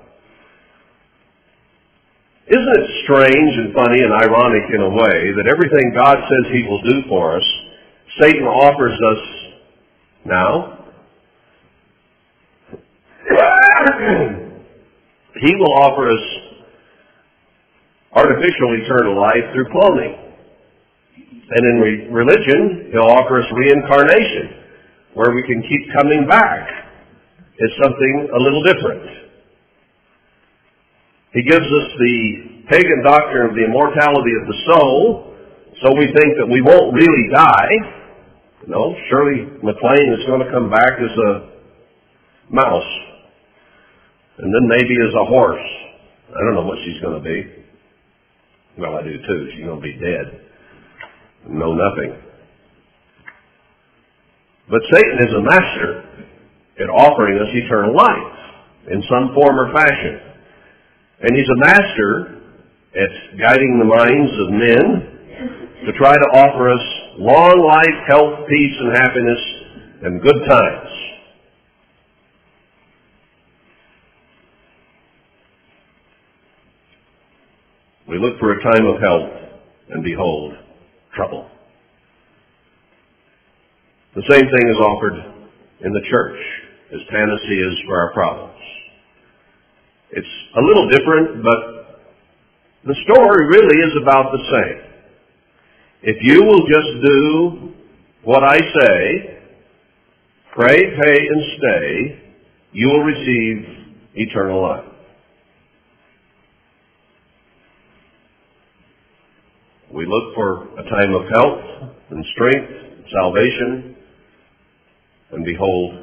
Isn't 2.47 2.75
it 2.81 2.89
strange 3.03 3.53
and 3.57 3.73
funny 3.75 4.01
and 4.01 4.13
ironic 4.13 4.63
in 4.73 4.81
a 4.81 4.89
way 4.89 5.33
that 5.35 5.45
everything 5.51 5.91
God 5.93 6.17
says 6.17 6.51
He 6.51 6.63
will 6.63 6.81
do 6.81 7.03
for 7.09 7.35
us, 7.35 7.43
Satan 8.19 8.45
offers 8.45 8.97
us 8.97 9.23
now? 10.25 10.79
he 15.41 15.55
will 15.55 15.73
offer 15.77 16.09
us 16.09 16.48
artificial 18.13 18.73
eternal 18.83 19.19
life 19.19 19.45
through 19.53 19.67
cloning. 19.69 20.15
And 21.49 21.61
in 21.65 21.75
re- 21.81 22.07
religion, 22.11 22.89
he'll 22.91 23.09
offer 23.09 23.41
us 23.41 23.47
reincarnation, 23.53 25.13
where 25.13 25.33
we 25.33 25.43
can 25.43 25.61
keep 25.61 25.93
coming 25.93 26.27
back 26.27 26.67
is 27.59 27.71
something 27.81 28.29
a 28.33 28.39
little 28.39 28.63
different. 28.63 29.03
He 31.33 31.43
gives 31.43 31.65
us 31.65 31.87
the 31.99 32.65
pagan 32.69 33.03
doctrine 33.03 33.49
of 33.49 33.55
the 33.55 33.65
immortality 33.65 34.33
of 34.41 34.47
the 34.47 34.57
soul, 34.65 35.35
so 35.81 35.93
we 35.93 36.05
think 36.05 36.37
that 36.37 36.47
we 36.49 36.61
won't 36.61 36.93
really 36.93 37.29
die. 37.31 37.69
No, 38.67 38.95
Shirley 39.09 39.45
MacLaine 39.61 40.13
is 40.13 40.25
going 40.25 40.41
to 40.41 40.51
come 40.51 40.69
back 40.69 40.93
as 40.97 41.13
a 41.17 41.49
mouse, 42.53 42.91
and 44.37 44.53
then 44.53 44.67
maybe 44.67 44.95
as 45.07 45.13
a 45.13 45.25
horse. 45.25 45.69
I 46.29 46.39
don't 46.45 46.55
know 46.55 46.65
what 46.65 46.77
she's 46.85 47.01
going 47.01 47.21
to 47.21 47.25
be. 47.25 47.59
Well, 48.77 48.95
I 48.95 49.03
do 49.03 49.17
too. 49.17 49.49
She's 49.53 49.65
going 49.65 49.81
to 49.81 49.83
be 49.83 49.93
dead. 49.93 50.41
Know 51.47 51.73
nothing. 51.73 52.15
But 54.69 54.81
Satan 54.93 55.17
is 55.27 55.33
a 55.33 55.41
master 55.41 56.09
at 56.79 56.89
offering 56.89 57.39
us 57.39 57.49
eternal 57.53 57.95
life 57.95 58.39
in 58.91 59.03
some 59.09 59.33
form 59.33 59.59
or 59.59 59.73
fashion. 59.73 60.19
And 61.21 61.35
he's 61.35 61.49
a 61.49 61.59
master 61.59 62.39
at 62.95 63.39
guiding 63.39 63.79
the 63.79 63.85
minds 63.85 64.31
of 64.39 64.47
men 64.53 64.85
to 65.85 65.91
try 65.97 66.13
to 66.13 66.27
offer 66.37 66.69
us 66.69 66.85
long 67.17 67.65
life, 67.65 67.97
health, 68.07 68.47
peace, 68.47 68.75
and 68.79 68.91
happiness, 68.93 69.41
and 70.03 70.21
good 70.21 70.45
times. 70.47 71.08
We 78.09 78.17
look 78.17 78.39
for 78.39 78.51
a 78.53 78.63
time 78.63 78.87
of 78.87 78.99
health, 78.99 79.29
and 79.89 80.03
behold, 80.03 80.53
trouble. 81.15 81.47
The 84.15 84.23
same 84.27 84.45
thing 84.49 84.67
is 84.67 84.77
offered 84.77 85.13
in 85.85 85.93
the 85.93 86.01
church 86.09 86.39
as 86.91 87.01
panaceas 87.11 87.75
for 87.85 88.01
our 88.01 88.13
problems. 88.13 88.57
It's 90.09 90.27
a 90.57 90.61
little 90.61 90.89
different, 90.89 91.43
but 91.43 91.99
the 92.85 92.95
story 93.05 93.45
really 93.45 93.77
is 93.77 93.93
about 94.01 94.31
the 94.31 94.43
same. 94.51 94.81
If 96.01 96.17
you 96.21 96.43
will 96.43 96.65
just 96.65 97.03
do 97.03 97.73
what 98.23 98.43
I 98.43 98.59
say, 98.59 99.37
pray, 100.55 100.77
pay, 100.77 101.27
and 101.27 101.43
stay, 101.59 102.23
you 102.71 102.87
will 102.87 103.03
receive 103.03 103.65
eternal 104.15 104.63
life. 104.63 104.88
We 109.99 110.05
look 110.05 110.33
for 110.33 110.79
a 110.79 110.83
time 110.89 111.13
of 111.13 111.23
health 111.27 111.91
and 112.11 112.25
strength, 112.33 112.71
salvation, 113.11 113.97
and 115.33 115.43
behold, 115.43 115.93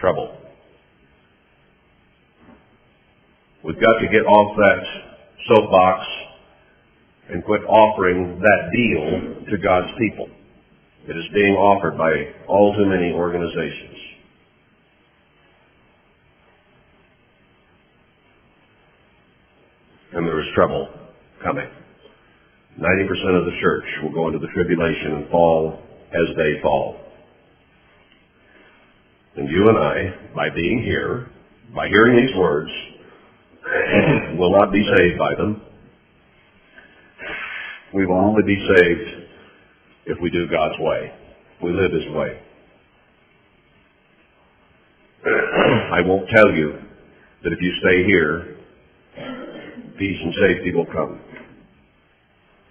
trouble. 0.00 0.38
We've 3.64 3.80
got 3.80 3.98
to 3.98 4.06
get 4.06 4.22
off 4.24 4.56
that 4.56 4.84
soapbox 5.48 6.06
and 7.30 7.44
quit 7.44 7.62
offering 7.64 8.38
that 8.38 8.70
deal 8.72 9.44
to 9.50 9.58
God's 9.58 9.98
people. 9.98 10.28
It 11.08 11.16
is 11.16 11.24
being 11.34 11.56
offered 11.56 11.98
by 11.98 12.12
all 12.46 12.72
too 12.76 12.86
many 12.86 13.10
organizations. 13.10 13.96
And 20.12 20.24
there 20.24 20.38
is 20.38 20.46
trouble 20.54 20.88
coming. 21.42 21.79
90% 22.78 23.38
of 23.38 23.44
the 23.44 23.56
church 23.60 23.84
will 24.02 24.12
go 24.12 24.26
into 24.28 24.38
the 24.38 24.52
tribulation 24.54 25.12
and 25.16 25.30
fall 25.30 25.78
as 26.12 26.36
they 26.36 26.60
fall. 26.62 26.96
And 29.36 29.48
you 29.48 29.68
and 29.68 29.78
I, 29.78 30.34
by 30.34 30.50
being 30.50 30.82
here, 30.82 31.30
by 31.74 31.88
hearing 31.88 32.26
these 32.26 32.36
words, 32.36 32.70
will 34.38 34.52
not 34.52 34.72
be 34.72 34.82
saved 34.82 35.18
by 35.18 35.34
them. 35.36 35.62
We 37.94 38.06
will 38.06 38.18
only 38.18 38.42
be 38.42 38.56
saved 38.56 39.26
if 40.06 40.18
we 40.20 40.30
do 40.30 40.46
God's 40.48 40.78
way. 40.78 41.12
We 41.62 41.72
live 41.72 41.92
His 41.92 42.12
way. 42.14 42.40
I 45.26 46.00
won't 46.02 46.28
tell 46.28 46.52
you 46.52 46.78
that 47.42 47.52
if 47.52 47.60
you 47.60 47.72
stay 47.80 48.04
here, 48.04 48.56
peace 49.98 50.18
and 50.22 50.34
safety 50.34 50.72
will 50.74 50.86
come. 50.86 51.20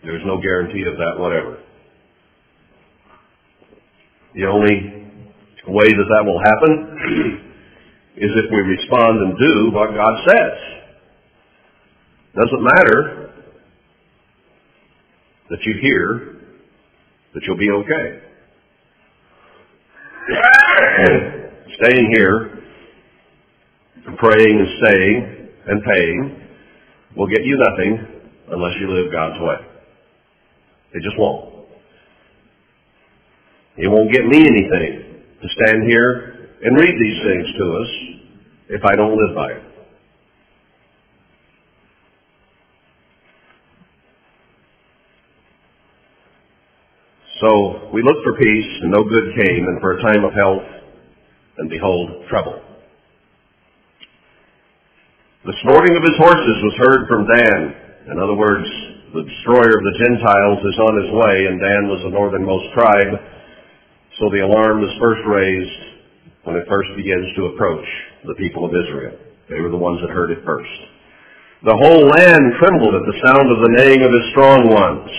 There's 0.03 0.23
no 0.25 0.41
guarantee 0.41 0.83
of 0.87 0.97
that 0.97 1.19
whatever. 1.19 1.59
The 4.33 4.45
only 4.45 4.99
way 5.67 5.87
that 5.87 6.07
that 6.09 6.23
will 6.25 6.39
happen 6.39 7.45
is 8.17 8.31
if 8.31 8.51
we 8.51 8.57
respond 8.57 9.19
and 9.19 9.37
do 9.37 9.71
what 9.71 9.93
God 9.93 10.15
says. 10.27 10.79
Doesn't 12.35 12.63
matter 12.63 13.31
that 15.49 15.59
you 15.63 15.73
hear 15.81 16.37
that 17.33 17.43
you'll 17.43 17.57
be 17.57 17.69
okay. 17.71 18.21
Staying 21.81 22.11
here, 22.13 22.63
praying 24.17 24.59
and 24.59 24.67
staying 24.83 25.49
and 25.67 25.83
paying 25.83 26.47
will 27.15 27.27
get 27.27 27.43
you 27.43 27.57
nothing 27.57 28.21
unless 28.51 28.73
you 28.79 28.91
live 28.91 29.11
God's 29.11 29.39
way. 29.39 29.68
It 30.93 31.03
just 31.03 31.17
won't. 31.17 31.65
It 33.77 33.87
won't 33.87 34.11
get 34.11 34.25
me 34.25 34.45
anything 34.45 35.23
to 35.41 35.47
stand 35.49 35.83
here 35.87 36.49
and 36.61 36.75
read 36.75 36.93
these 36.93 37.23
things 37.23 37.47
to 37.57 37.65
us 37.77 37.87
if 38.69 38.85
I 38.85 38.95
don't 38.95 39.15
live 39.15 39.35
by 39.35 39.51
it. 39.51 39.63
So 47.39 47.89
we 47.93 48.03
looked 48.03 48.23
for 48.23 48.35
peace, 48.37 48.71
and 48.81 48.91
no 48.91 49.03
good 49.03 49.33
came, 49.35 49.65
and 49.65 49.79
for 49.79 49.97
a 49.97 50.01
time 50.01 50.25
of 50.25 50.33
health, 50.33 50.67
and 51.57 51.69
behold, 51.69 52.25
trouble. 52.29 52.61
The 55.45 55.53
snorting 55.63 55.95
of 55.95 56.03
his 56.03 56.17
horses 56.17 56.63
was 56.63 56.75
heard 56.79 57.07
from 57.07 57.25
Dan. 57.25 58.11
In 58.11 58.19
other 58.19 58.35
words, 58.35 58.67
the 59.13 59.25
destroyer 59.25 59.73
of 59.73 59.83
the 59.83 59.97
Gentiles 59.97 60.59
is 60.61 60.77
on 60.77 60.93
his 61.01 61.09
way, 61.09 61.35
and 61.49 61.57
Dan 61.57 61.89
was 61.89 62.01
the 62.05 62.13
northernmost 62.13 62.69
tribe. 62.77 63.13
So 64.21 64.29
the 64.29 64.45
alarm 64.45 64.85
is 64.85 64.93
first 65.01 65.25
raised 65.25 65.81
when 66.45 66.55
it 66.55 66.69
first 66.69 66.93
begins 66.93 67.33
to 67.37 67.53
approach 67.53 67.85
the 68.25 68.37
people 68.37 68.65
of 68.65 68.71
Israel. 68.71 69.17
They 69.49 69.61
were 69.61 69.73
the 69.73 69.81
ones 69.81 69.97
that 70.05 70.13
heard 70.13 70.29
it 70.29 70.45
first. 70.45 70.69
The 71.65 71.73
whole 71.75 72.05
land 72.05 72.53
trembled 72.61 72.93
at 72.93 73.05
the 73.09 73.19
sound 73.25 73.49
of 73.49 73.59
the 73.65 73.73
neighing 73.81 74.05
of 74.05 74.13
his 74.13 74.25
strong 74.31 74.69
ones. 74.69 75.09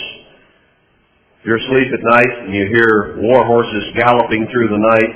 If 1.41 1.51
you're 1.51 1.61
asleep 1.61 1.91
at 1.91 2.05
night 2.05 2.33
and 2.47 2.55
you 2.55 2.71
hear 2.71 3.19
war 3.27 3.45
horses 3.45 3.97
galloping 3.97 4.47
through 4.53 4.71
the 4.71 4.85
night 4.97 5.13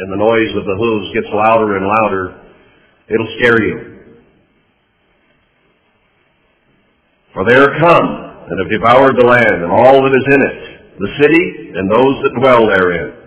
and 0.00 0.08
the 0.10 0.22
noise 0.22 0.52
of 0.56 0.64
the 0.64 0.78
hooves 0.80 1.14
gets 1.14 1.28
louder 1.28 1.76
and 1.76 1.84
louder, 1.86 2.40
it'll 3.06 3.36
scare 3.38 3.60
you. 3.60 3.93
For 7.34 7.44
they 7.44 7.58
are 7.58 7.74
come 7.82 8.08
and 8.46 8.56
have 8.62 8.70
devoured 8.70 9.18
the 9.18 9.26
land 9.26 9.66
and 9.66 9.72
all 9.72 10.02
that 10.06 10.14
is 10.14 10.26
in 10.30 10.40
it, 10.40 10.58
the 11.02 11.12
city 11.18 11.44
and 11.74 11.90
those 11.90 12.14
that 12.22 12.38
dwell 12.38 12.66
therein. 12.70 13.24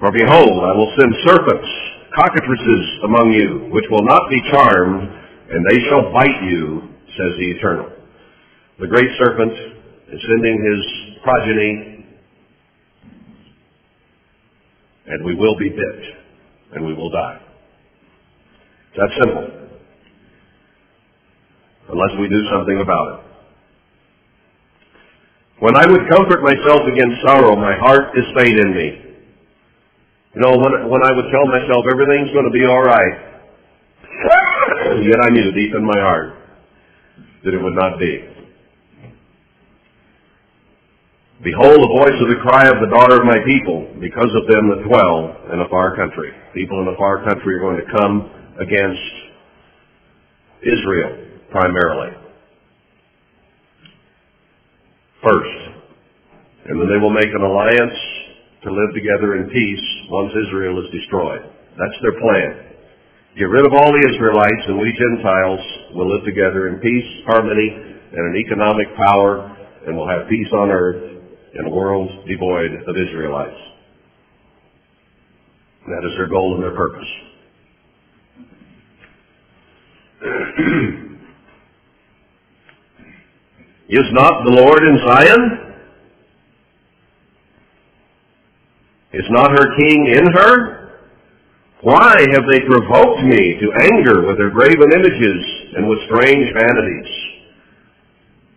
For 0.00 0.10
behold, 0.10 0.64
I 0.64 0.72
will 0.72 0.92
send 0.96 1.12
serpents, 1.24 1.68
cockatrices 2.16 3.04
among 3.04 3.32
you, 3.32 3.68
which 3.72 3.84
will 3.90 4.04
not 4.04 4.22
be 4.30 4.40
charmed, 4.50 5.08
and 5.50 5.64
they 5.68 5.80
shall 5.88 6.12
bite 6.12 6.42
you, 6.48 6.88
says 7.12 7.32
the 7.36 7.50
Eternal. 7.58 7.92
The 8.80 8.88
great 8.88 9.08
serpent 9.18 9.52
is 9.52 10.20
sending 10.28 10.56
his 10.64 11.22
progeny, 11.22 12.06
and 15.06 15.24
we 15.24 15.34
will 15.34 15.56
be 15.58 15.68
bit, 15.68 16.00
and 16.72 16.86
we 16.86 16.94
will 16.94 17.10
die. 17.10 17.40
It's 18.92 18.96
that 18.96 19.10
simple. 19.20 19.65
Unless 21.88 22.18
we 22.18 22.28
do 22.28 22.42
something 22.50 22.80
about 22.80 23.06
it. 23.14 23.20
When 25.58 25.76
I 25.76 25.86
would 25.86 26.08
comfort 26.10 26.42
myself 26.42 26.82
against 26.92 27.22
sorrow, 27.22 27.56
my 27.56 27.76
heart 27.76 28.12
is 28.18 28.24
faint 28.36 28.58
in 28.58 28.74
me. 28.74 29.06
You 30.34 30.40
know, 30.42 30.58
when, 30.58 30.90
when 30.90 31.02
I 31.02 31.12
would 31.12 31.32
tell 31.32 31.46
myself 31.48 31.86
everything's 31.90 32.30
going 32.32 32.44
to 32.44 32.52
be 32.52 32.66
all 32.66 32.82
right, 32.82 33.16
yet 35.08 35.16
I 35.24 35.30
knew 35.30 35.52
deep 35.52 35.74
in 35.74 35.84
my 35.84 35.98
heart 35.98 36.36
that 37.44 37.54
it 37.54 37.62
would 37.62 37.74
not 37.74 37.98
be. 37.98 38.36
Behold 41.42 41.76
the 41.76 41.92
voice 41.92 42.16
of 42.20 42.28
the 42.28 42.40
cry 42.42 42.68
of 42.68 42.80
the 42.80 42.88
daughter 42.88 43.20
of 43.20 43.24
my 43.24 43.38
people, 43.44 43.96
because 44.00 44.32
of 44.36 44.48
them 44.48 44.68
that 44.72 44.84
dwell 44.88 45.36
in 45.52 45.60
a 45.60 45.68
far 45.68 45.94
country. 45.96 46.32
People 46.52 46.80
in 46.80 46.88
a 46.88 46.96
far 46.96 47.24
country 47.24 47.54
are 47.56 47.60
going 47.60 47.76
to 47.76 47.92
come 47.92 48.30
against 48.60 49.12
Israel, 50.64 51.25
primarily. 51.50 52.16
First. 55.22 55.58
And 56.66 56.80
then 56.80 56.88
they 56.88 56.98
will 56.98 57.14
make 57.14 57.30
an 57.30 57.42
alliance 57.42 57.98
to 58.64 58.70
live 58.70 58.90
together 58.94 59.36
in 59.36 59.48
peace 59.50 59.86
once 60.10 60.32
Israel 60.48 60.82
is 60.82 60.90
destroyed. 60.90 61.42
That's 61.78 61.98
their 62.02 62.18
plan. 62.18 62.66
Get 63.38 63.48
rid 63.52 63.66
of 63.66 63.72
all 63.72 63.92
the 63.92 64.08
Israelites 64.14 64.64
and 64.66 64.78
we 64.78 64.90
Gentiles 64.96 65.60
will 65.94 66.08
live 66.10 66.24
together 66.24 66.68
in 66.68 66.80
peace, 66.80 67.24
harmony, 67.26 67.68
and 67.70 68.34
an 68.34 68.42
economic 68.44 68.86
power, 68.96 69.56
and 69.86 69.96
we'll 69.96 70.08
have 70.08 70.28
peace 70.28 70.48
on 70.52 70.70
earth 70.70 71.20
in 71.54 71.66
a 71.66 71.70
world 71.70 72.08
devoid 72.26 72.72
of 72.86 72.96
Israelites. 72.96 73.60
That 75.86 76.02
is 76.02 76.16
their 76.16 76.28
goal 76.28 76.54
and 76.54 76.62
their 76.64 76.74
purpose. 76.74 77.08
is 83.88 84.06
not 84.12 84.44
the 84.44 84.50
Lord 84.50 84.82
in 84.82 84.98
Zion? 85.06 85.74
Is 89.12 89.26
not 89.30 89.50
her 89.50 89.76
king 89.76 90.06
in 90.06 90.26
her? 90.32 90.90
Why 91.82 92.20
have 92.34 92.44
they 92.50 92.60
provoked 92.66 93.22
me 93.22 93.58
to 93.60 93.72
anger 93.94 94.26
with 94.26 94.38
their 94.38 94.50
graven 94.50 94.92
images 94.92 95.40
and 95.76 95.88
with 95.88 95.98
strange 96.06 96.52
vanities? 96.52 97.12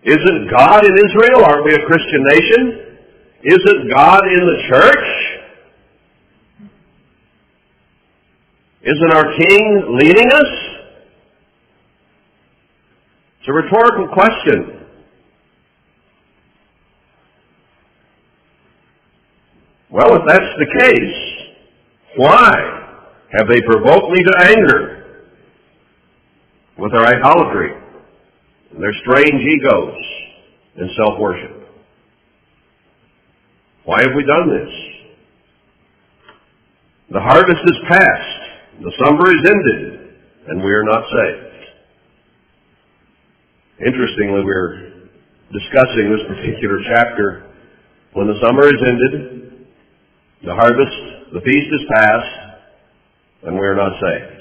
Isn't 0.04 0.50
God 0.50 0.86
in 0.86 0.96
Israel? 0.98 1.46
Aren't 1.46 1.66
we 1.66 1.76
a 1.76 1.86
Christian 1.86 2.24
nation? 2.24 2.98
Isn't 3.44 3.92
God 3.94 4.26
in 4.26 4.46
the 4.46 4.64
church? 4.70 5.40
Isn't 8.82 9.12
our 9.12 9.36
King 9.38 9.98
leading 9.98 10.32
us? 10.32 10.70
It's 13.40 13.50
a 13.50 13.54
rhetorical 13.54 14.08
question. 14.14 14.79
Well, 20.00 20.16
if 20.16 20.22
that's 20.26 20.56
the 20.58 20.80
case, 20.80 21.20
why 22.16 22.56
have 23.34 23.50
they 23.50 23.60
provoked 23.68 24.10
me 24.10 24.24
to 24.24 24.34
anger 24.48 25.26
with 26.78 26.94
their 26.94 27.06
idolatry 27.06 27.76
and 28.72 28.82
their 28.82 28.94
strange 29.04 29.36
egos 29.36 29.96
and 30.78 30.90
self-worship? 31.04 31.52
Why 33.84 34.04
have 34.04 34.12
we 34.16 34.24
done 34.24 34.48
this? 34.48 34.74
The 37.12 37.20
harvest 37.20 37.60
is 37.66 37.78
past, 37.90 38.40
the 38.80 38.94
summer 39.04 39.30
is 39.34 39.44
ended, 39.46 40.16
and 40.48 40.64
we 40.64 40.72
are 40.72 40.86
not 40.86 41.04
saved. 41.12 41.66
Interestingly, 43.86 44.46
we're 44.46 45.10
discussing 45.52 46.10
this 46.10 46.26
particular 46.26 46.80
chapter 46.88 47.52
when 48.14 48.28
the 48.28 48.40
summer 48.42 48.66
is 48.66 48.82
ended, 48.82 49.49
the 50.44 50.56
harvest, 50.56 51.34
the 51.34 51.42
feast 51.42 51.68
is 51.68 51.86
past, 51.94 52.64
and 53.44 53.56
we 53.56 53.66
are 53.66 53.76
not 53.76 53.92
saved. 54.00 54.40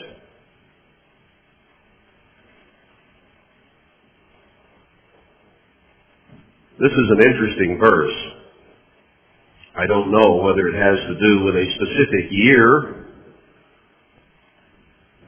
This 6.78 6.92
is 6.92 7.11
an 7.11 7.22
interesting 7.26 7.78
verse. 7.80 8.14
I 9.76 9.86
don't 9.86 10.12
know 10.12 10.36
whether 10.36 10.68
it 10.68 10.74
has 10.78 10.99
to 11.09 11.14
do 11.18 11.44
with 11.44 11.57
a 11.57 11.66
specific 11.74 12.30
year 12.30 13.07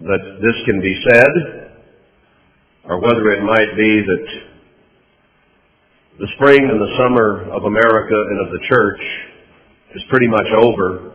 that 0.02 0.38
this 0.40 0.54
can 0.66 0.80
be 0.80 0.94
said, 1.08 1.72
or 2.84 3.00
whether 3.00 3.30
it 3.32 3.42
might 3.42 3.76
be 3.76 4.02
that 4.06 4.26
the 6.20 6.28
spring 6.36 6.68
and 6.70 6.80
the 6.80 6.96
summer 6.96 7.50
of 7.50 7.64
America 7.64 8.14
and 8.14 8.46
of 8.46 8.52
the 8.52 8.66
church 8.68 9.29
is 9.94 10.02
pretty 10.08 10.28
much 10.28 10.46
over, 10.56 11.12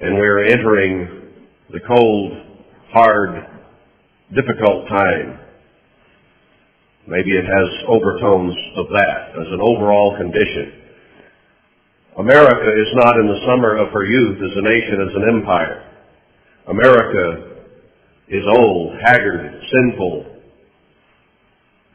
and 0.00 0.14
we're 0.16 0.44
entering 0.44 1.32
the 1.70 1.80
cold, 1.86 2.32
hard, 2.90 3.46
difficult 4.34 4.88
time. 4.88 5.38
Maybe 7.06 7.30
it 7.30 7.44
has 7.44 7.68
overtones 7.86 8.54
of 8.76 8.86
that 8.88 9.30
as 9.38 9.46
an 9.52 9.60
overall 9.60 10.16
condition. 10.16 10.82
America 12.18 12.70
is 12.70 12.88
not 12.94 13.18
in 13.20 13.26
the 13.26 13.40
summer 13.46 13.76
of 13.76 13.92
her 13.92 14.04
youth 14.04 14.38
as 14.38 14.56
a 14.56 14.62
nation, 14.62 15.08
as 15.08 15.14
an 15.14 15.36
empire. 15.36 15.90
America 16.68 17.60
is 18.28 18.42
old, 18.48 18.96
haggard, 19.00 19.60
sinful, 19.70 20.26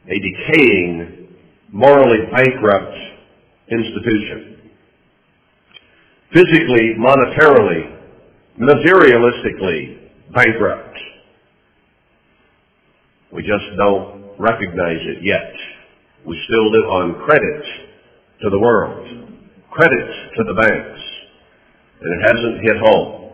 a 0.08 0.18
decaying, 0.18 1.36
morally 1.70 2.26
bankrupt 2.30 2.94
institution. 3.70 4.49
Physically, 6.32 6.94
monetarily, 6.96 7.98
materialistically 8.56 9.98
bankrupt. 10.32 10.96
We 13.32 13.42
just 13.42 13.64
don't 13.76 14.30
recognize 14.38 15.00
it 15.00 15.24
yet. 15.24 15.52
We 16.24 16.40
still 16.46 16.70
live 16.70 16.88
on 16.88 17.24
credit 17.24 17.64
to 18.42 18.50
the 18.50 18.58
world, 18.60 19.06
credit 19.70 20.06
to 20.36 20.44
the 20.44 20.54
banks, 20.54 21.00
and 22.00 22.14
it 22.14 22.26
hasn't 22.26 22.60
hit 22.62 22.76
home. 22.78 23.32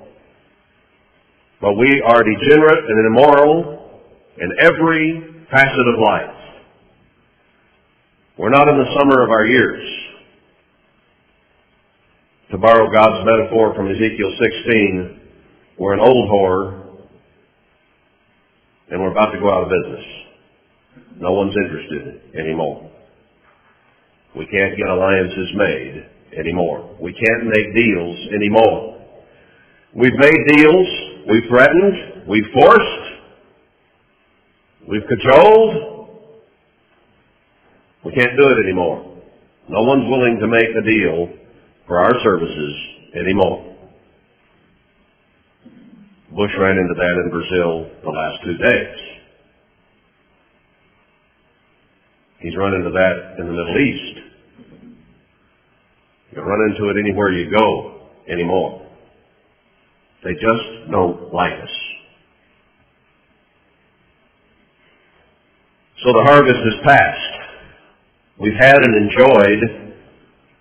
But 1.60 1.74
we 1.74 2.00
are 2.00 2.22
degenerate 2.22 2.84
and 2.88 3.06
immoral 3.06 4.00
in 4.38 4.52
every 4.58 5.44
facet 5.50 5.88
of 5.94 6.00
life. 6.00 6.36
We're 8.38 8.50
not 8.50 8.68
in 8.68 8.78
the 8.78 8.94
summer 8.98 9.22
of 9.22 9.30
our 9.30 9.44
years. 9.46 10.05
To 12.52 12.58
borrow 12.58 12.88
God's 12.92 13.26
metaphor 13.26 13.74
from 13.74 13.90
Ezekiel 13.90 14.30
16, 14.38 15.20
we're 15.78 15.94
an 15.94 16.00
old 16.00 16.30
whore 16.30 16.86
and 18.88 19.02
we're 19.02 19.10
about 19.10 19.32
to 19.32 19.40
go 19.40 19.52
out 19.52 19.64
of 19.64 19.68
business. 19.68 20.04
No 21.18 21.32
one's 21.32 21.56
interested 21.56 22.36
anymore. 22.38 22.88
We 24.36 24.46
can't 24.46 24.76
get 24.76 24.86
alliances 24.86 25.48
made 25.56 26.06
anymore. 26.38 26.96
We 27.00 27.12
can't 27.14 27.46
make 27.46 27.74
deals 27.74 28.16
anymore. 28.32 29.04
We've 29.92 30.14
made 30.16 30.46
deals, 30.46 30.86
we've 31.28 31.48
threatened, 31.48 32.28
we've 32.28 32.46
forced, 32.54 33.02
we've 34.88 35.06
cajoled. 35.08 36.10
We 38.04 38.12
can't 38.12 38.36
do 38.38 38.48
it 38.50 38.64
anymore. 38.64 39.18
No 39.68 39.82
one's 39.82 40.08
willing 40.08 40.38
to 40.38 40.46
make 40.46 40.68
a 40.68 40.86
deal 40.86 41.45
for 41.86 42.00
our 42.00 42.12
services 42.22 42.74
anymore. 43.14 43.76
Bush 46.34 46.50
ran 46.58 46.76
into 46.76 46.94
that 46.94 47.22
in 47.24 47.30
Brazil 47.30 47.90
the 48.02 48.10
last 48.10 48.44
two 48.44 48.56
days. 48.58 48.96
He's 52.40 52.56
run 52.56 52.74
into 52.74 52.90
that 52.90 53.36
in 53.38 53.46
the 53.46 53.52
Middle 53.52 53.78
East. 53.78 54.20
You 56.32 56.42
run 56.42 56.70
into 56.70 56.90
it 56.90 56.96
anywhere 56.98 57.32
you 57.32 57.50
go 57.50 58.08
anymore. 58.28 58.86
They 60.22 60.32
just 60.32 60.90
don't 60.90 61.32
like 61.32 61.52
us. 61.52 61.70
So 66.04 66.12
the 66.12 66.24
harvest 66.24 66.58
is 66.66 66.74
past. 66.84 67.20
We've 68.38 68.58
had 68.60 68.76
and 68.76 69.10
enjoyed 69.10 69.85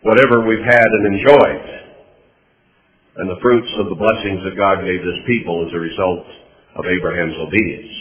whatever 0.05 0.45
we've 0.45 0.63
had 0.63 0.85
and 0.85 1.17
enjoyed 1.17 1.75
and 3.17 3.29
the 3.29 3.41
fruits 3.41 3.71
of 3.79 3.89
the 3.89 3.95
blessings 3.95 4.43
that 4.45 4.55
God 4.55 4.85
gave 4.85 5.01
this 5.01 5.25
people 5.25 5.65
as 5.65 5.73
a 5.73 5.79
result 5.79 6.27
of 6.75 6.85
Abraham's 6.85 7.35
obedience. 7.41 7.95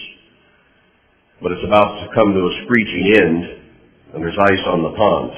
But 1.41 1.53
it's 1.53 1.65
about 1.65 2.05
to 2.05 2.15
come 2.15 2.35
to 2.35 2.41
a 2.45 2.53
screeching 2.65 3.15
end, 3.17 3.43
and 4.13 4.23
there's 4.23 4.37
ice 4.37 4.65
on 4.69 4.83
the 4.83 4.93
pond. 4.93 5.33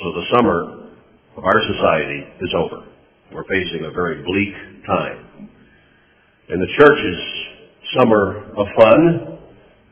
So 0.00 0.12
the 0.12 0.26
summer 0.32 0.88
of 1.36 1.44
our 1.44 1.60
society 1.60 2.24
is 2.40 2.54
over. 2.56 2.88
We're 3.34 3.44
facing 3.44 3.84
a 3.84 3.90
very 3.90 4.22
bleak 4.22 4.86
time. 4.86 5.50
And 6.48 6.62
the 6.62 6.72
church's 6.78 7.20
summer 7.98 8.54
of 8.56 8.66
fun 8.76 9.38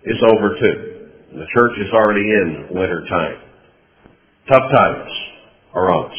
is 0.05 0.17
over 0.33 0.57
too. 0.61 0.90
The 1.33 1.47
church 1.55 1.79
is 1.79 1.93
already 1.95 2.27
in 2.27 2.67
winter 2.71 3.07
time. 3.09 3.39
Tough 4.49 4.67
times 4.73 5.11
are 5.75 5.91
on 5.91 6.11
us. 6.11 6.19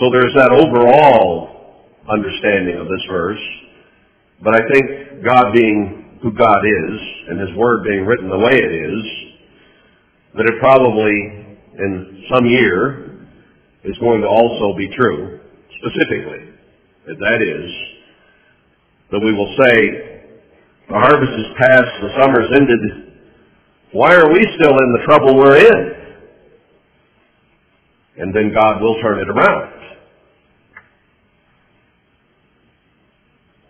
So 0.00 0.10
there's 0.10 0.34
that 0.34 0.50
overall 0.50 1.86
understanding 2.10 2.74
of 2.74 2.88
this 2.88 3.04
verse. 3.08 3.38
But 4.42 4.54
I 4.54 4.60
think 4.66 5.22
God 5.24 5.52
being 5.52 6.18
who 6.22 6.32
God 6.32 6.58
is, 6.66 7.00
and 7.28 7.38
His 7.38 7.56
Word 7.56 7.84
being 7.84 8.04
written 8.04 8.28
the 8.28 8.38
way 8.38 8.58
it 8.58 8.72
is, 8.72 9.04
that 10.34 10.46
it 10.46 10.58
probably 10.58 11.46
in 11.78 12.24
some 12.34 12.46
year 12.46 13.26
is 13.84 13.96
going 13.98 14.22
to 14.22 14.26
also 14.26 14.76
be 14.76 14.88
true, 14.96 15.38
specifically. 15.78 16.50
That 17.06 17.18
That 17.20 17.40
is, 17.42 17.70
that 19.12 19.20
we 19.20 19.32
will 19.32 19.54
say, 19.54 20.34
the 20.88 20.98
harvest 20.98 21.32
is 21.38 21.46
past, 21.56 21.90
the 22.02 22.10
summer's 22.18 22.50
ended, 22.54 23.07
why 23.92 24.14
are 24.14 24.32
we 24.32 24.46
still 24.56 24.76
in 24.78 24.92
the 24.92 25.02
trouble 25.04 25.36
we're 25.36 25.56
in? 25.56 25.98
and 28.18 28.34
then 28.34 28.52
God 28.52 28.82
will 28.82 29.00
turn 29.00 29.20
it 29.20 29.28
around. 29.28 29.72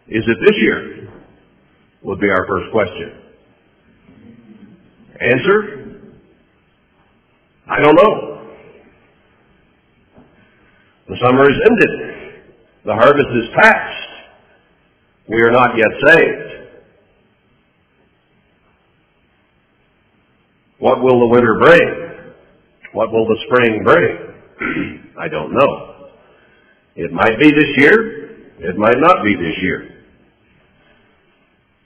Is 0.08 0.24
it 0.26 0.38
this 0.40 0.56
year? 0.62 1.08
Would 2.02 2.20
be 2.20 2.30
our 2.30 2.46
first 2.46 2.72
question. 2.72 3.12
Answer? 5.20 6.00
I 7.70 7.80
don't 7.80 7.94
know. 7.94 8.54
The 11.08 11.16
summer 11.22 11.50
is 11.50 11.56
ended. 11.70 12.40
The 12.86 12.94
harvest 12.94 13.28
is 13.34 13.50
past. 13.54 14.08
We 15.28 15.42
are 15.42 15.52
not 15.52 15.76
yet 15.76 15.90
saved. 16.06 16.47
What 20.78 21.02
will 21.02 21.20
the 21.20 21.26
winter 21.26 21.58
bring? 21.58 22.34
What 22.92 23.12
will 23.12 23.26
the 23.26 23.36
spring 23.46 23.82
bring? 23.82 25.10
I 25.18 25.28
don't 25.28 25.52
know. 25.52 26.08
It 26.94 27.12
might 27.12 27.38
be 27.38 27.50
this 27.50 27.76
year. 27.76 28.28
It 28.58 28.76
might 28.76 28.98
not 28.98 29.24
be 29.24 29.34
this 29.34 29.54
year. 29.62 30.04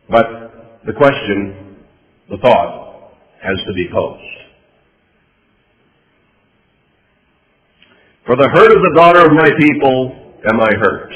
But 0.08 0.82
the 0.86 0.92
question, 0.92 1.76
the 2.30 2.36
thought, 2.38 3.12
has 3.42 3.58
to 3.66 3.72
be 3.74 3.88
posed. 3.92 4.22
For 8.26 8.36
the 8.36 8.48
hurt 8.48 8.70
of 8.70 8.82
the 8.82 8.92
daughter 8.94 9.26
of 9.26 9.32
my 9.32 9.50
people 9.58 10.36
am 10.48 10.60
I 10.60 10.70
hurt. 10.78 11.12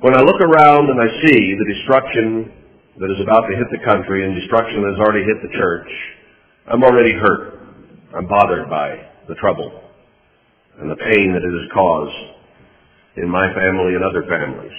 When 0.00 0.14
I 0.14 0.20
look 0.20 0.40
around 0.40 0.88
and 0.90 1.00
I 1.00 1.08
see 1.22 1.54
the 1.54 1.74
destruction 1.74 2.52
that 2.98 3.10
is 3.10 3.20
about 3.20 3.46
to 3.48 3.56
hit 3.56 3.66
the 3.70 3.84
country 3.84 4.24
and 4.24 4.34
destruction 4.34 4.82
that 4.82 4.96
has 4.96 5.00
already 5.00 5.24
hit 5.24 5.36
the 5.42 5.52
church, 5.58 5.88
I'm 6.66 6.82
already 6.82 7.12
hurt. 7.12 7.60
I'm 8.16 8.26
bothered 8.26 8.70
by 8.70 9.08
the 9.28 9.34
trouble 9.36 9.82
and 10.78 10.90
the 10.90 10.96
pain 10.96 11.32
that 11.32 11.44
it 11.44 11.52
has 11.52 11.70
caused 11.72 12.16
in 13.16 13.28
my 13.28 13.46
family 13.54 13.94
and 13.94 14.04
other 14.04 14.24
families. 14.28 14.72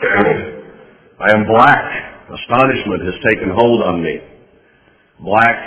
I 1.20 1.34
am 1.34 1.46
black 1.46 2.16
Astonishment 2.26 3.06
has 3.06 3.14
taken 3.22 3.54
hold 3.54 3.86
on 3.86 4.02
me. 4.02 4.18
Black 5.22 5.58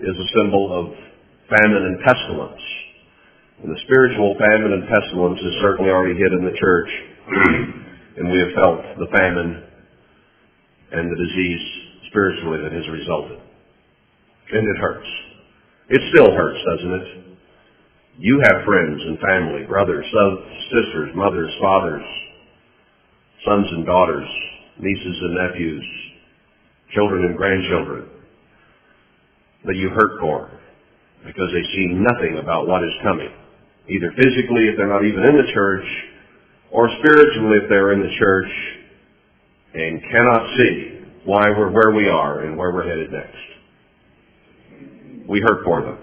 is 0.00 0.16
a 0.16 0.28
symbol 0.32 0.72
of 0.72 0.96
famine 1.52 1.84
and 1.92 2.00
pestilence. 2.00 2.64
And 3.60 3.68
the 3.68 3.80
spiritual 3.84 4.32
famine 4.40 4.72
and 4.72 4.88
pestilence 4.88 5.40
is 5.44 5.60
certainly 5.60 5.92
already 5.92 6.16
hit 6.16 6.32
in 6.32 6.48
the 6.48 6.56
church. 6.56 6.88
and 8.16 8.32
we 8.32 8.38
have 8.40 8.52
felt 8.56 8.80
the 8.96 9.12
famine 9.12 9.60
and 10.96 11.12
the 11.12 11.20
disease 11.20 11.64
spiritually 12.08 12.64
that 12.64 12.72
has 12.72 12.88
resulted. 12.88 13.36
And 14.52 14.68
it 14.68 14.78
hurts. 14.80 15.06
It 15.88 16.00
still 16.14 16.32
hurts, 16.32 16.58
doesn't 16.70 16.92
it? 16.92 17.38
You 18.18 18.40
have 18.44 18.64
friends 18.64 19.00
and 19.02 19.18
family, 19.18 19.66
brothers, 19.66 20.06
sisters, 20.72 21.10
mothers, 21.14 21.52
fathers, 21.60 22.04
sons 23.44 23.66
and 23.70 23.84
daughters, 23.84 24.28
nieces 24.78 25.16
and 25.20 25.34
nephews, 25.34 25.84
children 26.94 27.24
and 27.24 27.36
grandchildren 27.36 28.08
that 29.64 29.76
you 29.76 29.90
hurt 29.90 30.20
for 30.20 30.50
because 31.26 31.50
they 31.52 31.62
see 31.74 31.86
nothing 31.92 32.38
about 32.42 32.66
what 32.66 32.82
is 32.82 32.94
coming. 33.02 33.30
Either 33.88 34.10
physically 34.16 34.70
if 34.70 34.76
they're 34.76 34.88
not 34.88 35.04
even 35.04 35.22
in 35.22 35.36
the 35.36 35.52
church 35.52 35.86
or 36.70 36.88
spiritually 36.98 37.58
if 37.62 37.68
they're 37.68 37.92
in 37.92 38.00
the 38.00 38.14
church 38.18 38.50
and 39.74 40.00
cannot 40.10 40.42
see 40.56 41.00
why 41.24 41.50
we're 41.50 41.70
where 41.70 41.92
we 41.92 42.08
are 42.08 42.44
and 42.44 42.56
where 42.56 42.72
we're 42.72 42.88
headed 42.88 43.12
next. 43.12 43.55
We 45.28 45.40
hurt 45.40 45.64
for 45.64 45.82
them. 45.82 45.98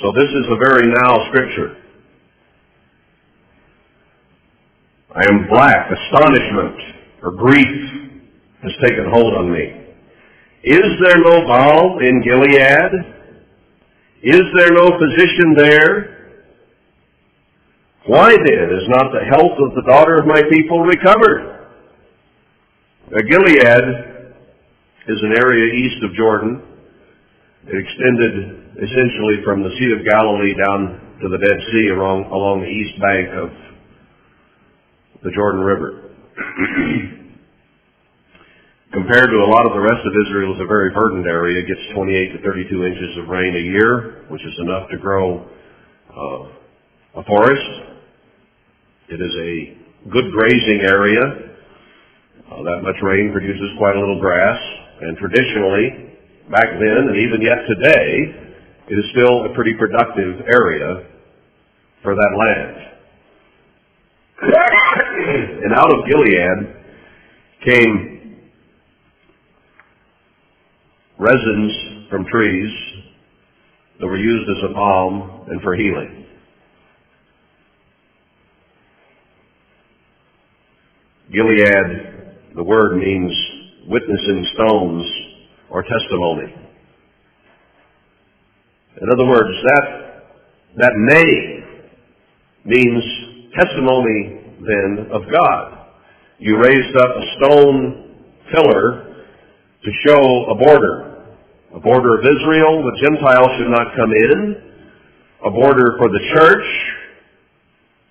So 0.00 0.12
this 0.12 0.28
is 0.28 0.46
a 0.50 0.56
very 0.56 0.92
now 0.92 1.28
scripture. 1.28 1.76
I 5.14 5.22
am 5.28 5.46
black, 5.48 5.90
astonishment, 5.90 6.76
or 7.22 7.30
grief 7.32 8.10
has 8.62 8.72
taken 8.82 9.06
hold 9.08 9.34
on 9.34 9.52
me. 9.52 9.84
Is 10.64 10.90
there 11.06 11.18
no 11.18 11.46
balm 11.46 12.00
in 12.00 12.22
Gilead? 12.24 12.92
Is 14.22 14.42
there 14.56 14.72
no 14.72 14.98
physician 14.98 15.54
there? 15.56 16.14
Why 18.06 18.30
then 18.30 18.70
is 18.72 18.88
not 18.88 19.12
the 19.12 19.24
health 19.30 19.52
of 19.52 19.74
the 19.76 19.82
daughter 19.86 20.18
of 20.18 20.26
my 20.26 20.42
people 20.50 20.80
recovered? 20.80 21.68
Now, 23.10 23.20
Gilead 23.20 23.84
is 25.06 25.22
an 25.22 25.32
area 25.38 25.74
east 25.74 26.02
of 26.02 26.14
Jordan. 26.14 26.73
It 27.64 27.72
extended 27.80 28.76
essentially 28.76 29.40
from 29.40 29.64
the 29.64 29.72
Sea 29.80 29.96
of 29.96 30.04
Galilee 30.04 30.52
down 30.52 31.16
to 31.24 31.32
the 31.32 31.40
Dead 31.40 31.58
Sea 31.72 31.96
along, 31.96 32.28
along 32.28 32.60
the 32.60 32.68
east 32.68 33.00
bank 33.00 33.32
of 33.32 33.48
the 35.24 35.32
Jordan 35.32 35.64
River. 35.64 36.12
Compared 38.92 39.32
to 39.32 39.38
a 39.40 39.48
lot 39.48 39.64
of 39.64 39.72
the 39.72 39.80
rest 39.80 40.04
of 40.04 40.12
Israel, 40.28 40.52
it's 40.52 40.60
a 40.60 40.68
very 40.68 40.92
verdant 40.92 41.24
area. 41.24 41.64
It 41.64 41.66
gets 41.66 41.80
28 41.96 42.36
to 42.36 42.44
32 42.44 42.84
inches 42.84 43.16
of 43.24 43.32
rain 43.32 43.56
a 43.56 43.64
year, 43.72 44.28
which 44.28 44.44
is 44.44 44.52
enough 44.60 44.92
to 44.92 44.98
grow 45.00 45.48
uh, 46.12 47.20
a 47.20 47.24
forest. 47.24 47.96
It 49.08 49.24
is 49.24 49.34
a 49.40 50.10
good 50.12 50.28
grazing 50.36 50.84
area. 50.84 51.56
Uh, 52.44 52.60
that 52.60 52.84
much 52.84 53.00
rain 53.00 53.32
produces 53.32 53.72
quite 53.80 53.96
a 53.96 54.00
little 54.00 54.20
grass. 54.20 54.60
And 55.00 55.16
traditionally, 55.16 56.03
back 56.50 56.66
then 56.78 57.08
and 57.08 57.16
even 57.16 57.40
yet 57.40 57.58
today, 57.66 58.44
it 58.88 58.94
is 58.94 59.04
still 59.12 59.46
a 59.46 59.54
pretty 59.54 59.74
productive 59.78 60.46
area 60.46 61.06
for 62.02 62.14
that 62.14 62.32
land. 62.36 62.76
and 65.64 65.72
out 65.72 65.90
of 65.90 66.06
Gilead 66.06 66.76
came 67.64 68.36
resins 71.18 71.72
from 72.10 72.26
trees 72.26 72.70
that 74.00 74.06
were 74.06 74.18
used 74.18 74.50
as 74.50 74.70
a 74.70 74.74
balm 74.74 75.46
and 75.48 75.62
for 75.62 75.74
healing. 75.74 76.26
Gilead, 81.32 82.54
the 82.54 82.62
word 82.62 82.98
means 82.98 83.32
witnessing 83.86 84.46
stones 84.54 85.33
or 85.70 85.82
testimony. 85.82 86.54
In 89.00 89.10
other 89.10 89.26
words, 89.26 89.50
that, 89.64 90.22
that 90.76 90.92
name 90.94 91.64
means 92.64 93.04
testimony 93.58 94.40
then 94.60 95.08
of 95.12 95.22
God. 95.30 95.86
You 96.38 96.58
raised 96.58 96.96
up 96.96 97.10
a 97.10 97.36
stone 97.36 98.16
pillar 98.52 99.24
to 99.84 99.90
show 100.06 100.46
a 100.50 100.54
border 100.54 101.14
a 101.74 101.80
border 101.80 102.14
of 102.14 102.20
Israel, 102.20 102.84
the 102.84 102.96
Gentiles 103.02 103.50
should 103.58 103.68
not 103.68 103.96
come 103.96 104.12
in, 104.12 104.62
a 105.44 105.50
border 105.50 105.98
for 105.98 106.08
the 106.08 106.20
church, 106.32 106.66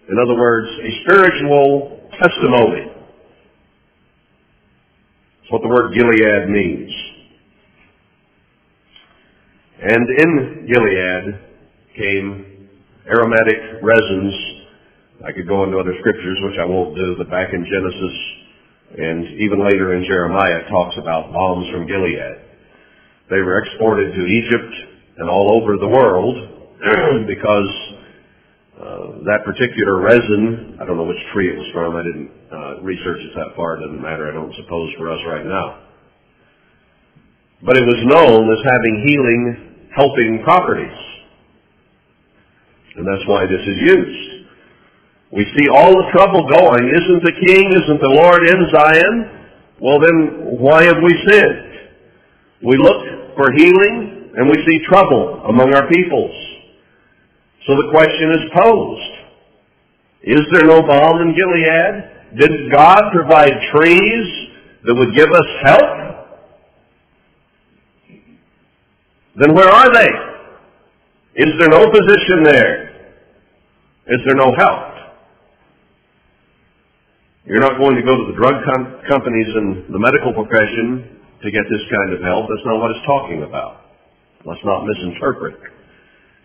in 0.10 0.18
other 0.20 0.36
words, 0.36 0.68
a 0.84 1.01
spiritual 1.04 2.10
testimony. 2.20 2.91
That's 5.39 5.51
what 5.51 5.62
the 5.62 5.70
word 5.70 5.93
Gilead 5.95 6.49
means. 6.49 6.91
And 9.84 10.08
in 10.08 10.68
Gilead 10.72 11.40
came 11.98 12.70
aromatic 13.06 13.84
resins. 13.84 14.34
I 15.28 15.32
could 15.32 15.48
go 15.48 15.64
into 15.64 15.78
other 15.78 15.94
scriptures, 16.00 16.40
which 16.42 16.60
I 16.60 16.66
won't 16.66 16.96
do, 16.96 17.16
but 17.18 17.30
back 17.30 17.54
in 17.54 17.68
Genesis 17.68 18.16
and 18.98 19.26
even 19.42 19.66
later 19.66 19.96
in 19.96 20.06
Jeremiah 20.06 20.62
it 20.62 20.70
talks 20.70 20.96
about 20.98 21.34
balms 21.34 21.66
from 21.74 21.88
Gilead. 21.88 22.46
They 23.30 23.42
were 23.42 23.60
exported 23.60 24.14
to 24.14 24.24
Egypt 24.24 24.74
and 25.18 25.30
all 25.30 25.60
over 25.60 25.78
the 25.78 25.88
world 25.88 26.36
because 27.28 27.70
uh, 28.78 29.08
that 29.26 29.42
particular 29.46 30.00
resin, 30.00 30.78
I 30.80 30.86
don't 30.86 30.98
know 30.98 31.10
which 31.10 31.22
tree 31.34 31.50
it 31.50 31.58
was 31.58 31.70
from, 31.74 31.96
I 31.96 32.04
didn't 32.04 32.32
uh, 32.52 32.82
research 32.82 33.22
it 33.22 33.34
that 33.36 33.56
far, 33.56 33.78
it 33.78 33.82
doesn't 33.82 34.02
matter, 34.02 34.30
I 34.30 34.34
don't 34.34 34.54
suppose 34.56 34.94
for 34.98 35.10
us 35.10 35.20
right 35.28 35.46
now. 35.46 35.80
But 37.66 37.78
it 37.78 37.88
was 37.88 37.98
known 38.06 38.52
as 38.52 38.60
having 38.62 38.96
healing, 39.08 39.73
helping 39.96 40.41
properties. 40.44 40.98
And 42.96 43.08
that's 43.08 43.28
why 43.28 43.46
this 43.46 43.62
is 43.62 43.78
used. 43.82 44.46
We 45.32 45.46
see 45.58 45.68
all 45.70 45.89
the 45.89 46.10
trouble 46.12 46.48
going. 46.48 46.89
Isn't 46.94 47.24
the 47.24 47.34
king, 47.34 47.66
isn't 47.74 48.02
the 48.02 48.14
Lord 48.22 48.41
in 48.46 48.70
Zion? 48.70 49.48
Well 49.82 50.00
then, 50.00 50.60
why 50.62 50.84
have 50.84 51.02
we 51.02 51.14
sinned? 51.28 51.74
We 52.62 52.78
look 52.78 53.36
for 53.36 53.52
healing 53.52 54.32
and 54.36 54.50
we 54.50 54.58
see 54.66 54.86
trouble 54.88 55.41
among 55.50 55.74
our 55.74 55.88
peoples. 55.88 56.36
So 57.66 57.76
the 57.76 57.89
question 57.91 58.32
is 58.32 58.52
posed. 58.54 59.14
Is 60.24 60.46
there 60.52 60.66
no 60.66 60.82
balm 60.84 61.22
in 61.22 61.36
Gilead? 61.36 62.39
Did 62.39 62.72
God 62.72 63.12
provide 63.12 63.54
trees 63.74 64.50
that 64.86 64.94
would 64.94 65.16
give 65.16 65.30
us 65.30 65.48
help? 65.64 66.12
Then 69.36 69.56
where 69.56 69.70
are 69.70 69.92
they? 69.94 70.10
Is 71.44 71.50
there 71.60 71.70
no 71.70 71.90
position 71.90 72.44
there? 72.44 72.94
is 74.08 74.20
there 74.26 74.36
no 74.36 74.52
help. 74.58 74.92
You're 77.46 77.64
not 77.64 77.78
going 77.78 77.96
to 77.96 78.04
go 78.04 78.16
to 78.16 78.32
the 78.32 78.36
drug 78.36 78.64
com- 78.64 79.00
companies 79.08 79.48
and 79.56 79.94
the 79.94 80.00
medical 80.00 80.34
profession 80.34 81.20
to 81.44 81.52
get 81.52 81.64
this 81.70 81.84
kind 81.92 82.14
of 82.14 82.22
help. 82.24 82.48
That's 82.48 82.66
not 82.66 82.80
what 82.80 82.92
it's 82.92 83.06
talking 83.06 83.44
about. 83.44 83.84
Let's 84.46 84.64
not 84.64 84.84
misinterpret. 84.86 85.56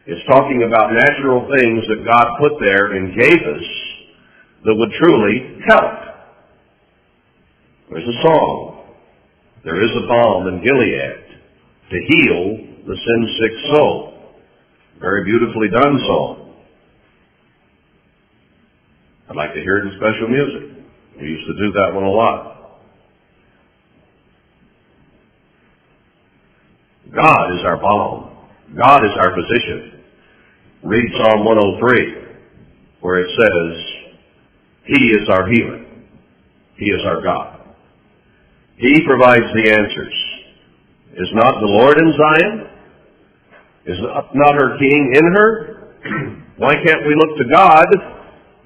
It's 0.06 0.26
talking 0.26 0.62
about 0.66 0.92
natural 0.92 1.46
things 1.50 1.86
that 1.86 2.06
God 2.06 2.26
put 2.38 2.52
there 2.60 2.94
and 2.94 3.14
gave 3.14 3.42
us 3.42 3.66
that 4.64 4.74
would 4.74 4.90
truly 4.98 5.58
help. 5.68 5.98
There's 7.90 8.08
a 8.08 8.22
song. 8.22 8.94
There 9.64 9.82
is 9.82 9.90
a 10.02 10.06
balm 10.06 10.46
in 10.46 10.62
Gilead 10.62 11.24
to 11.90 11.96
heal 12.06 12.67
the 12.88 12.96
sin-sick 12.96 13.52
soul. 13.70 14.14
Very 14.98 15.22
beautifully 15.24 15.68
done 15.68 16.00
song. 16.06 16.54
I'd 19.28 19.36
like 19.36 19.52
to 19.52 19.60
hear 19.60 19.76
it 19.78 19.92
in 19.92 20.00
special 20.00 20.28
music. 20.28 20.86
We 21.20 21.26
used 21.28 21.46
to 21.48 21.52
do 21.52 21.72
that 21.72 21.92
one 21.92 22.04
a 22.04 22.10
lot. 22.10 22.80
God 27.14 27.54
is 27.54 27.64
our 27.66 27.76
balm. 27.76 28.30
God 28.74 29.04
is 29.04 29.12
our 29.18 29.34
physician. 29.36 30.04
Read 30.82 31.10
Psalm 31.18 31.44
103, 31.44 32.14
where 33.00 33.20
it 33.20 33.28
says, 33.36 33.84
He 34.86 35.08
is 35.08 35.28
our 35.28 35.46
healer. 35.50 35.84
He 36.76 36.86
is 36.86 37.00
our 37.04 37.20
God. 37.22 37.60
He 38.78 39.02
provides 39.06 39.44
the 39.54 39.72
answers. 39.72 40.14
Is 41.16 41.28
not 41.34 41.60
the 41.60 41.66
Lord 41.66 41.98
in 41.98 42.14
Zion? 42.16 42.77
Is 43.86 43.98
not 44.34 44.54
her 44.54 44.78
king 44.78 45.12
in 45.14 45.24
her? 45.32 45.92
Why 46.58 46.74
can't 46.74 47.06
we 47.06 47.14
look 47.14 47.38
to 47.38 47.44
God 47.50 47.86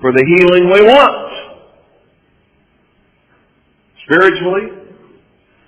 for 0.01 0.13
the 0.13 0.25
healing 0.25 0.73
we 0.73 0.83
want? 0.83 1.33
Spiritually, 4.05 4.83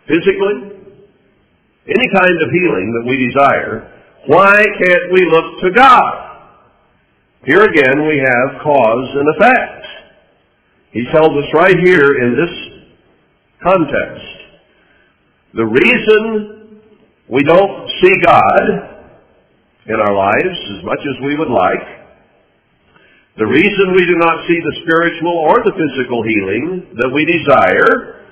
physically, 0.08 0.74
any 1.86 2.08
kind 2.12 2.36
of 2.42 2.48
healing 2.50 2.92
that 2.96 3.04
we 3.08 3.28
desire, 3.28 3.92
why 4.26 4.64
can't 4.82 5.12
we 5.12 5.24
look 5.30 5.60
to 5.62 5.70
God? 5.70 6.24
Here 7.44 7.62
again 7.62 8.08
we 8.08 8.18
have 8.18 8.62
cause 8.62 9.08
and 9.14 9.28
effect. 9.36 9.86
He 10.92 11.04
tells 11.12 11.30
us 11.30 11.44
right 11.52 11.76
here 11.78 12.24
in 12.24 12.34
this 12.34 12.74
context. 13.62 14.24
The 15.52 15.66
reason 15.66 16.80
we 17.28 17.44
don't 17.44 17.90
see 18.00 18.16
God 18.24 18.93
in 19.86 19.96
our 20.00 20.14
lives 20.14 20.58
as 20.78 20.84
much 20.84 21.00
as 21.00 21.24
we 21.24 21.36
would 21.36 21.50
like, 21.50 22.04
the 23.36 23.46
reason 23.46 23.92
we 23.94 24.06
do 24.06 24.16
not 24.16 24.46
see 24.46 24.58
the 24.62 24.76
spiritual 24.82 25.34
or 25.50 25.58
the 25.64 25.74
physical 25.74 26.22
healing 26.22 26.94
that 26.94 27.10
we 27.10 27.26
desire 27.26 28.22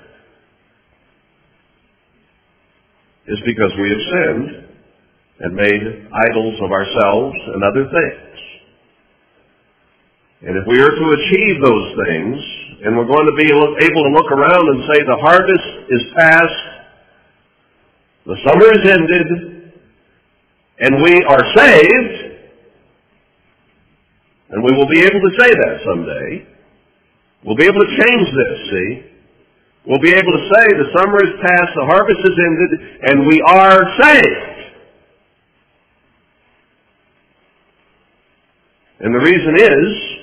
is 3.27 3.39
because 3.45 3.71
we 3.79 3.89
have 3.89 4.03
sinned 4.15 4.49
and 5.39 5.55
made 5.55 6.07
idols 6.31 6.55
of 6.63 6.71
ourselves 6.71 7.35
and 7.51 7.63
other 7.63 7.83
things. 7.91 8.39
And 10.43 10.55
if 10.55 10.67
we 10.67 10.79
are 10.79 10.91
to 10.91 11.07
achieve 11.19 11.55
those 11.63 11.87
things, 12.07 12.35
and 12.83 12.97
we're 12.97 13.07
going 13.07 13.27
to 13.27 13.35
be 13.35 13.47
able 13.47 14.03
to 14.03 14.11
look 14.11 14.31
around 14.31 14.65
and 14.71 14.83
say 14.87 15.03
the 15.03 15.19
harvest 15.19 15.67
is 15.89 16.03
past, 16.15 16.63
the 18.25 18.37
summer 18.47 18.71
is 18.71 18.83
ended, 18.87 19.52
and 20.79 21.01
we 21.01 21.23
are 21.23 21.43
saved, 21.55 22.33
and 24.49 24.63
we 24.63 24.71
will 24.71 24.89
be 24.89 25.01
able 25.01 25.21
to 25.21 25.31
say 25.39 25.49
that 25.49 25.79
someday. 25.85 26.47
We'll 27.45 27.57
be 27.57 27.65
able 27.65 27.81
to 27.81 28.03
change 28.03 28.27
this, 28.31 28.69
see? 28.71 29.13
We'll 29.85 29.99
be 29.99 30.13
able 30.13 30.31
to 30.31 30.49
say 30.55 30.73
the 30.77 30.91
summer 30.97 31.23
is 31.23 31.33
past, 31.41 31.71
the 31.75 31.85
harvest 31.85 32.19
is 32.23 32.37
ended, 32.39 32.71
and 33.03 33.27
we 33.27 33.41
are 33.41 33.83
saved. 33.99 34.53
And 39.01 39.13
the 39.13 39.19
reason 39.19 39.55
is, 39.59 40.13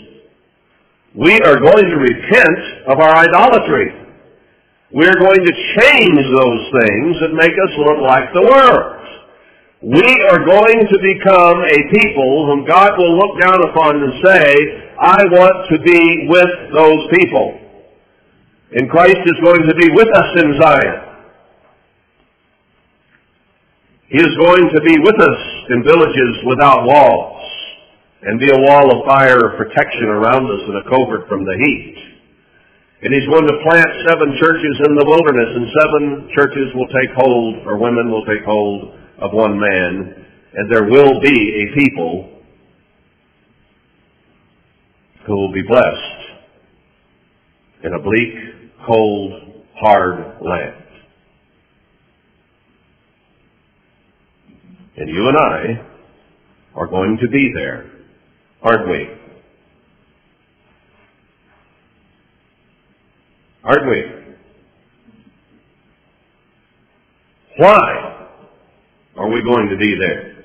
we 1.14 1.40
are 1.42 1.60
going 1.60 1.84
to 1.84 1.96
repent 1.96 2.86
of 2.86 2.98
our 3.00 3.16
idolatry. 3.16 3.92
We're 4.92 5.18
going 5.18 5.44
to 5.44 5.52
change 5.76 6.24
those 6.32 6.62
things 6.80 7.20
that 7.20 7.34
make 7.34 7.52
us 7.52 7.72
look 7.76 7.98
like 8.00 8.32
the 8.32 8.42
world. 8.42 8.99
We 9.80 10.04
are 10.28 10.44
going 10.44 10.84
to 10.92 10.98
become 11.00 11.56
a 11.64 11.78
people 11.88 12.52
whom 12.52 12.68
God 12.68 13.00
will 13.00 13.16
look 13.16 13.40
down 13.40 13.64
upon 13.64 13.96
and 13.96 14.12
say, 14.20 14.44
I 15.00 15.24
want 15.32 15.72
to 15.72 15.80
be 15.80 16.28
with 16.28 16.52
those 16.76 17.02
people. 17.16 17.56
And 18.76 18.90
Christ 18.90 19.24
is 19.24 19.40
going 19.40 19.64
to 19.64 19.74
be 19.80 19.88
with 19.96 20.08
us 20.12 20.30
in 20.36 20.60
Zion. 20.60 21.00
He 24.12 24.20
is 24.20 24.36
going 24.36 24.68
to 24.68 24.80
be 24.84 25.00
with 25.00 25.16
us 25.16 25.40
in 25.72 25.80
villages 25.80 26.44
without 26.44 26.84
walls 26.84 27.40
and 28.20 28.38
be 28.38 28.52
a 28.52 28.60
wall 28.60 28.92
of 28.92 29.08
fire 29.08 29.48
of 29.48 29.56
protection 29.56 30.12
around 30.12 30.44
us 30.44 30.60
and 30.60 30.76
a 30.76 30.84
covert 30.92 31.24
from 31.24 31.40
the 31.48 31.56
heat. 31.56 31.96
And 33.00 33.16
he's 33.16 33.24
going 33.32 33.48
to 33.48 33.56
plant 33.64 33.88
seven 34.04 34.36
churches 34.36 34.76
in 34.84 34.92
the 34.92 35.08
wilderness 35.08 35.56
and 35.56 35.66
seven 35.72 36.28
churches 36.36 36.68
will 36.76 36.90
take 36.92 37.16
hold, 37.16 37.64
or 37.64 37.80
women 37.80 38.12
will 38.12 38.28
take 38.28 38.44
hold 38.44 39.00
of 39.20 39.32
one 39.32 39.60
man, 39.60 40.26
and 40.54 40.70
there 40.70 40.84
will 40.84 41.20
be 41.20 41.28
a 41.28 41.74
people 41.74 42.40
who 45.26 45.36
will 45.36 45.52
be 45.52 45.62
blessed 45.62 46.20
in 47.84 47.92
a 47.92 47.98
bleak, 47.98 48.34
cold, 48.86 49.64
hard 49.76 50.36
land. 50.40 50.84
And 54.96 55.08
you 55.08 55.28
and 55.28 55.36
I 55.36 55.86
are 56.74 56.86
going 56.86 57.18
to 57.22 57.28
be 57.28 57.52
there, 57.54 57.90
aren't 58.62 58.88
we? 58.88 59.08
Aren't 63.64 63.88
we? 63.88 64.02
Why 67.58 68.09
are 69.20 69.28
we 69.28 69.42
going 69.44 69.68
to 69.68 69.76
be 69.76 69.94
there? 70.00 70.40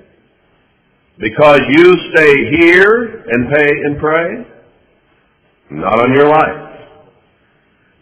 Because 1.17 1.61
you 1.69 1.97
stay 2.11 2.57
here 2.59 3.23
and 3.27 3.49
pay 3.49 3.69
and 3.71 3.99
pray? 3.99 4.27
Not 5.71 5.99
on 5.99 6.13
your 6.13 6.27
life. 6.27 6.65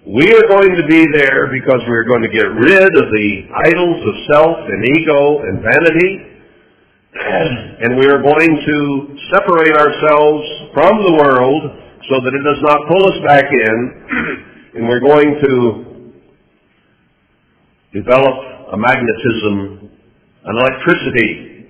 We 0.05 0.33
are 0.33 0.47
going 0.49 0.75
to 0.75 0.85
be 0.89 1.05
there 1.13 1.47
because 1.47 1.79
we're 1.87 2.03
going 2.03 2.23
to 2.23 2.33
get 2.33 2.49
rid 2.49 2.91
of 2.91 3.07
the 3.07 3.29
idols 3.71 4.01
of 4.03 4.15
self 4.33 4.57
and 4.67 4.83
ego 4.97 5.39
and 5.47 5.63
vanity. 5.63 6.11
And 7.83 7.99
we 7.99 8.07
are 8.07 8.21
going 8.21 8.63
to 8.65 9.17
separate 9.31 9.75
ourselves 9.75 10.43
from 10.73 11.03
the 11.03 11.13
world 11.13 11.61
so 12.09 12.15
that 12.19 12.33
it 12.33 12.43
does 12.43 12.61
not 12.63 12.79
pull 12.87 13.05
us 13.05 13.19
back 13.25 13.45
in. 13.45 14.49
And 14.75 14.89
we're 14.89 14.99
going 14.99 15.37
to 15.39 16.03
develop 17.93 18.33
a 18.73 18.77
magnetism, 18.77 19.82
an 20.45 20.57
electricity, 20.57 21.67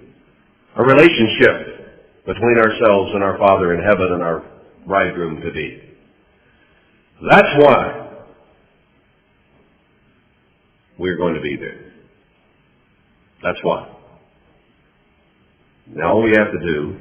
a 0.75 0.83
relationship 0.83 2.25
between 2.25 2.57
ourselves 2.57 3.11
and 3.13 3.23
our 3.23 3.37
Father 3.37 3.73
in 3.73 3.83
heaven 3.83 4.13
and 4.13 4.23
our 4.23 4.43
bridegroom 4.87 5.41
to 5.41 5.51
be. 5.51 5.81
That's 7.29 7.47
why 7.57 8.09
we're 10.97 11.17
going 11.17 11.35
to 11.35 11.41
be 11.41 11.55
there. 11.59 11.93
That's 13.43 13.59
why. 13.61 13.89
Now 15.87 16.13
all 16.13 16.23
we 16.23 16.31
have 16.31 16.51
to 16.51 16.59
do 16.59 16.99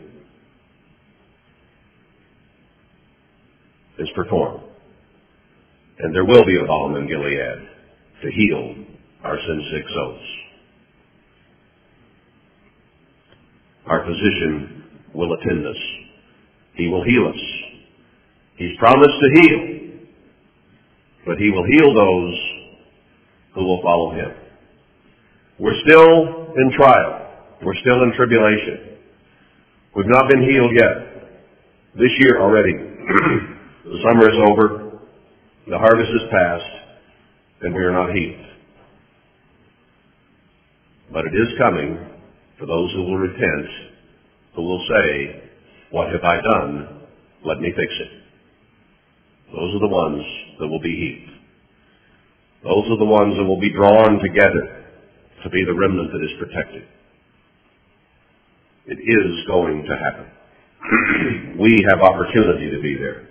is 3.99 4.09
perform. 4.15 4.61
And 5.99 6.15
there 6.15 6.25
will 6.25 6.45
be 6.45 6.57
a 6.57 6.67
balm 6.67 6.97
in 6.97 7.07
Gilead 7.07 7.69
to 8.23 8.31
heal 8.31 8.75
our 9.25 9.39
sin-sick 9.39 9.85
souls. 9.95 10.42
Our 13.87 14.05
physician 14.05 14.85
will 15.15 15.33
attend 15.35 15.67
us. 15.67 15.77
He 16.75 16.89
will 16.89 17.05
heal 17.05 17.29
us. 17.29 17.41
He's 18.57 18.77
promised 18.79 19.15
to 19.21 19.41
heal. 19.41 19.73
But 21.27 21.39
he 21.39 21.51
will 21.51 21.65
heal 21.65 21.95
those 21.95 22.35
who 23.55 23.65
will 23.65 23.83
follow 23.83 24.13
him. 24.13 24.31
We're 25.59 25.79
still 25.87 26.53
in 26.57 26.73
trial. 26.77 27.29
We're 27.65 27.77
still 27.81 28.03
in 28.03 28.13
tribulation. 28.17 28.99
We've 29.95 30.07
not 30.07 30.29
been 30.29 30.43
healed 30.43 30.73
yet. 30.75 31.31
This 31.95 32.11
year 32.19 32.41
already. 32.41 32.73
the 33.85 33.99
summer 34.03 34.29
is 34.29 34.37
over. 34.51 34.93
The 35.69 35.79
harvest 35.79 36.11
is 36.11 36.23
past. 36.31 36.65
And 37.63 37.75
we 37.75 37.83
are 37.83 37.93
not 37.93 38.15
healed. 38.15 38.47
But 41.13 41.27
it 41.27 41.35
is 41.35 41.49
coming 41.59 42.12
for 42.63 42.67
those 42.67 42.93
who 42.93 43.03
will 43.03 43.19
repent, 43.19 43.67
who 44.55 44.63
will 44.63 44.87
say, 44.87 45.43
What 45.91 46.13
have 46.13 46.23
I 46.23 46.41
done 46.41 47.03
let 47.45 47.59
me 47.59 47.73
fix 47.75 47.93
it. 47.99 48.13
Those 49.51 49.75
are 49.75 49.81
the 49.81 49.89
ones 49.89 50.23
that 50.61 50.69
will 50.69 50.81
be 50.81 50.95
healed. 50.95 51.39
Those 52.63 52.87
are 52.93 52.99
the 52.99 53.11
ones 53.11 53.35
that 53.37 53.43
will 53.43 53.59
be 53.59 53.73
drawn 53.73 54.21
together 54.23 54.87
to 55.43 55.51
be 55.51 55.65
the 55.65 55.75
remnant 55.75 56.13
that 56.13 56.23
is 56.23 56.39
protected. 56.39 56.85
It 58.87 58.99
is 59.03 59.47
going 59.49 59.83
to 59.83 59.97
happen. 59.99 61.59
we 61.59 61.85
have 61.91 62.01
opportunity 62.01 62.71
to 62.71 62.81
be 62.81 62.95
there. 62.95 63.29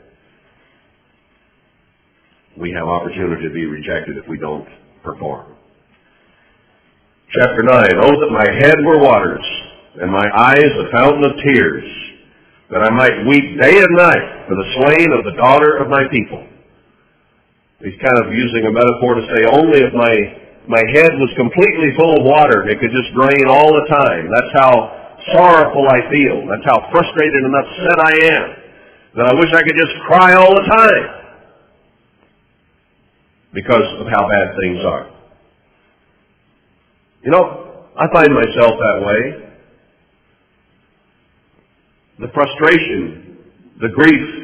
We 2.59 2.73
have 2.73 2.87
opportunity 2.87 3.47
to 3.47 3.53
be 3.53 3.65
rejected 3.65 4.17
if 4.17 4.27
we 4.27 4.37
don't 4.37 4.67
perform. 5.03 5.55
Chapter 7.31 7.63
9, 7.63 7.95
Oh, 8.03 8.11
that 8.11 8.31
my 8.35 8.43
head 8.59 8.75
were 8.83 8.99
waters, 8.99 9.47
and 10.03 10.11
my 10.11 10.27
eyes 10.35 10.67
a 10.67 10.91
fountain 10.91 11.23
of 11.23 11.31
tears, 11.39 11.87
that 12.67 12.83
I 12.83 12.91
might 12.91 13.23
weep 13.23 13.55
day 13.55 13.71
and 13.71 13.93
night 13.95 14.51
for 14.51 14.55
the 14.59 14.67
slain 14.75 15.15
of 15.15 15.23
the 15.23 15.39
daughter 15.39 15.79
of 15.79 15.87
my 15.87 16.03
people. 16.11 16.43
He's 17.79 17.95
kind 18.03 18.19
of 18.19 18.35
using 18.35 18.67
a 18.67 18.75
metaphor 18.75 19.15
to 19.15 19.23
say 19.31 19.47
only 19.47 19.79
if 19.79 19.95
my, 19.95 20.13
my 20.67 20.83
head 20.91 21.15
was 21.23 21.31
completely 21.39 21.95
full 21.95 22.19
of 22.19 22.27
water, 22.27 22.67
it 22.67 22.83
could 22.83 22.91
just 22.91 23.15
drain 23.15 23.47
all 23.47 23.79
the 23.79 23.87
time. 23.87 24.27
That's 24.27 24.51
how 24.51 25.15
sorrowful 25.31 25.87
I 25.87 26.03
feel. 26.11 26.43
That's 26.51 26.67
how 26.67 26.83
frustrated 26.91 27.47
and 27.47 27.55
upset 27.55 27.97
I 28.11 28.13
am. 28.27 28.47
That 29.15 29.25
I 29.31 29.33
wish 29.39 29.55
I 29.55 29.63
could 29.63 29.79
just 29.79 29.95
cry 30.03 30.35
all 30.35 30.51
the 30.51 30.67
time. 30.67 31.05
Because 33.55 33.87
of 34.03 34.07
how 34.11 34.27
bad 34.27 34.51
things 34.59 34.83
are. 34.83 35.20
You 37.23 37.31
know, 37.31 37.85
I 37.95 38.05
find 38.11 38.33
myself 38.33 38.73
that 38.79 39.03
way. 39.05 39.49
The 42.19 42.27
frustration, 42.33 43.37
the 43.79 43.89
grief, 43.89 44.41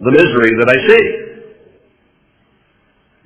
the 0.00 0.10
misery 0.10 0.52
that 0.58 0.68
I 0.68 0.78
see. 0.88 1.24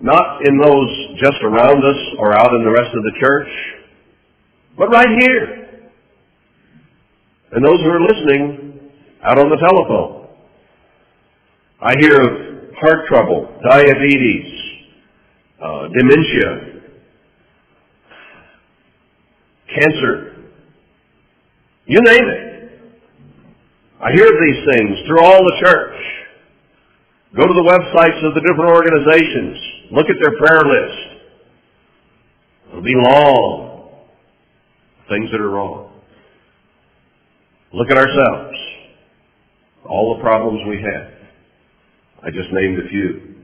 Not 0.00 0.44
in 0.44 0.58
those 0.58 1.20
just 1.20 1.42
around 1.44 1.84
us 1.84 1.96
or 2.18 2.32
out 2.36 2.52
in 2.54 2.64
the 2.64 2.70
rest 2.70 2.90
of 2.96 3.02
the 3.04 3.12
church, 3.20 3.48
but 4.76 4.88
right 4.88 5.08
here. 5.20 5.90
And 7.52 7.64
those 7.64 7.80
who 7.80 7.90
are 7.90 8.00
listening 8.00 8.90
out 9.22 9.38
on 9.38 9.50
the 9.50 9.56
telephone. 9.56 10.28
I 11.80 11.94
hear 12.00 12.20
of 12.20 12.74
heart 12.80 13.06
trouble, 13.08 13.60
diabetes, 13.62 14.52
uh, 15.62 15.88
dementia, 15.88 16.71
cancer, 19.74 20.36
you 21.86 22.00
name 22.02 22.28
it. 22.28 22.52
I 24.00 24.12
hear 24.12 24.26
these 24.26 24.64
things 24.66 25.06
through 25.06 25.22
all 25.22 25.44
the 25.44 25.56
church. 25.60 25.96
Go 27.36 27.46
to 27.46 27.54
the 27.54 27.62
websites 27.62 28.26
of 28.26 28.34
the 28.34 28.40
different 28.40 28.70
organizations. 28.70 29.58
Look 29.92 30.06
at 30.10 30.16
their 30.20 30.36
prayer 30.38 30.64
list. 30.64 30.98
It'll 32.68 32.82
be 32.82 32.94
long. 32.96 33.90
Things 35.08 35.30
that 35.30 35.40
are 35.40 35.50
wrong. 35.50 35.92
Look 37.72 37.90
at 37.90 37.96
ourselves. 37.96 38.58
All 39.88 40.16
the 40.16 40.22
problems 40.22 40.60
we 40.68 40.76
have. 40.82 41.12
I 42.22 42.30
just 42.30 42.48
named 42.52 42.78
a 42.78 42.88
few. 42.88 43.34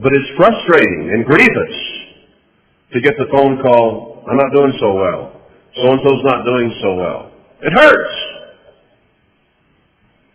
But 0.00 0.12
it's 0.12 0.30
frustrating 0.36 1.10
and 1.12 1.24
grievous 1.24 1.76
to 2.92 3.00
get 3.00 3.14
the 3.18 3.26
phone 3.32 3.62
call, 3.62 4.15
I'm 4.28 4.36
not 4.36 4.52
doing 4.52 4.72
so 4.80 4.94
well. 4.94 5.40
So-and-so's 5.76 6.24
not 6.24 6.44
doing 6.44 6.72
so 6.82 6.94
well. 6.94 7.32
It 7.62 7.72
hurts. 7.72 8.14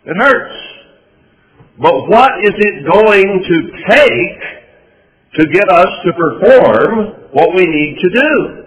It 0.06 0.18
hurts. 0.18 0.56
But 1.80 2.10
what 2.10 2.32
is 2.44 2.54
it 2.58 2.86
going 2.90 3.44
to 3.44 3.58
take 3.90 4.40
to 5.36 5.46
get 5.52 5.70
us 5.70 5.88
to 6.06 6.14
perform 6.14 7.30
what 7.32 7.56
we 7.56 7.66
need 7.66 7.98
to 8.02 8.10
do? 8.10 8.64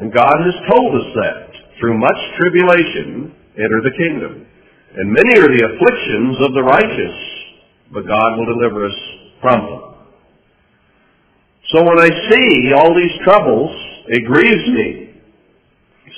And 0.00 0.12
God 0.12 0.34
has 0.34 0.54
told 0.70 0.94
us 0.94 1.08
that. 1.14 1.48
Through 1.80 1.98
much 1.98 2.16
tribulation, 2.38 3.34
enter 3.56 3.80
the 3.82 3.90
kingdom. 3.96 4.46
And 4.96 5.12
many 5.12 5.38
are 5.38 5.48
the 5.48 5.64
afflictions 5.64 6.36
of 6.40 6.54
the 6.54 6.62
righteous, 6.62 7.16
but 7.92 8.06
God 8.06 8.38
will 8.38 8.46
deliver 8.46 8.86
us 8.86 8.98
from 9.40 9.60
them. 9.60 9.91
So 11.72 11.82
when 11.82 11.98
I 11.98 12.10
see 12.30 12.72
all 12.76 12.94
these 12.94 13.12
troubles, 13.24 13.70
it 14.08 14.24
grieves 14.26 14.68
me. 14.68 15.14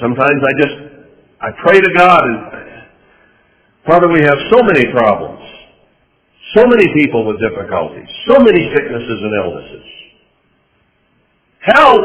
Sometimes 0.00 0.42
I 0.42 0.60
just, 0.60 0.74
I 1.40 1.48
pray 1.62 1.80
to 1.80 1.90
God 1.96 2.24
and, 2.24 2.64
Father, 3.86 4.08
we 4.08 4.20
have 4.20 4.38
so 4.50 4.62
many 4.62 4.90
problems. 4.90 5.40
So 6.56 6.66
many 6.66 6.92
people 6.94 7.26
with 7.26 7.36
difficulties. 7.40 8.08
So 8.26 8.38
many 8.40 8.68
sicknesses 8.74 9.20
and 9.22 9.32
illnesses. 9.44 9.86
Help! 11.60 12.02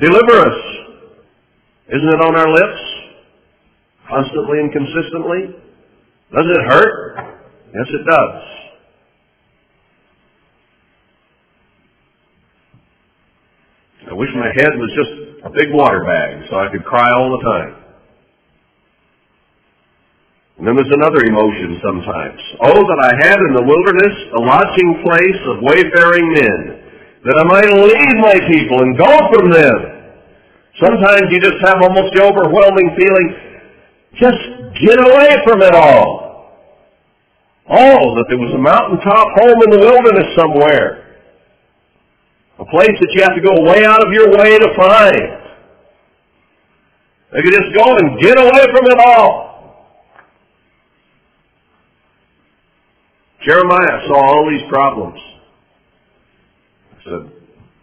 Deliver 0.00 0.40
us. 0.40 0.60
Isn't 1.88 2.08
it 2.08 2.20
on 2.22 2.36
our 2.36 2.50
lips? 2.52 2.80
Constantly 4.08 4.60
and 4.60 4.72
consistently? 4.72 5.56
Does 6.32 6.46
it 6.46 6.66
hurt? 6.68 7.16
Yes, 7.74 7.86
it 7.88 8.06
does. 8.08 8.59
I 14.10 14.14
wish 14.14 14.30
my 14.34 14.50
head 14.58 14.74
was 14.74 14.90
just 14.98 15.14
a 15.46 15.50
big 15.54 15.70
water 15.70 16.02
bag 16.02 16.42
so 16.50 16.58
I 16.58 16.66
could 16.66 16.82
cry 16.82 17.14
all 17.14 17.30
the 17.30 17.44
time. 17.46 17.72
And 20.58 20.66
then 20.66 20.74
there's 20.74 20.90
another 20.90 21.22
emotion 21.22 21.78
sometimes. 21.78 22.40
Oh, 22.58 22.74
that 22.74 23.00
I 23.06 23.12
had 23.22 23.38
in 23.38 23.54
the 23.54 23.62
wilderness 23.62 24.14
a 24.34 24.40
lodging 24.42 24.90
place 25.06 25.40
of 25.46 25.62
wayfaring 25.62 26.26
men, 26.26 26.60
that 27.22 27.36
I 27.38 27.44
might 27.46 27.70
leave 27.70 28.16
my 28.18 28.36
people 28.50 28.82
and 28.82 28.98
go 28.98 29.14
from 29.30 29.46
them. 29.54 29.78
Sometimes 30.82 31.30
you 31.30 31.38
just 31.38 31.62
have 31.62 31.78
almost 31.78 32.10
the 32.12 32.26
overwhelming 32.26 32.90
feeling, 32.98 33.28
just 34.18 34.42
get 34.82 34.98
away 34.98 35.38
from 35.46 35.62
it 35.62 35.72
all. 35.72 36.58
Oh, 37.70 38.18
that 38.18 38.26
there 38.26 38.42
was 38.42 38.52
a 38.52 38.58
mountaintop 38.58 39.26
home 39.38 39.62
in 39.64 39.70
the 39.70 39.78
wilderness 39.86 40.34
somewhere. 40.34 40.99
A 42.60 42.64
place 42.66 42.92
that 42.92 43.10
you 43.16 43.22
have 43.24 43.34
to 43.34 43.40
go 43.40 43.62
way 43.64 43.84
out 43.88 44.06
of 44.06 44.12
your 44.12 44.36
way 44.36 44.58
to 44.58 44.68
find. 44.76 45.40
They 47.32 47.40
could 47.40 47.56
just 47.56 47.72
go 47.74 47.96
and 47.96 48.20
get 48.20 48.36
away 48.36 48.64
from 48.68 48.84
it 48.84 48.98
all. 49.00 49.48
Jeremiah 53.42 54.04
saw 54.06 54.20
all 54.20 54.50
these 54.50 54.68
problems. 54.68 55.18
He 56.98 57.08
said, 57.08 57.32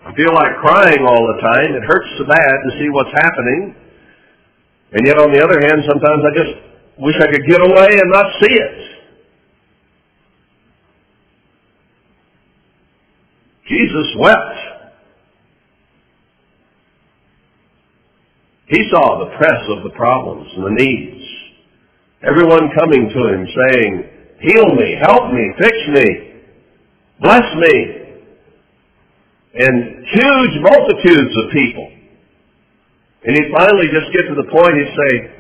I 0.06 0.14
feel 0.14 0.34
like 0.36 0.62
crying 0.62 1.02
all 1.02 1.26
the 1.26 1.42
time. 1.42 1.74
It 1.74 1.82
hurts 1.82 2.08
so 2.20 2.26
bad 2.26 2.56
to 2.70 2.72
see 2.78 2.90
what's 2.92 3.12
happening. 3.18 3.76
And 4.94 5.08
yet 5.08 5.18
on 5.18 5.34
the 5.34 5.42
other 5.44 5.60
hand, 5.60 5.82
sometimes 5.90 6.22
I 6.22 6.32
just 6.38 6.54
wish 7.00 7.16
I 7.18 7.26
could 7.26 7.46
get 7.50 7.62
away 7.66 7.98
and 7.98 8.12
not 8.12 8.26
see 8.40 8.54
it. 8.54 8.97
Jesus 13.68 14.08
wept. 14.18 14.68
He 18.68 18.84
saw 18.92 19.24
the 19.24 19.38
press 19.38 19.62
of 19.78 19.84
the 19.84 19.96
problems 19.96 20.48
and 20.56 20.66
the 20.66 20.76
needs. 20.76 21.24
Everyone 22.24 22.70
coming 22.76 23.08
to 23.08 23.22
him 23.32 23.48
saying, 23.48 24.10
heal 24.42 24.76
me, 24.76 24.98
help 25.00 25.32
me, 25.32 25.54
fix 25.58 25.76
me, 25.90 26.08
bless 27.22 27.46
me. 27.56 27.74
And 29.56 30.06
huge 30.12 30.56
multitudes 30.62 31.34
of 31.38 31.52
people. 31.52 31.92
And 33.24 33.36
he'd 33.36 33.52
finally 33.56 33.88
just 33.88 34.12
get 34.14 34.28
to 34.28 34.36
the 34.36 34.50
point, 34.52 34.76
he'd 34.76 34.96
say, 34.96 35.38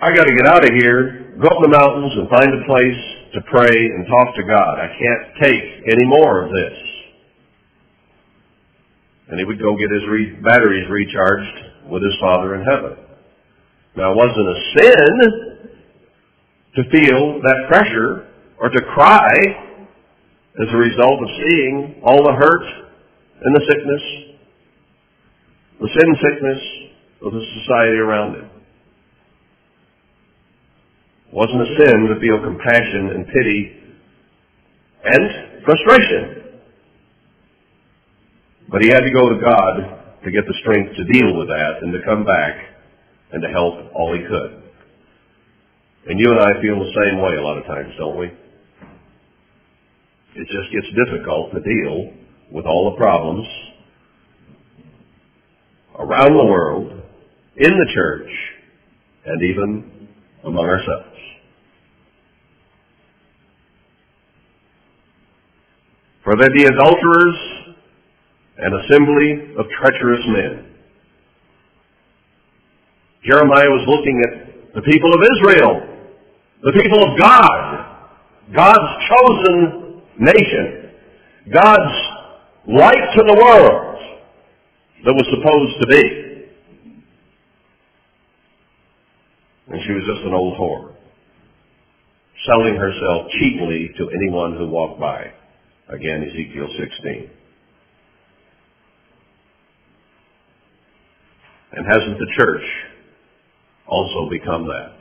I 0.00 0.14
gotta 0.14 0.34
get 0.34 0.46
out 0.46 0.64
of 0.64 0.72
here, 0.72 1.36
go 1.40 1.48
up 1.48 1.64
in 1.64 1.70
the 1.70 1.76
mountains 1.76 2.12
and 2.16 2.28
find 2.28 2.52
a 2.52 2.64
place 2.66 3.00
to 3.34 3.40
pray 3.50 3.74
and 3.74 4.06
talk 4.06 4.34
to 4.36 4.44
God. 4.44 4.78
I 4.80 4.88
can't 4.88 5.24
take 5.40 5.62
any 5.88 6.04
more 6.06 6.44
of 6.44 6.50
this. 6.50 6.93
And 9.28 9.38
he 9.38 9.44
would 9.44 9.58
go 9.58 9.76
get 9.76 9.90
his 9.90 10.04
re- 10.08 10.36
batteries 10.42 10.88
recharged 10.90 11.90
with 11.90 12.02
his 12.02 12.14
Father 12.20 12.54
in 12.56 12.64
heaven. 12.64 12.96
Now, 13.96 14.12
it 14.12 14.16
wasn't 14.16 14.48
a 14.48 14.58
sin 14.76 15.14
to 16.76 16.82
feel 16.90 17.40
that 17.40 17.64
pressure 17.68 18.28
or 18.58 18.68
to 18.68 18.80
cry 18.92 19.32
as 20.60 20.68
a 20.72 20.76
result 20.76 21.22
of 21.22 21.28
seeing 21.42 22.02
all 22.04 22.22
the 22.22 22.32
hurt 22.32 22.66
and 23.42 23.56
the 23.56 23.64
sickness, 23.68 24.02
the 25.80 25.88
sin 25.88 26.16
sickness 26.22 26.60
of 27.22 27.32
the 27.32 27.44
society 27.60 27.96
around 27.96 28.34
him. 28.36 28.50
It 31.28 31.34
wasn't 31.34 31.62
a 31.62 31.76
sin 31.76 32.08
to 32.08 32.20
feel 32.20 32.42
compassion 32.42 33.10
and 33.14 33.26
pity 33.26 33.82
and 35.04 35.64
frustration. 35.64 36.43
But 38.68 38.82
he 38.82 38.88
had 38.88 39.00
to 39.00 39.12
go 39.12 39.28
to 39.28 39.40
God 39.40 40.04
to 40.24 40.30
get 40.30 40.46
the 40.46 40.54
strength 40.60 40.96
to 40.96 41.04
deal 41.04 41.36
with 41.36 41.48
that 41.48 41.82
and 41.82 41.92
to 41.92 42.00
come 42.04 42.24
back 42.24 42.56
and 43.32 43.42
to 43.42 43.48
help 43.48 43.92
all 43.94 44.14
he 44.14 44.22
could. 44.22 44.62
And 46.06 46.18
you 46.18 46.30
and 46.30 46.40
I 46.40 46.60
feel 46.60 46.78
the 46.78 46.92
same 46.92 47.20
way 47.20 47.36
a 47.36 47.42
lot 47.42 47.58
of 47.58 47.64
times, 47.64 47.92
don't 47.98 48.18
we? 48.18 48.26
It 50.36 50.48
just 50.48 50.72
gets 50.72 50.86
difficult 51.06 51.52
to 51.52 51.60
deal 51.60 52.12
with 52.50 52.66
all 52.66 52.90
the 52.90 52.96
problems 52.96 53.46
around 55.98 56.32
the 56.36 56.44
world, 56.44 57.02
in 57.56 57.70
the 57.70 57.92
church, 57.94 58.30
and 59.26 59.42
even 59.42 60.08
among 60.44 60.64
ourselves. 60.64 61.16
For 66.24 66.36
there 66.36 66.52
be 66.52 66.64
adulterers 66.64 67.53
and 68.58 68.74
assembly 68.84 69.54
of 69.58 69.66
treacherous 69.80 70.24
men. 70.28 70.74
Jeremiah 73.24 73.70
was 73.70 73.84
looking 73.88 74.16
at 74.28 74.74
the 74.74 74.82
people 74.82 75.14
of 75.14 75.20
Israel, 75.22 75.72
the 76.62 76.72
people 76.72 77.02
of 77.02 77.18
God, 77.18 77.96
God's 78.54 78.90
chosen 79.08 80.02
nation, 80.18 80.90
God's 81.52 81.94
light 82.68 83.04
to 83.16 83.22
the 83.26 83.34
world 83.34 83.98
that 85.04 85.14
was 85.14 85.26
supposed 85.30 85.80
to 85.80 85.86
be. 85.86 86.24
And 89.68 89.80
she 89.86 89.92
was 89.92 90.04
just 90.04 90.26
an 90.26 90.34
old 90.34 90.58
whore, 90.58 90.94
selling 92.46 92.76
herself 92.76 93.30
cheaply 93.38 93.90
to 93.96 94.10
anyone 94.10 94.56
who 94.56 94.68
walked 94.68 95.00
by. 95.00 95.32
Again, 95.88 96.24
Ezekiel 96.28 96.68
16. 96.78 97.30
And 101.76 101.86
hasn't 101.86 102.18
the 102.18 102.26
church 102.36 102.62
also 103.86 104.30
become 104.30 104.66
that? 104.66 104.92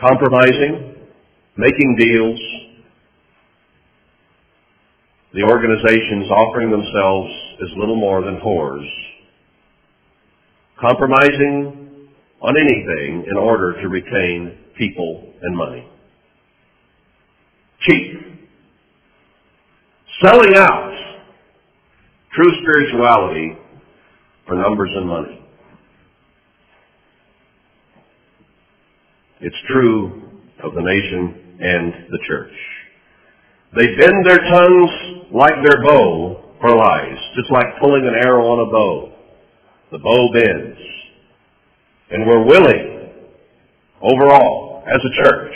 Compromising, 0.00 0.94
making 1.56 1.96
deals, 1.98 2.40
the 5.34 5.42
organizations 5.42 6.30
offering 6.30 6.70
themselves 6.70 7.30
as 7.62 7.68
little 7.76 7.96
more 7.96 8.22
than 8.22 8.40
whores, 8.40 8.88
compromising 10.80 12.08
on 12.40 12.56
anything 12.56 13.24
in 13.30 13.36
order 13.36 13.80
to 13.82 13.88
retain 13.88 14.58
people 14.76 15.32
and 15.42 15.56
money. 15.56 15.88
Cheap 17.80 18.24
selling 20.22 20.54
out 20.54 20.92
true 22.32 22.52
spirituality 22.62 23.56
for 24.46 24.54
numbers 24.54 24.90
and 24.94 25.08
money. 25.08 25.40
It's 29.40 29.56
true 29.68 30.22
of 30.62 30.74
the 30.74 30.80
nation 30.80 31.58
and 31.60 31.92
the 32.10 32.18
church. 32.26 32.52
They 33.76 33.86
bend 33.96 34.24
their 34.24 34.38
tongues 34.38 34.90
like 35.32 35.54
their 35.62 35.82
bow 35.82 36.54
for 36.60 36.76
lies, 36.76 37.18
just 37.36 37.50
like 37.50 37.66
pulling 37.80 38.06
an 38.06 38.14
arrow 38.14 38.46
on 38.46 38.68
a 38.68 38.70
bow. 38.70 39.12
The 39.90 39.98
bow 39.98 40.28
bends. 40.32 40.80
And 42.10 42.26
we're 42.26 42.44
willing, 42.44 43.10
overall, 44.00 44.84
as 44.86 45.00
a 45.00 45.22
church, 45.24 45.54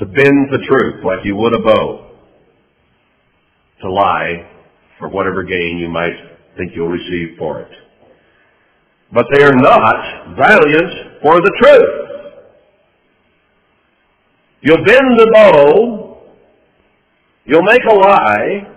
to 0.00 0.06
bend 0.06 0.48
the 0.50 0.64
truth 0.68 1.04
like 1.04 1.24
you 1.24 1.36
would 1.36 1.54
a 1.54 1.62
bow 1.62 2.10
to 3.80 3.90
lie 3.90 4.48
for 4.98 5.08
whatever 5.08 5.42
gain 5.42 5.78
you 5.78 5.88
might 5.88 6.31
think 6.56 6.72
you'll 6.74 6.88
receive 6.88 7.36
for 7.38 7.60
it. 7.60 7.70
But 9.12 9.26
they 9.32 9.42
are 9.42 9.54
not 9.54 10.36
valiant 10.36 11.20
for 11.22 11.40
the 11.40 11.52
truth. 11.62 12.02
You'll 14.62 14.84
bend 14.84 15.18
the 15.18 15.30
bow, 15.34 16.22
you'll 17.44 17.62
make 17.62 17.82
a 17.90 17.94
lie 17.94 18.72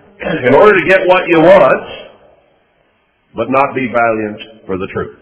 in 0.48 0.56
order 0.56 0.82
to 0.82 0.90
get 0.90 1.08
what 1.08 1.28
you 1.28 1.40
want, 1.40 2.12
but 3.36 3.48
not 3.50 3.76
be 3.76 3.88
valiant 3.88 4.66
for 4.66 4.78
the 4.78 4.88
truth. 4.92 5.20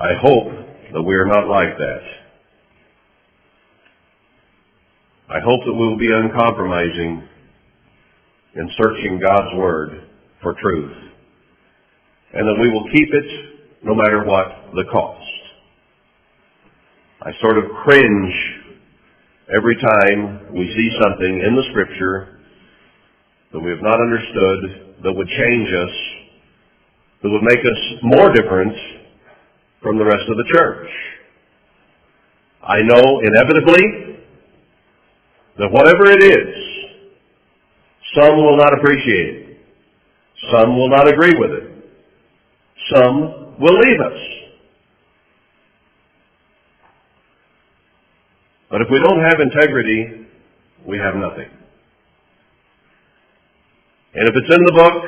I 0.00 0.14
hope 0.20 0.52
that 0.92 1.02
we 1.02 1.14
are 1.14 1.26
not 1.26 1.48
like 1.48 1.76
that. 1.76 2.00
I 5.30 5.40
hope 5.44 5.60
that 5.66 5.72
we 5.72 5.86
will 5.86 5.98
be 5.98 6.12
uncompromising 6.12 7.28
in 8.58 8.68
searching 8.76 9.20
God's 9.22 9.54
Word 9.56 10.02
for 10.42 10.54
truth, 10.60 10.96
and 12.34 12.42
that 12.42 12.58
we 12.60 12.68
will 12.70 12.84
keep 12.90 13.08
it 13.14 13.84
no 13.84 13.94
matter 13.94 14.24
what 14.24 14.74
the 14.74 14.84
cost. 14.90 15.24
I 17.22 17.30
sort 17.40 17.58
of 17.58 17.64
cringe 17.84 18.34
every 19.56 19.76
time 19.76 20.52
we 20.52 20.66
see 20.74 20.90
something 21.00 21.40
in 21.46 21.54
the 21.54 21.62
Scripture 21.70 22.40
that 23.52 23.60
we 23.60 23.70
have 23.70 23.82
not 23.82 24.00
understood 24.00 25.02
that 25.04 25.12
would 25.12 25.28
change 25.28 25.68
us, 25.72 25.94
that 27.22 27.30
would 27.30 27.42
make 27.42 27.60
us 27.60 27.80
more 28.02 28.32
different 28.34 28.74
from 29.82 29.98
the 29.98 30.04
rest 30.04 30.24
of 30.28 30.36
the 30.36 30.44
church. 30.52 30.90
I 32.62 32.82
know 32.82 33.20
inevitably 33.22 34.18
that 35.58 35.70
whatever 35.70 36.10
it 36.10 36.22
is, 36.22 36.67
some 38.14 38.36
will 38.36 38.56
not 38.56 38.72
appreciate 38.78 39.28
it. 39.34 39.58
Some 40.52 40.76
will 40.76 40.88
not 40.88 41.08
agree 41.08 41.34
with 41.38 41.50
it. 41.50 41.64
Some 42.94 43.56
will 43.60 43.78
leave 43.78 44.00
us. 44.00 44.18
But 48.70 48.82
if 48.82 48.88
we 48.90 48.98
don't 48.98 49.20
have 49.20 49.40
integrity, 49.40 50.26
we 50.86 50.98
have 50.98 51.14
nothing. 51.16 51.48
And 54.14 54.28
if 54.28 54.34
it's 54.36 54.54
in 54.54 54.64
the 54.64 54.72
book, 54.72 55.02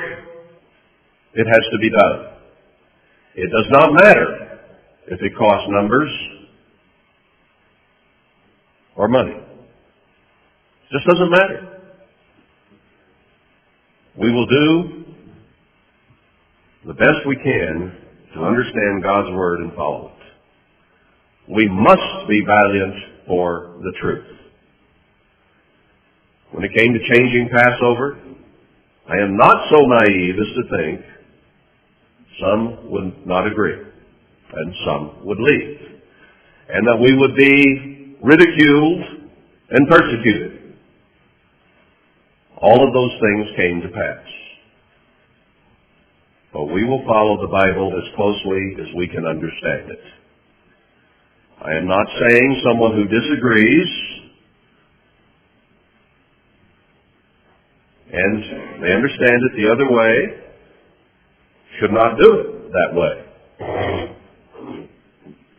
it 1.34 1.46
has 1.46 1.64
to 1.72 1.78
be 1.78 1.90
done. 1.90 2.26
It 3.34 3.50
does 3.50 3.66
not 3.70 3.92
matter 3.92 4.58
if 5.06 5.20
it 5.22 5.32
costs 5.38 5.66
numbers 5.70 6.10
or 8.96 9.08
money. 9.08 9.32
It 9.32 10.92
Just 10.92 11.06
doesn't 11.06 11.30
matter. 11.30 11.79
We 14.20 14.30
will 14.30 14.46
do 14.46 15.04
the 16.86 16.92
best 16.92 17.26
we 17.26 17.36
can 17.36 17.96
to 18.34 18.40
understand 18.44 19.02
God's 19.02 19.34
Word 19.34 19.60
and 19.60 19.72
follow 19.72 20.08
it. 20.08 21.54
We 21.54 21.66
must 21.66 22.28
be 22.28 22.44
valiant 22.44 22.94
for 23.26 23.78
the 23.82 23.92
truth. 23.98 24.26
When 26.52 26.64
it 26.64 26.72
came 26.74 26.92
to 26.92 26.98
changing 27.14 27.48
Passover, 27.50 28.18
I 29.08 29.16
am 29.22 29.38
not 29.38 29.70
so 29.70 29.86
naive 29.86 30.34
as 30.38 30.54
to 30.54 30.76
think 30.76 31.00
some 32.42 32.90
would 32.90 33.26
not 33.26 33.46
agree 33.46 33.78
and 34.52 34.74
some 34.84 35.24
would 35.24 35.38
leave. 35.40 35.78
And 36.68 36.86
that 36.86 37.00
we 37.00 37.16
would 37.16 37.34
be 37.36 38.16
ridiculed 38.22 39.00
and 39.70 39.88
persecuted. 39.88 40.59
All 42.62 42.86
of 42.86 42.92
those 42.92 43.12
things 43.20 43.56
came 43.56 43.80
to 43.82 43.88
pass. 43.88 44.26
But 46.52 46.64
we 46.64 46.84
will 46.84 47.02
follow 47.06 47.40
the 47.40 47.48
Bible 47.48 47.92
as 47.96 48.14
closely 48.16 48.76
as 48.80 48.94
we 48.96 49.08
can 49.08 49.24
understand 49.24 49.90
it. 49.90 50.02
I 51.62 51.72
am 51.76 51.86
not 51.86 52.06
saying 52.20 52.62
someone 52.64 52.96
who 52.96 53.04
disagrees 53.04 53.88
and 58.12 58.82
they 58.82 58.92
understand 58.92 59.40
it 59.44 59.52
the 59.56 59.70
other 59.70 59.88
way 59.90 60.14
should 61.78 61.92
not 61.92 62.18
do 62.18 62.40
it 62.40 62.72
that 62.72 62.90
way. 62.92 63.24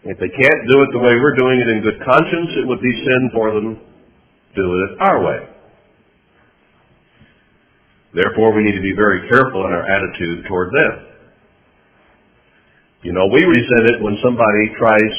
If 0.03 0.18
they 0.19 0.30
can't 0.30 0.61
do 0.68 0.82
it 0.82 0.90
the 0.91 0.99
way 0.99 1.15
we're 1.15 1.36
doing 1.36 1.61
it 1.61 1.69
in 1.69 1.82
good 1.82 2.03
conscience, 2.03 2.49
it 2.57 2.68
would 2.68 2.82
be 2.82 2.91
sin 3.06 3.30
for 3.34 3.53
them 3.53 3.76
to 3.76 4.61
do 4.61 4.84
it 4.84 5.02
our 5.02 5.23
way. 5.23 5.48
Therefore, 8.13 8.53
we 8.53 8.63
need 8.63 8.75
to 8.75 8.81
be 8.81 8.93
very 8.93 9.27
careful 9.29 9.65
in 9.65 9.71
our 9.71 9.85
attitude 9.89 10.45
toward 10.47 10.73
them. 10.73 11.07
You 13.03 13.13
know, 13.13 13.27
we 13.27 13.43
resent 13.43 13.88
it 13.88 14.01
when 14.01 14.17
somebody 14.23 14.73
tries 14.77 15.11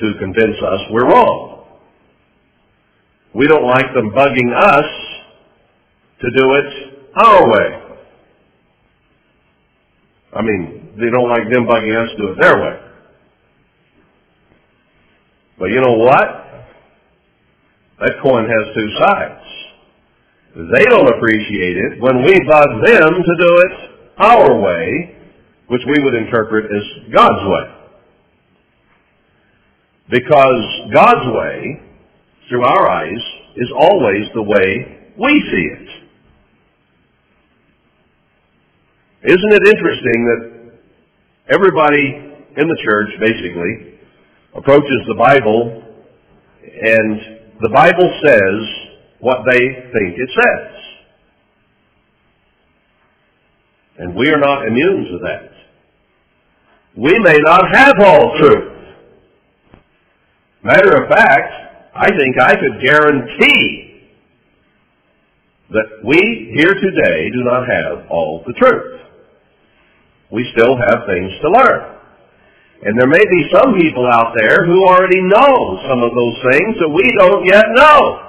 to 0.00 0.18
convince 0.18 0.56
us 0.62 0.80
we're 0.90 1.08
wrong. 1.08 1.66
We 3.34 3.46
don't 3.46 3.64
like 3.64 3.92
them 3.94 4.10
bugging 4.10 4.52
us 4.54 4.84
to 6.20 6.30
do 6.30 6.54
it 6.54 7.08
our 7.14 7.50
way. 7.50 7.82
I 10.32 10.42
mean, 10.42 10.94
they 10.98 11.10
don't 11.10 11.28
like 11.28 11.44
them 11.44 11.64
bugging 11.64 11.96
us 11.96 12.10
to 12.10 12.16
do 12.16 12.32
it 12.32 12.38
their 12.40 12.60
way. 12.60 12.80
But 15.58 15.66
you 15.66 15.80
know 15.80 15.94
what? 15.94 16.46
That 18.00 18.12
coin 18.22 18.44
has 18.44 18.74
two 18.74 18.88
sides. 18.98 19.65
They 20.56 20.84
don't 20.86 21.14
appreciate 21.14 21.76
it 21.76 22.00
when 22.00 22.24
we 22.24 22.32
bug 22.48 22.68
them 22.80 23.12
to 23.12 23.34
do 23.38 23.58
it 23.60 23.72
our 24.16 24.58
way, 24.58 25.14
which 25.66 25.82
we 25.86 26.02
would 26.02 26.14
interpret 26.14 26.64
as 26.64 27.12
God's 27.12 27.44
way. 27.44 27.74
Because 30.08 30.64
God's 30.94 31.26
way, 31.36 31.82
through 32.48 32.64
our 32.64 32.88
eyes, 32.88 33.20
is 33.56 33.68
always 33.76 34.24
the 34.34 34.42
way 34.42 35.10
we 35.18 35.44
see 35.52 35.66
it. 35.76 35.88
Isn't 39.24 39.52
it 39.52 39.76
interesting 39.76 40.24
that 40.24 41.52
everybody 41.52 42.32
in 42.56 42.66
the 42.66 42.78
church, 42.82 43.10
basically, 43.20 43.98
approaches 44.54 45.04
the 45.06 45.16
Bible 45.16 45.82
and 46.62 47.20
the 47.60 47.68
Bible 47.68 48.10
says 48.24 48.85
what 49.20 49.38
they 49.46 49.58
think 49.58 50.18
it 50.18 50.30
says. 50.34 50.76
And 53.98 54.14
we 54.14 54.28
are 54.28 54.38
not 54.38 54.66
immune 54.66 55.04
to 55.04 55.18
that. 55.24 55.50
We 56.96 57.18
may 57.18 57.38
not 57.40 57.64
have 57.74 57.94
all 58.00 58.36
truth. 58.38 58.72
Matter 60.62 61.02
of 61.02 61.08
fact, 61.08 61.52
I 61.94 62.06
think 62.06 62.36
I 62.40 62.54
could 62.56 62.82
guarantee 62.82 63.86
that 65.70 66.04
we 66.04 66.52
here 66.54 66.74
today 66.74 67.30
do 67.30 67.42
not 67.44 67.66
have 67.68 68.10
all 68.10 68.42
the 68.46 68.52
truth. 68.52 69.00
We 70.30 70.48
still 70.52 70.76
have 70.76 71.06
things 71.06 71.32
to 71.42 71.50
learn. 71.50 71.96
And 72.82 72.98
there 72.98 73.06
may 73.06 73.24
be 73.24 73.48
some 73.52 73.74
people 73.74 74.06
out 74.06 74.34
there 74.36 74.66
who 74.66 74.84
already 74.86 75.22
know 75.22 75.80
some 75.88 76.02
of 76.02 76.12
those 76.12 76.36
things 76.52 76.76
that 76.80 76.92
we 76.92 77.14
don't 77.16 77.46
yet 77.46 77.64
know. 77.72 78.25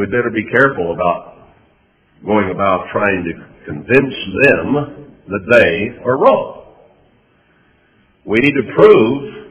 We'd 0.00 0.08
better 0.10 0.32
be 0.32 0.48
careful 0.48 0.94
about 0.94 1.52
going 2.24 2.48
about 2.48 2.88
trying 2.90 3.20
to 3.20 3.32
convince 3.66 4.14
them 4.48 5.12
that 5.28 5.44
they 5.44 6.00
are 6.08 6.16
wrong. 6.16 6.72
We 8.24 8.40
need 8.40 8.54
to 8.56 8.72
prove 8.74 9.50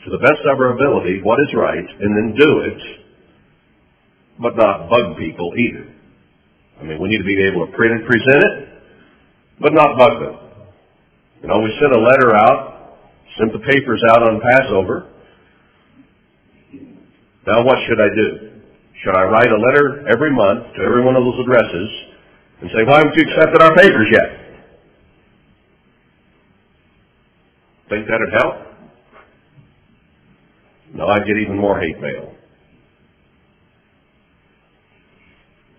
to 0.00 0.10
the 0.10 0.16
best 0.16 0.40
of 0.48 0.58
our 0.58 0.72
ability 0.72 1.20
what 1.22 1.36
is 1.40 1.52
right 1.54 1.84
and 1.84 2.16
then 2.16 2.34
do 2.40 2.60
it, 2.60 2.80
but 4.40 4.56
not 4.56 4.88
bug 4.88 5.18
people 5.18 5.52
either. 5.58 5.92
I 6.80 6.84
mean, 6.84 6.98
we 6.98 7.10
need 7.10 7.18
to 7.18 7.24
be 7.24 7.44
able 7.44 7.66
to 7.66 7.72
print 7.76 8.00
and 8.00 8.06
present 8.06 8.44
it, 8.48 8.68
but 9.60 9.74
not 9.74 9.98
bug 9.98 10.20
them. 10.22 10.36
You 11.42 11.48
know, 11.48 11.60
we 11.60 11.68
sent 11.82 11.92
a 11.92 12.00
letter 12.00 12.34
out, 12.34 12.96
sent 13.36 13.52
the 13.52 13.58
papers 13.58 14.00
out 14.08 14.22
on 14.22 14.40
Passover. 14.40 15.12
Now 17.46 17.62
what 17.62 17.76
should 17.86 18.00
I 18.00 18.08
do? 18.08 18.45
Should 19.02 19.14
I 19.14 19.24
write 19.24 19.50
a 19.50 19.56
letter 19.56 20.08
every 20.08 20.32
month 20.32 20.74
to 20.74 20.82
every 20.82 21.04
one 21.04 21.16
of 21.16 21.24
those 21.24 21.38
addresses 21.40 21.90
and 22.62 22.70
say, 22.74 22.84
why 22.84 22.98
haven't 22.98 23.14
you 23.14 23.24
accepted 23.28 23.60
our 23.60 23.74
papers 23.74 24.08
yet? 24.10 24.46
Think 27.90 28.06
that'd 28.08 28.32
help? 28.32 28.54
No, 30.94 31.06
I'd 31.06 31.26
get 31.26 31.36
even 31.36 31.58
more 31.58 31.78
hate 31.78 32.00
mail. 32.00 32.32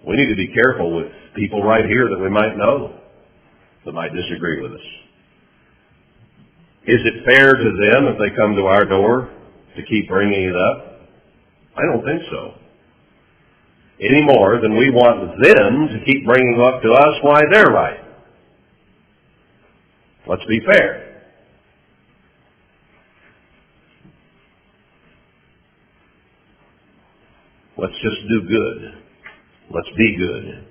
We 0.08 0.16
need 0.16 0.30
to 0.30 0.36
be 0.36 0.54
careful 0.54 0.96
with 0.96 1.12
people 1.36 1.64
right 1.64 1.86
here 1.86 2.08
that 2.10 2.20
we 2.20 2.30
might 2.30 2.56
know 2.56 3.00
that 3.84 3.92
might 3.94 4.14
disagree 4.14 4.62
with 4.62 4.74
us. 4.74 4.88
Is 6.86 7.02
it 7.04 7.26
fair 7.26 7.56
to 7.56 7.64
them 7.64 8.08
if 8.08 8.20
they 8.20 8.36
come 8.38 8.56
to 8.56 8.68
our 8.68 8.86
door 8.86 9.30
to 9.76 9.84
keep 9.84 10.08
bringing 10.08 10.44
it 10.44 10.56
up? 10.56 11.02
I 11.76 11.82
don't 11.92 12.06
think 12.06 12.22
so 12.32 12.67
any 14.00 14.22
more 14.22 14.60
than 14.62 14.78
we 14.78 14.90
want 14.90 15.42
them 15.42 15.88
to 15.88 16.06
keep 16.06 16.26
bringing 16.26 16.62
up 16.62 16.82
to 16.82 16.92
us 16.92 17.16
why 17.22 17.42
they're 17.52 17.72
right. 17.72 18.00
Let's 20.28 20.46
be 20.46 20.60
fair. 20.66 21.08
Let's 27.78 27.94
just 28.02 28.18
do 28.28 28.42
good. 28.48 29.04
Let's 29.70 29.90
be 29.98 30.16
good. 30.18 30.68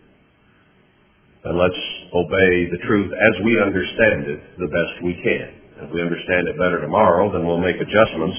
And 1.44 1.58
let's 1.58 1.82
obey 2.12 2.66
the 2.70 2.78
truth 2.86 3.12
as 3.12 3.44
we 3.44 3.60
understand 3.60 4.26
it 4.26 4.40
the 4.58 4.66
best 4.66 5.04
we 5.04 5.14
can. 5.22 5.86
If 5.86 5.92
we 5.92 6.02
understand 6.02 6.48
it 6.48 6.58
better 6.58 6.80
tomorrow, 6.80 7.32
then 7.32 7.46
we'll 7.46 7.60
make 7.60 7.76
adjustments 7.76 8.36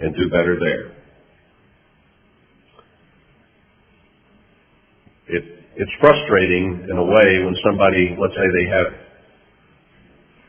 and 0.00 0.14
do 0.16 0.30
better 0.30 0.58
there. 0.58 1.03
It, 5.28 5.44
it's 5.76 5.92
frustrating 6.00 6.86
in 6.90 6.96
a 6.96 7.04
way 7.04 7.44
when 7.44 7.54
somebody, 7.64 8.16
let's 8.18 8.34
say 8.34 8.46
they 8.46 8.68
have 8.70 8.86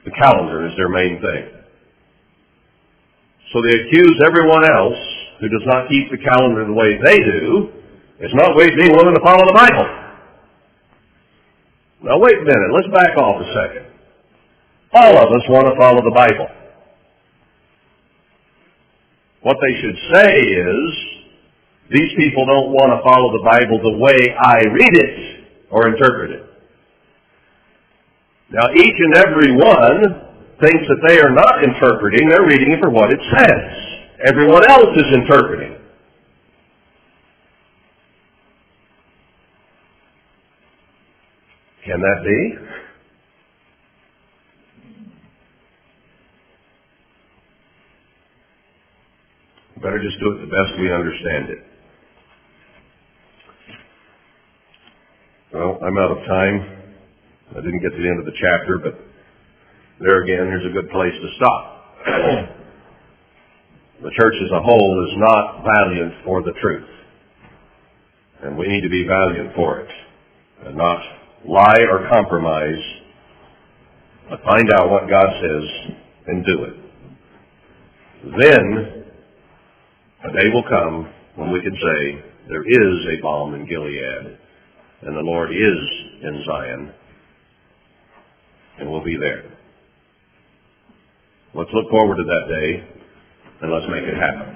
the 0.05 0.11
calendar 0.11 0.67
as 0.67 0.75
their 0.77 0.89
main 0.89 1.19
thing. 1.21 1.55
So 3.53 3.61
they 3.61 3.73
accuse 3.87 4.21
everyone 4.25 4.65
else 4.65 4.99
who 5.39 5.49
does 5.49 5.65
not 5.65 5.89
keep 5.89 6.11
the 6.11 6.17
calendar 6.17 6.65
the 6.65 6.73
way 6.73 6.97
they 6.97 7.19
do, 7.19 7.71
it's 8.19 8.33
not 8.33 8.55
being 8.55 8.95
willing 8.95 9.13
to 9.13 9.21
follow 9.21 9.45
the 9.45 9.53
Bible. 9.53 9.87
Now 12.03 12.19
wait 12.19 12.37
a 12.37 12.45
minute, 12.45 12.71
let's 12.73 12.87
back 12.93 13.17
off 13.17 13.41
a 13.41 13.47
second. 13.53 13.85
All 14.93 15.17
of 15.17 15.27
us 15.27 15.43
want 15.49 15.67
to 15.67 15.75
follow 15.75 16.01
the 16.01 16.15
Bible. 16.15 16.47
What 19.41 19.57
they 19.61 19.81
should 19.81 19.97
say 20.13 20.31
is, 20.39 21.14
these 21.91 22.11
people 22.17 22.45
don't 22.45 22.73
want 22.73 22.89
to 22.97 22.99
follow 23.05 23.29
the 23.29 23.45
Bible 23.45 23.77
the 23.77 23.97
way 23.97 24.33
I 24.33 24.65
read 24.73 24.95
it 24.97 25.45
or 25.69 25.87
interpret 25.87 26.31
it. 26.31 26.43
Now 28.49 28.71
each 28.73 28.97
and 28.97 29.15
every 29.15 29.51
one 29.53 30.25
thinks 30.61 30.85
that 30.87 31.01
they 31.07 31.19
are 31.19 31.31
not 31.31 31.63
interpreting, 31.63 32.29
they're 32.29 32.47
reading 32.47 32.71
it 32.71 32.79
for 32.81 32.89
what 32.89 33.11
it 33.11 33.19
says. 33.37 33.85
Everyone 34.25 34.63
else 34.69 34.95
is 34.95 35.05
interpreting. 35.13 35.75
Can 41.85 42.01
that 42.01 42.23
be? 42.25 42.65
Better 49.81 50.01
just 50.01 50.19
do 50.19 50.31
it 50.31 50.41
the 50.41 50.47
best 50.47 50.79
we 50.79 50.91
understand 50.91 51.49
it. 51.49 51.74
Well, 55.55 55.79
I'm 55.81 55.97
out 55.97 56.11
of 56.11 56.17
time. 56.27 56.83
I 57.51 57.61
didn't 57.63 57.79
get 57.79 57.95
to 57.95 58.01
the 58.03 58.09
end 58.09 58.19
of 58.19 58.25
the 58.25 58.35
chapter, 58.35 58.77
but 58.77 58.99
there 60.01 60.21
again, 60.21 60.51
here's 60.51 60.65
a 60.65 60.73
good 60.73 60.89
place 60.89 61.13
to 61.13 61.29
stop. 61.37 61.63
the 64.03 64.11
church 64.17 64.33
as 64.43 64.51
a 64.51 64.61
whole 64.61 65.07
is 65.07 65.15
not 65.15 65.63
valiant 65.63 66.13
for 66.25 66.43
the 66.43 66.51
truth. 66.59 66.89
And 68.43 68.57
we 68.57 68.67
need 68.67 68.81
to 68.81 68.89
be 68.89 69.07
valiant 69.07 69.55
for 69.55 69.79
it. 69.79 69.89
And 70.65 70.75
not 70.75 70.99
lie 71.47 71.87
or 71.89 72.05
compromise, 72.09 72.83
but 74.29 74.43
find 74.43 74.69
out 74.73 74.89
what 74.89 75.09
God 75.09 75.29
says 75.39 75.95
and 76.27 76.45
do 76.45 76.63
it. 76.65 76.73
Then, 78.25 79.05
a 80.21 80.33
day 80.33 80.49
will 80.53 80.67
come 80.67 81.09
when 81.35 81.53
we 81.53 81.61
can 81.61 81.75
say, 81.75 82.25
there 82.49 82.67
is 82.67 83.17
a 83.17 83.21
balm 83.21 83.53
in 83.53 83.65
Gilead 83.65 84.39
and 85.05 85.15
the 85.15 85.21
Lord 85.21 85.51
is 85.51 86.23
in 86.23 86.43
Zion 86.45 86.91
and 88.79 88.89
will 88.89 89.03
be 89.03 89.15
there. 89.17 89.43
Let's 91.53 91.69
look 91.73 91.89
forward 91.89 92.17
to 92.17 92.23
that 92.23 92.47
day 92.49 92.83
and 93.61 93.71
let's 93.71 93.85
make 93.89 94.03
it 94.03 94.17
happen. 94.17 94.54